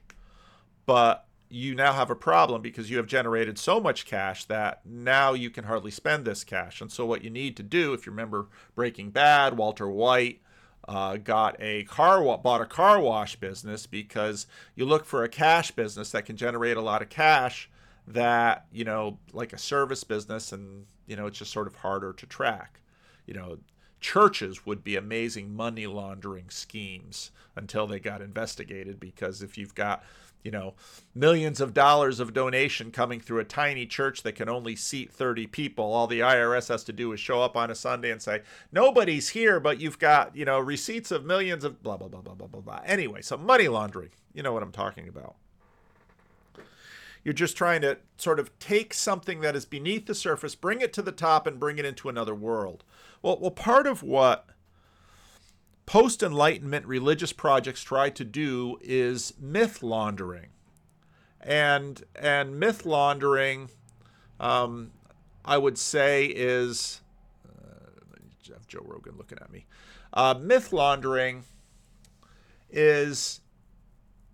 but 0.86 1.26
you 1.50 1.74
now 1.74 1.94
have 1.94 2.12
a 2.12 2.16
problem 2.16 2.62
because 2.62 2.90
you 2.90 2.98
have 2.98 3.08
generated 3.08 3.58
so 3.58 3.80
much 3.80 4.06
cash 4.06 4.46
that 4.46 4.86
now 4.86 5.34
you 5.34 5.50
can 5.50 5.64
hardly 5.64 5.92
spend 5.92 6.26
this 6.26 6.44
cash. 6.44 6.80
And 6.80 6.92
so, 6.92 7.06
what 7.06 7.24
you 7.24 7.30
need 7.30 7.58
to 7.58 7.64
do, 7.64 7.94
if 7.94 8.06
you 8.06 8.12
remember 8.12 8.48
Breaking 8.76 9.10
Bad, 9.10 9.58
Walter 9.58 9.90
White 9.90 10.42
uh, 10.88 11.18
got 11.18 11.56
a 11.60 11.84
car, 11.86 12.22
bought 12.38 12.62
a 12.62 12.66
car 12.66 13.00
wash 13.00 13.36
business 13.36 13.88
because 13.88 14.48
you 14.76 14.86
look 14.86 15.06
for 15.06 15.24
a 15.24 15.30
cash 15.30 15.72
business 15.72 16.12
that 16.12 16.26
can 16.26 16.38
generate 16.38 16.78
a 16.78 16.82
lot 16.82 17.02
of 17.02 17.10
cash 17.10 17.70
that 18.08 18.66
you 18.72 18.84
know, 18.84 19.20
like 19.34 19.54
a 19.54 19.58
service 19.58 20.04
business, 20.04 20.52
and 20.52 20.86
you 21.08 21.16
know, 21.16 21.28
it's 21.28 21.40
just 21.40 21.52
sort 21.52 21.68
of 21.68 21.76
harder 21.76 22.14
to 22.14 22.26
track. 22.26 22.80
You 23.26 23.36
know, 23.36 23.58
churches 24.00 24.66
would 24.66 24.84
be 24.84 24.96
amazing 24.96 25.56
money 25.56 25.88
laundering 25.88 26.50
schemes 26.50 27.32
until 27.56 27.88
they 27.88 28.00
got 28.00 28.22
investigated 28.22 29.00
because 29.00 29.42
if 29.42 29.58
you've 29.58 29.76
got 29.76 30.04
you 30.44 30.52
know 30.52 30.74
millions 31.14 31.60
of 31.60 31.74
dollars 31.74 32.20
of 32.20 32.34
donation 32.34 32.92
coming 32.92 33.20
through 33.20 33.40
a 33.40 33.46
tiny 33.46 33.86
church 33.86 34.24
that 34.24 34.36
can 34.36 34.48
only 34.48 34.76
seat 34.76 35.12
30 35.12 35.48
people 35.48 35.92
all 35.92 36.08
the 36.08 36.22
IRS 36.22 36.70
has 36.70 36.84
to 36.86 36.94
do 36.94 37.12
is 37.12 37.20
show 37.20 37.42
up 37.42 37.58
on 37.58 37.70
a 37.70 37.76
Sunday 37.76 38.12
and 38.12 38.22
say 38.22 38.42
nobody's 38.72 39.30
here 39.30 39.60
but 39.60 39.82
you've 39.82 40.00
got 40.00 40.36
you 40.36 40.46
know 40.46 40.60
receipts 40.60 41.12
of 41.12 41.26
millions 41.26 41.64
of 41.64 41.84
blah 41.84 41.98
blah 41.98 42.08
blah 42.08 42.22
blah 42.22 42.36
blah 42.36 42.48
blah 42.48 42.62
blah 42.62 42.80
anyway 42.86 43.22
so 43.22 43.38
money 43.38 43.68
laundering 43.68 44.12
you 44.34 44.42
know 44.42 44.54
what 44.54 44.64
I'm 44.64 44.72
talking 44.72 45.08
about 45.08 45.36
you're 47.24 47.34
just 47.34 47.58
trying 47.58 47.82
to 47.82 47.98
sort 48.18 48.40
of 48.40 48.58
take 48.60 48.94
something 48.94 49.42
that 49.42 49.56
is 49.56 49.66
beneath 49.66 50.06
the 50.06 50.16
surface, 50.16 50.56
bring 50.56 50.82
it 50.82 50.94
to 50.94 51.02
the 51.02 51.12
top, 51.12 51.46
and 51.46 51.60
bring 51.60 51.78
it 51.78 51.86
into 51.86 52.10
another 52.10 52.34
world. 52.34 52.84
Well, 53.22 53.38
well, 53.40 53.52
part 53.52 53.88
of 53.88 54.04
what 54.04 54.46
post 55.86 56.24
Enlightenment 56.24 56.86
religious 56.86 57.34
projects 57.34 57.82
try 57.84 58.10
to 58.12 58.24
do 58.24 58.78
is 58.82 59.34
myth 59.40 59.84
laundering, 59.84 60.50
and 61.42 62.04
and 62.16 62.60
myth 62.60 62.86
laundering, 62.86 63.70
um, 64.40 64.92
I 65.44 65.58
would 65.58 65.78
say 65.78 66.26
is. 66.26 67.02
Uh, 67.48 67.90
have 68.54 68.68
Joe 68.68 68.82
Rogan 68.84 69.16
looking 69.18 69.38
at 69.40 69.52
me. 69.52 69.66
Uh, 70.14 70.34
myth 70.40 70.74
laundering 70.74 71.44
is 72.72 73.42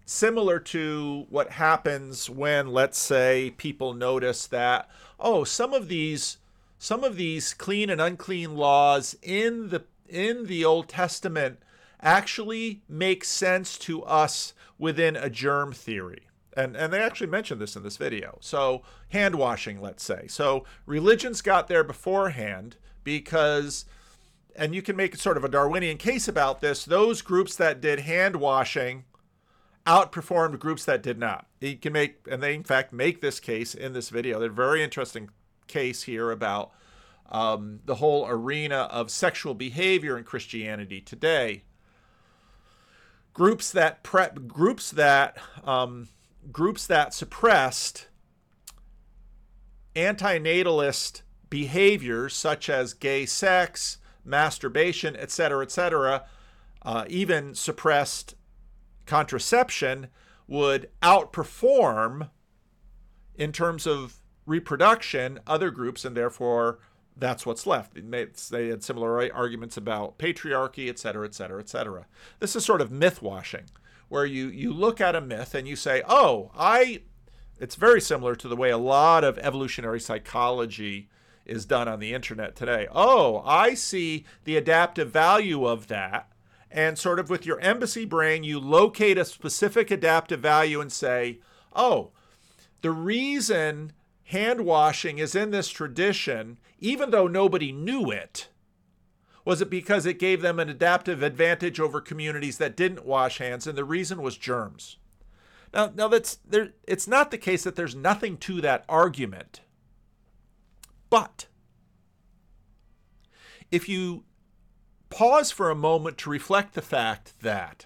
similar 0.06 0.60
to 0.60 1.26
what 1.30 1.52
happens 1.52 2.30
when 2.30 2.68
let's 2.68 2.98
say 2.98 3.54
people 3.58 3.94
notice 3.94 4.46
that 4.46 4.88
oh 5.20 5.44
some 5.44 5.74
of 5.74 5.88
these 5.88 6.38
some 6.86 7.04
of 7.04 7.16
these 7.16 7.56
clean 7.56 7.90
and 7.90 8.00
unclean 8.00 8.56
laws 8.56 9.18
in 9.24 9.70
the 9.70 9.84
in 10.08 10.46
the 10.46 10.64
Old 10.64 10.88
Testament 10.88 11.58
actually 12.00 12.84
make 12.88 13.26
sense 13.26 13.80
to 13.80 14.04
us 14.04 14.54
within 14.78 15.16
a 15.16 15.28
germ 15.28 15.74
theory. 15.74 16.28
And, 16.56 16.76
and 16.76 16.94
they 16.94 17.02
actually 17.02 17.26
mentioned 17.26 17.60
this 17.60 17.76
in 17.76 17.82
this 17.82 17.98
video. 17.98 18.38
So, 18.40 18.84
hand 19.10 19.34
washing, 19.34 19.82
let's 19.82 20.04
say. 20.04 20.28
So, 20.28 20.64
religions 20.86 21.42
got 21.42 21.68
there 21.68 21.84
beforehand 21.84 22.78
because, 23.04 23.86
and 24.56 24.76
you 24.76 24.84
can 24.84 24.96
make 24.96 25.16
sort 25.16 25.38
of 25.38 25.44
a 25.44 25.50
Darwinian 25.50 25.98
case 25.98 26.28
about 26.28 26.62
this, 26.62 26.86
those 26.86 27.24
groups 27.24 27.56
that 27.56 27.82
did 27.82 28.02
hand 28.02 28.36
washing 28.36 29.06
outperformed 29.88 30.60
groups 30.60 30.86
that 30.86 31.02
did 31.02 31.18
not. 31.18 31.48
You 31.60 31.78
can 31.78 31.94
make, 31.94 32.20
and 32.30 32.44
they 32.44 32.54
in 32.54 32.64
fact 32.64 32.94
make 32.94 33.22
this 33.22 33.40
case 33.40 33.74
in 33.74 33.94
this 33.94 34.10
video. 34.10 34.40
They're 34.40 34.52
very 34.52 34.84
interesting 34.84 35.32
case 35.68 36.04
here 36.04 36.32
about 36.32 36.72
um, 37.30 37.80
the 37.86 37.96
whole 37.96 38.28
arena 38.28 38.88
of 38.92 39.10
sexual 39.10 39.54
behavior 39.54 40.18
in 40.18 40.24
Christianity 40.24 41.02
today. 41.02 41.64
Groups 43.34 43.72
that 43.72 44.04
pre- 44.04 44.30
groups 44.48 44.92
that 44.92 45.38
um, 45.64 46.08
groups 46.52 46.88
that 46.88 47.14
suppressed 47.14 48.08
antinatalist 49.96 51.22
behaviors 51.50 52.36
such 52.36 52.70
as 52.70 52.94
gay 52.94 53.26
sex, 53.26 53.98
masturbation, 54.24 55.16
etc., 55.16 55.64
etc., 55.64 56.26
uh, 56.84 57.06
even 57.08 57.56
suppressed 57.56 58.36
contraception 59.06 60.08
would 60.48 60.90
outperform 61.02 62.30
in 63.36 63.52
terms 63.52 63.88
of 63.88 64.20
reproduction 64.46 65.40
other 65.48 65.72
groups 65.72 66.06
and 66.06 66.16
therefore 66.16 66.80
that's 67.18 67.46
what's 67.46 67.66
left. 67.66 67.94
They 68.52 68.68
had 68.68 68.84
similar 68.84 69.34
arguments 69.34 69.78
about 69.78 70.18
patriarchy 70.18 70.90
et 70.90 71.00
cetera 71.00 71.26
et 71.26 71.34
cetera 71.34 71.60
et 71.60 71.70
cetera. 71.70 72.06
This 72.40 72.56
is 72.56 72.66
sort 72.66 72.82
of 72.82 72.92
myth 72.92 73.22
washing 73.22 73.66
where 74.10 74.26
you 74.26 74.48
you 74.48 74.72
look 74.72 75.02
at 75.02 75.16
a 75.16 75.22
myth 75.22 75.56
and 75.56 75.68
you 75.68 75.76
say 75.76 76.04
oh 76.08 76.52
i 76.56 77.02
it's 77.60 77.76
very 77.76 78.00
similar 78.02 78.36
to 78.36 78.48
the 78.48 78.56
way 78.56 78.70
a 78.70 78.78
lot 78.78 79.24
of 79.24 79.38
evolutionary 79.40 80.00
psychology 80.00 81.10
is 81.46 81.66
done 81.66 81.88
on 81.88 82.00
the 82.00 82.14
internet 82.14 82.56
today. 82.56 82.88
Oh 82.92 83.42
i 83.46 83.74
see 83.74 84.26
the 84.44 84.58
adaptive 84.58 85.12
value 85.12 85.66
of 85.66 85.88
that 85.88 86.30
and 86.76 87.00
sort 87.00 87.20
of 87.20 87.30
with 87.30 87.46
your 87.46 87.60
emissary 87.62 88.06
brain, 88.06 88.44
you 88.44 88.60
locate 88.60 89.18
a 89.18 89.24
specific 89.24 89.90
adaptive 89.92 90.42
value 90.42 90.82
and 90.82 90.92
say, 90.92 91.40
oh, 91.74 92.12
the 92.82 92.92
reason 92.92 93.94
hand 94.26 94.62
washing 94.62 95.18
is 95.20 95.36
in 95.36 95.52
this 95.52 95.70
tradition, 95.70 96.60
even 96.80 97.12
though 97.12 97.28
nobody 97.28 97.72
knew 97.72 98.12
it, 98.12 98.50
was 99.46 99.62
it 99.62 99.70
because 99.70 100.06
it 100.06 100.20
gave 100.20 100.42
them 100.42 100.60
an 100.60 100.70
adaptive 100.70 101.22
advantage 101.22 101.80
over 101.80 102.02
communities 102.02 102.58
that 102.58 102.76
didn't 102.76 103.06
wash 103.06 103.38
hands, 103.38 103.68
and 103.68 103.78
the 103.78 103.84
reason 103.84 104.22
was 104.22 104.38
germs. 104.38 104.98
Now, 105.74 105.92
now 105.96 106.08
that's 106.08 106.36
there. 106.38 106.74
It's 106.88 107.08
not 107.08 107.32
the 107.32 107.38
case 107.38 107.64
that 107.64 107.76
there's 107.76 107.96
nothing 107.96 108.38
to 108.38 108.62
that 108.62 108.84
argument, 108.90 109.62
but 111.10 111.46
if 113.72 113.88
you 113.88 114.24
pause 115.10 115.52
for 115.52 115.70
a 115.70 115.76
moment 115.76 116.18
to 116.20 116.30
reflect 116.30 116.74
the 116.74 116.82
fact 116.82 117.34
that 117.42 117.86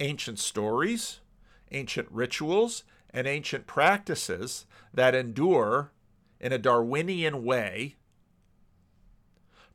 ancient 0.00 0.38
stories, 0.38 1.20
ancient 1.72 2.08
rituals, 2.10 2.84
and 3.10 3.26
ancient 3.26 3.66
practices 3.66 4.66
that 4.94 5.14
endure 5.14 5.92
in 6.40 6.52
a 6.52 6.58
Darwinian 6.58 7.44
way 7.44 7.96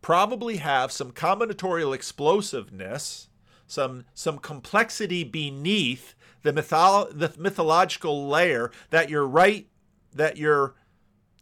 probably 0.01 0.57
have 0.57 0.91
some 0.91 1.11
combinatorial 1.11 1.93
explosiveness, 1.93 3.27
some, 3.67 4.05
some 4.13 4.37
complexity 4.37 5.23
beneath 5.23 6.15
the, 6.43 6.53
mytholo- 6.53 7.17
the 7.17 7.33
mythological 7.37 8.27
layer 8.27 8.71
that 8.91 9.09
your 9.09 9.27
right, 9.27 9.67
that 10.13 10.37
your, 10.37 10.75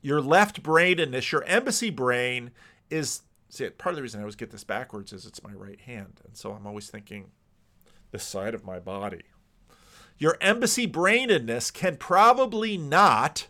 your 0.01 0.21
left 0.21 0.63
brainedness, 0.63 1.31
your 1.31 1.43
emissary 1.43 1.91
brain 1.91 2.51
is 2.89 3.21
see 3.49 3.69
part 3.69 3.93
of 3.93 3.95
the 3.95 4.01
reason 4.01 4.19
I 4.19 4.23
always 4.23 4.35
get 4.35 4.51
this 4.51 4.63
backwards 4.63 5.13
is 5.13 5.25
it's 5.25 5.43
my 5.43 5.53
right 5.53 5.79
hand, 5.79 6.21
and 6.25 6.35
so 6.35 6.51
I'm 6.51 6.67
always 6.67 6.89
thinking 6.89 7.31
this 8.11 8.23
side 8.23 8.53
of 8.53 8.65
my 8.65 8.79
body. 8.79 9.23
Your 10.17 10.37
emissary 10.41 10.87
brainedness 10.87 11.71
can 11.71 11.95
probably 11.97 12.77
not 12.77 13.47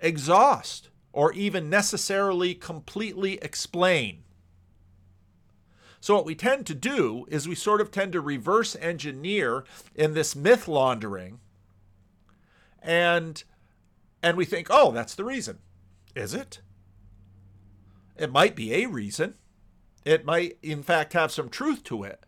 exhaust 0.00 0.90
or 1.12 1.32
even 1.32 1.70
necessarily 1.70 2.54
completely 2.54 3.38
explain. 3.42 4.22
So, 6.00 6.14
what 6.14 6.26
we 6.26 6.34
tend 6.34 6.66
to 6.66 6.74
do 6.74 7.26
is 7.28 7.48
we 7.48 7.54
sort 7.54 7.80
of 7.80 7.90
tend 7.90 8.12
to 8.12 8.20
reverse 8.20 8.76
engineer 8.76 9.64
in 9.94 10.14
this 10.14 10.36
myth 10.36 10.68
laundering, 10.68 11.40
and 12.82 13.42
and 14.22 14.36
we 14.36 14.44
think, 14.44 14.68
oh, 14.70 14.92
that's 14.92 15.14
the 15.14 15.24
reason. 15.24 15.58
Is 16.14 16.34
it? 16.34 16.60
It 18.16 18.32
might 18.32 18.56
be 18.56 18.74
a 18.74 18.86
reason. 18.86 19.34
It 20.04 20.24
might, 20.24 20.58
in 20.62 20.82
fact, 20.82 21.12
have 21.12 21.32
some 21.32 21.48
truth 21.48 21.82
to 21.84 22.04
it. 22.04 22.24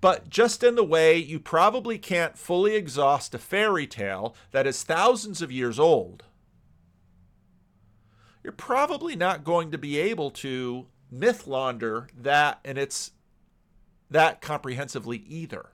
But 0.00 0.28
just 0.28 0.62
in 0.62 0.74
the 0.74 0.84
way 0.84 1.16
you 1.16 1.40
probably 1.40 1.98
can't 1.98 2.38
fully 2.38 2.74
exhaust 2.76 3.34
a 3.34 3.38
fairy 3.38 3.86
tale 3.86 4.34
that 4.50 4.66
is 4.66 4.82
thousands 4.82 5.40
of 5.40 5.50
years 5.50 5.78
old, 5.78 6.24
you're 8.44 8.52
probably 8.52 9.16
not 9.16 9.44
going 9.44 9.70
to 9.70 9.78
be 9.78 9.98
able 9.98 10.30
to 10.30 10.86
myth 11.10 11.46
launder 11.46 12.08
that 12.16 12.60
and 12.64 12.78
it's 12.78 13.12
that 14.10 14.40
comprehensively 14.40 15.24
either. 15.26 15.70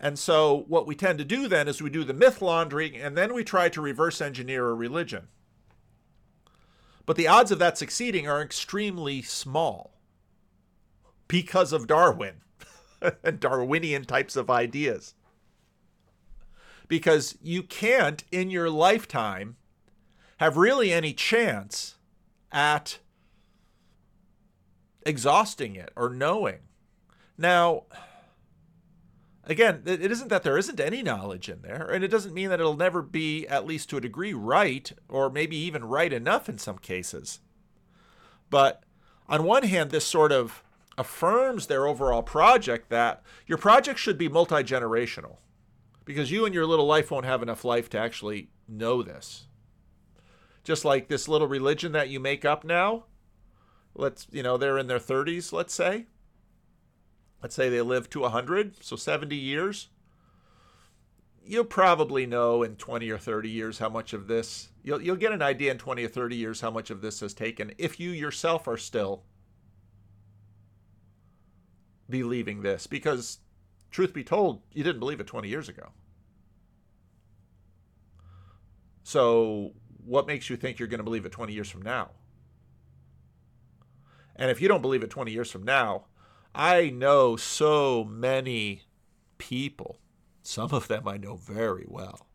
And 0.00 0.18
so 0.18 0.64
what 0.68 0.86
we 0.86 0.94
tend 0.94 1.18
to 1.18 1.24
do 1.24 1.48
then 1.48 1.66
is 1.66 1.82
we 1.82 1.90
do 1.90 2.04
the 2.04 2.12
myth 2.12 2.42
laundering 2.42 2.96
and 2.96 3.16
then 3.16 3.34
we 3.34 3.42
try 3.42 3.68
to 3.70 3.80
reverse 3.80 4.20
engineer 4.20 4.68
a 4.68 4.74
religion. 4.74 5.28
But 7.06 7.16
the 7.16 7.26
odds 7.26 7.50
of 7.50 7.58
that 7.58 7.78
succeeding 7.78 8.28
are 8.28 8.42
extremely 8.42 9.22
small 9.22 9.97
because 11.28 11.72
of 11.72 11.86
Darwin 11.86 12.40
and 13.22 13.38
Darwinian 13.38 14.04
types 14.04 14.34
of 14.36 14.50
ideas. 14.50 15.14
Because 16.88 17.36
you 17.42 17.62
can't, 17.62 18.24
in 18.32 18.50
your 18.50 18.70
lifetime, 18.70 19.56
have 20.38 20.56
really 20.56 20.92
any 20.92 21.12
chance 21.12 21.96
at 22.50 22.98
exhausting 25.02 25.76
it 25.76 25.90
or 25.94 26.08
knowing. 26.08 26.60
Now, 27.36 27.84
again, 29.44 29.82
it 29.84 30.10
isn't 30.10 30.28
that 30.28 30.42
there 30.42 30.58
isn't 30.58 30.80
any 30.80 31.02
knowledge 31.02 31.48
in 31.48 31.62
there, 31.62 31.88
and 31.90 32.02
it 32.02 32.08
doesn't 32.08 32.34
mean 32.34 32.48
that 32.48 32.60
it'll 32.60 32.76
never 32.76 33.02
be, 33.02 33.46
at 33.46 33.66
least 33.66 33.90
to 33.90 33.96
a 33.96 34.00
degree, 34.00 34.32
right, 34.32 34.90
or 35.08 35.30
maybe 35.30 35.56
even 35.56 35.84
right 35.84 36.12
enough 36.12 36.48
in 36.48 36.58
some 36.58 36.78
cases. 36.78 37.40
But 38.50 38.82
on 39.28 39.44
one 39.44 39.64
hand, 39.64 39.90
this 39.90 40.06
sort 40.06 40.32
of 40.32 40.62
affirms 40.98 41.66
their 41.68 41.86
overall 41.86 42.22
project 42.22 42.90
that 42.90 43.22
your 43.46 43.56
project 43.56 43.98
should 43.98 44.18
be 44.18 44.28
multi 44.28 44.56
generational 44.56 45.36
because 46.04 46.30
you 46.30 46.44
and 46.44 46.54
your 46.54 46.66
little 46.66 46.86
life 46.86 47.10
won't 47.10 47.24
have 47.24 47.42
enough 47.42 47.64
life 47.64 47.88
to 47.90 47.98
actually 47.98 48.50
know 48.66 49.02
this. 49.02 49.46
Just 50.64 50.84
like 50.84 51.08
this 51.08 51.28
little 51.28 51.46
religion 51.46 51.92
that 51.92 52.08
you 52.08 52.18
make 52.18 52.44
up 52.44 52.64
now, 52.64 53.04
let's, 53.94 54.26
you 54.30 54.42
know, 54.42 54.56
they're 54.56 54.78
in 54.78 54.86
their 54.86 54.98
30s, 54.98 55.52
let's 55.52 55.72
say. 55.72 56.06
Let's 57.42 57.54
say 57.54 57.68
they 57.68 57.80
live 57.80 58.10
to 58.10 58.20
100, 58.20 58.82
so 58.82 58.96
70 58.96 59.36
years. 59.36 59.88
You'll 61.44 61.64
probably 61.64 62.26
know 62.26 62.62
in 62.62 62.76
20 62.76 63.08
or 63.10 63.18
30 63.18 63.48
years 63.48 63.78
how 63.78 63.88
much 63.88 64.12
of 64.12 64.26
this, 64.26 64.70
you'll, 64.82 65.00
you'll 65.00 65.16
get 65.16 65.32
an 65.32 65.42
idea 65.42 65.70
in 65.70 65.78
20 65.78 66.04
or 66.04 66.08
30 66.08 66.36
years 66.36 66.60
how 66.60 66.70
much 66.70 66.90
of 66.90 67.00
this 67.00 67.20
has 67.20 67.32
taken 67.32 67.72
if 67.78 68.00
you 68.00 68.10
yourself 68.10 68.66
are 68.66 68.76
still 68.76 69.24
believing 72.08 72.62
this 72.62 72.86
because 72.86 73.38
truth 73.90 74.12
be 74.12 74.24
told 74.24 74.62
you 74.72 74.84
didn't 74.84 75.00
believe 75.00 75.20
it 75.20 75.26
20 75.26 75.48
years 75.48 75.68
ago. 75.68 75.90
So 79.02 79.72
what 80.04 80.26
makes 80.26 80.50
you 80.50 80.56
think 80.56 80.78
you're 80.78 80.88
going 80.88 80.98
to 80.98 81.04
believe 81.04 81.24
it 81.24 81.32
20 81.32 81.52
years 81.52 81.70
from 81.70 81.82
now? 81.82 82.10
And 84.36 84.50
if 84.50 84.60
you 84.60 84.68
don't 84.68 84.82
believe 84.82 85.02
it 85.02 85.10
20 85.10 85.32
years 85.32 85.50
from 85.50 85.64
now 85.64 86.04
i 86.54 86.90
know 86.90 87.36
so 87.36 88.04
many 88.04 88.82
people 89.38 89.98
some 90.42 90.70
of 90.72 90.88
them 90.88 91.06
i 91.06 91.16
know 91.16 91.36
very 91.36 91.84
well 91.88 92.26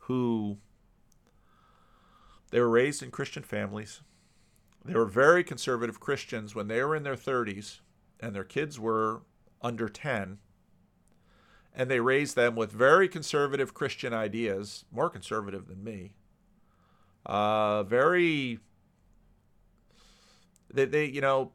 who 0.00 0.58
they 2.50 2.60
were 2.60 2.70
raised 2.70 3.02
in 3.02 3.10
christian 3.10 3.42
families. 3.42 4.00
They 4.84 4.94
were 4.94 5.06
very 5.06 5.44
conservative 5.44 6.00
christians 6.00 6.54
when 6.54 6.68
they 6.68 6.82
were 6.82 6.96
in 6.96 7.02
their 7.02 7.16
30s 7.16 7.80
and 8.20 8.34
their 8.34 8.44
kids 8.44 8.78
were 8.78 9.22
under 9.62 9.88
10 9.88 10.38
and 11.74 11.90
they 11.90 12.00
raised 12.00 12.36
them 12.36 12.56
with 12.56 12.72
very 12.72 13.08
conservative 13.08 13.74
christian 13.74 14.12
ideas 14.12 14.84
more 14.90 15.10
conservative 15.10 15.66
than 15.68 15.82
me 15.82 16.14
uh, 17.26 17.82
very 17.82 18.58
they, 20.72 20.84
they 20.84 21.04
you 21.04 21.20
know 21.20 21.52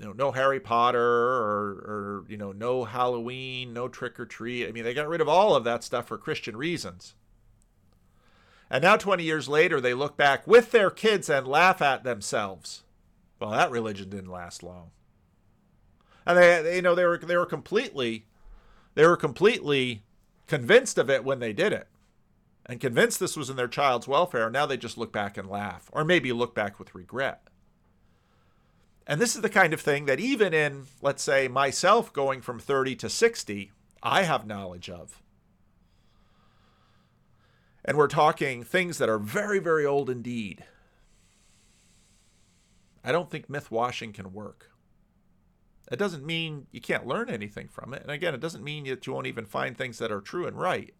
you 0.00 0.06
know, 0.06 0.12
no 0.12 0.32
Harry 0.32 0.60
Potter 0.60 0.98
or, 0.98 1.68
or, 1.68 2.24
you 2.26 2.38
know, 2.38 2.52
no 2.52 2.84
Halloween, 2.84 3.74
no 3.74 3.86
trick 3.86 4.18
or 4.18 4.24
treat. 4.24 4.66
I 4.66 4.72
mean, 4.72 4.82
they 4.82 4.94
got 4.94 5.08
rid 5.08 5.20
of 5.20 5.28
all 5.28 5.54
of 5.54 5.64
that 5.64 5.84
stuff 5.84 6.08
for 6.08 6.16
Christian 6.16 6.56
reasons. 6.56 7.14
And 8.70 8.82
now, 8.82 8.96
20 8.96 9.22
years 9.22 9.46
later, 9.46 9.78
they 9.78 9.92
look 9.92 10.16
back 10.16 10.46
with 10.46 10.70
their 10.70 10.90
kids 10.90 11.28
and 11.28 11.46
laugh 11.46 11.82
at 11.82 12.02
themselves. 12.02 12.84
Well, 13.38 13.50
that 13.50 13.70
religion 13.70 14.08
didn't 14.08 14.30
last 14.30 14.62
long 14.62 14.90
and 16.30 16.66
they, 16.66 16.76
you 16.76 16.82
know 16.82 16.94
they 16.94 17.04
were 17.04 17.18
they 17.18 17.36
were 17.36 17.46
completely 17.46 18.26
they 18.94 19.06
were 19.06 19.16
completely 19.16 20.02
convinced 20.46 20.98
of 20.98 21.08
it 21.08 21.24
when 21.24 21.38
they 21.38 21.52
did 21.52 21.72
it 21.72 21.88
and 22.66 22.80
convinced 22.80 23.18
this 23.18 23.36
was 23.36 23.50
in 23.50 23.56
their 23.56 23.68
child's 23.68 24.06
welfare. 24.06 24.50
Now 24.50 24.66
they 24.66 24.76
just 24.76 24.98
look 24.98 25.12
back 25.12 25.36
and 25.36 25.48
laugh 25.48 25.88
or 25.92 26.04
maybe 26.04 26.32
look 26.32 26.54
back 26.54 26.78
with 26.78 26.94
regret. 26.94 27.42
And 29.06 29.20
this 29.20 29.34
is 29.34 29.42
the 29.42 29.48
kind 29.48 29.72
of 29.72 29.80
thing 29.80 30.06
that 30.06 30.20
even 30.20 30.54
in 30.54 30.86
let's 31.02 31.22
say 31.22 31.48
myself 31.48 32.12
going 32.12 32.40
from 32.40 32.58
30 32.58 32.96
to 32.96 33.08
60 33.08 33.72
i 34.02 34.22
have 34.22 34.46
knowledge 34.46 34.88
of. 34.88 35.20
And 37.84 37.96
we're 37.96 38.08
talking 38.08 38.62
things 38.62 38.98
that 38.98 39.08
are 39.08 39.18
very 39.18 39.58
very 39.58 39.84
old 39.84 40.08
indeed. 40.08 40.64
I 43.02 43.12
don't 43.12 43.30
think 43.30 43.50
myth 43.50 43.70
washing 43.70 44.12
can 44.12 44.32
work 44.32 44.69
it 45.90 45.98
doesn't 45.98 46.24
mean 46.24 46.66
you 46.70 46.80
can't 46.80 47.06
learn 47.06 47.28
anything 47.28 47.68
from 47.68 47.92
it. 47.92 48.02
And 48.02 48.12
again, 48.12 48.32
it 48.32 48.40
doesn't 48.40 48.62
mean 48.62 48.84
that 48.84 49.06
you 49.06 49.12
won't 49.12 49.26
even 49.26 49.44
find 49.44 49.76
things 49.76 49.98
that 49.98 50.12
are 50.12 50.20
true 50.20 50.46
and 50.46 50.56
right. 50.56 50.94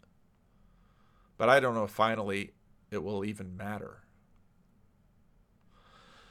But 1.38 1.48
I 1.48 1.60
don't 1.60 1.74
know 1.74 1.84
if 1.84 1.92
finally 1.92 2.50
it 2.90 3.02
will 3.02 3.24
even 3.24 3.56
matter. 3.56 4.02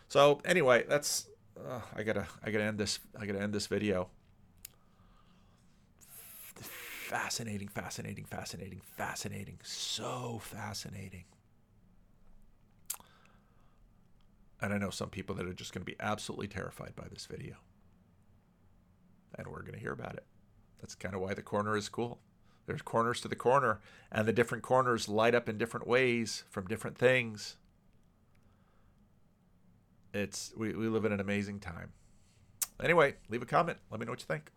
So 0.10 0.42
anyway, 0.44 0.84
that's 0.88 1.30
uh, 1.58 1.80
I 1.96 2.04
gotta 2.04 2.28
I 2.44 2.52
gotta 2.52 2.66
end 2.66 2.78
this 2.78 3.00
I 3.18 3.26
gotta 3.26 3.42
end 3.42 3.54
this 3.54 3.68
video. 3.68 4.10
Fascinating, 6.56 7.70
fascinating, 7.70 8.26
fascinating, 8.26 8.82
fascinating, 8.98 9.60
so 9.64 10.40
fascinating. 10.44 11.24
And 14.62 14.74
I 14.74 14.78
know 14.78 14.90
some 14.90 15.10
people 15.10 15.34
that 15.36 15.48
are 15.48 15.54
just 15.54 15.74
going 15.74 15.82
to 15.82 15.92
be 15.92 15.96
absolutely 16.02 16.48
terrified 16.48 16.94
by 16.96 17.06
this 17.10 17.26
video 17.26 17.56
and 19.40 19.48
we're 19.48 19.62
going 19.62 19.74
to 19.74 19.80
hear 19.80 19.94
about 19.94 20.14
it. 20.14 20.26
That's 20.82 20.96
kind 20.96 21.16
of 21.16 21.22
why 21.22 21.34
the 21.34 21.42
corner 21.42 21.76
is 21.76 21.90
cool. 21.90 22.20
There's 22.66 22.82
corners 22.82 23.20
to 23.22 23.28
the 23.28 23.36
corner, 23.36 23.80
and 24.12 24.28
the 24.28 24.34
different 24.34 24.64
corners 24.64 25.10
light 25.10 25.34
up 25.34 25.50
in 25.50 25.58
different 25.58 25.88
ways 25.88 26.44
from 26.50 26.68
different 26.68 26.98
things. 26.98 27.58
It's 30.14 30.54
we, 30.56 30.74
we 30.74 30.88
live 30.88 31.06
in 31.06 31.12
an 31.12 31.20
amazing 31.20 31.60
time. 31.60 31.94
Anyway, 32.82 33.16
leave 33.28 33.42
a 33.42 33.46
comment. 33.46 33.80
Let 33.90 34.00
me 34.00 34.06
know 34.06 34.12
what 34.12 34.22
you 34.22 34.28
think. 34.28 34.52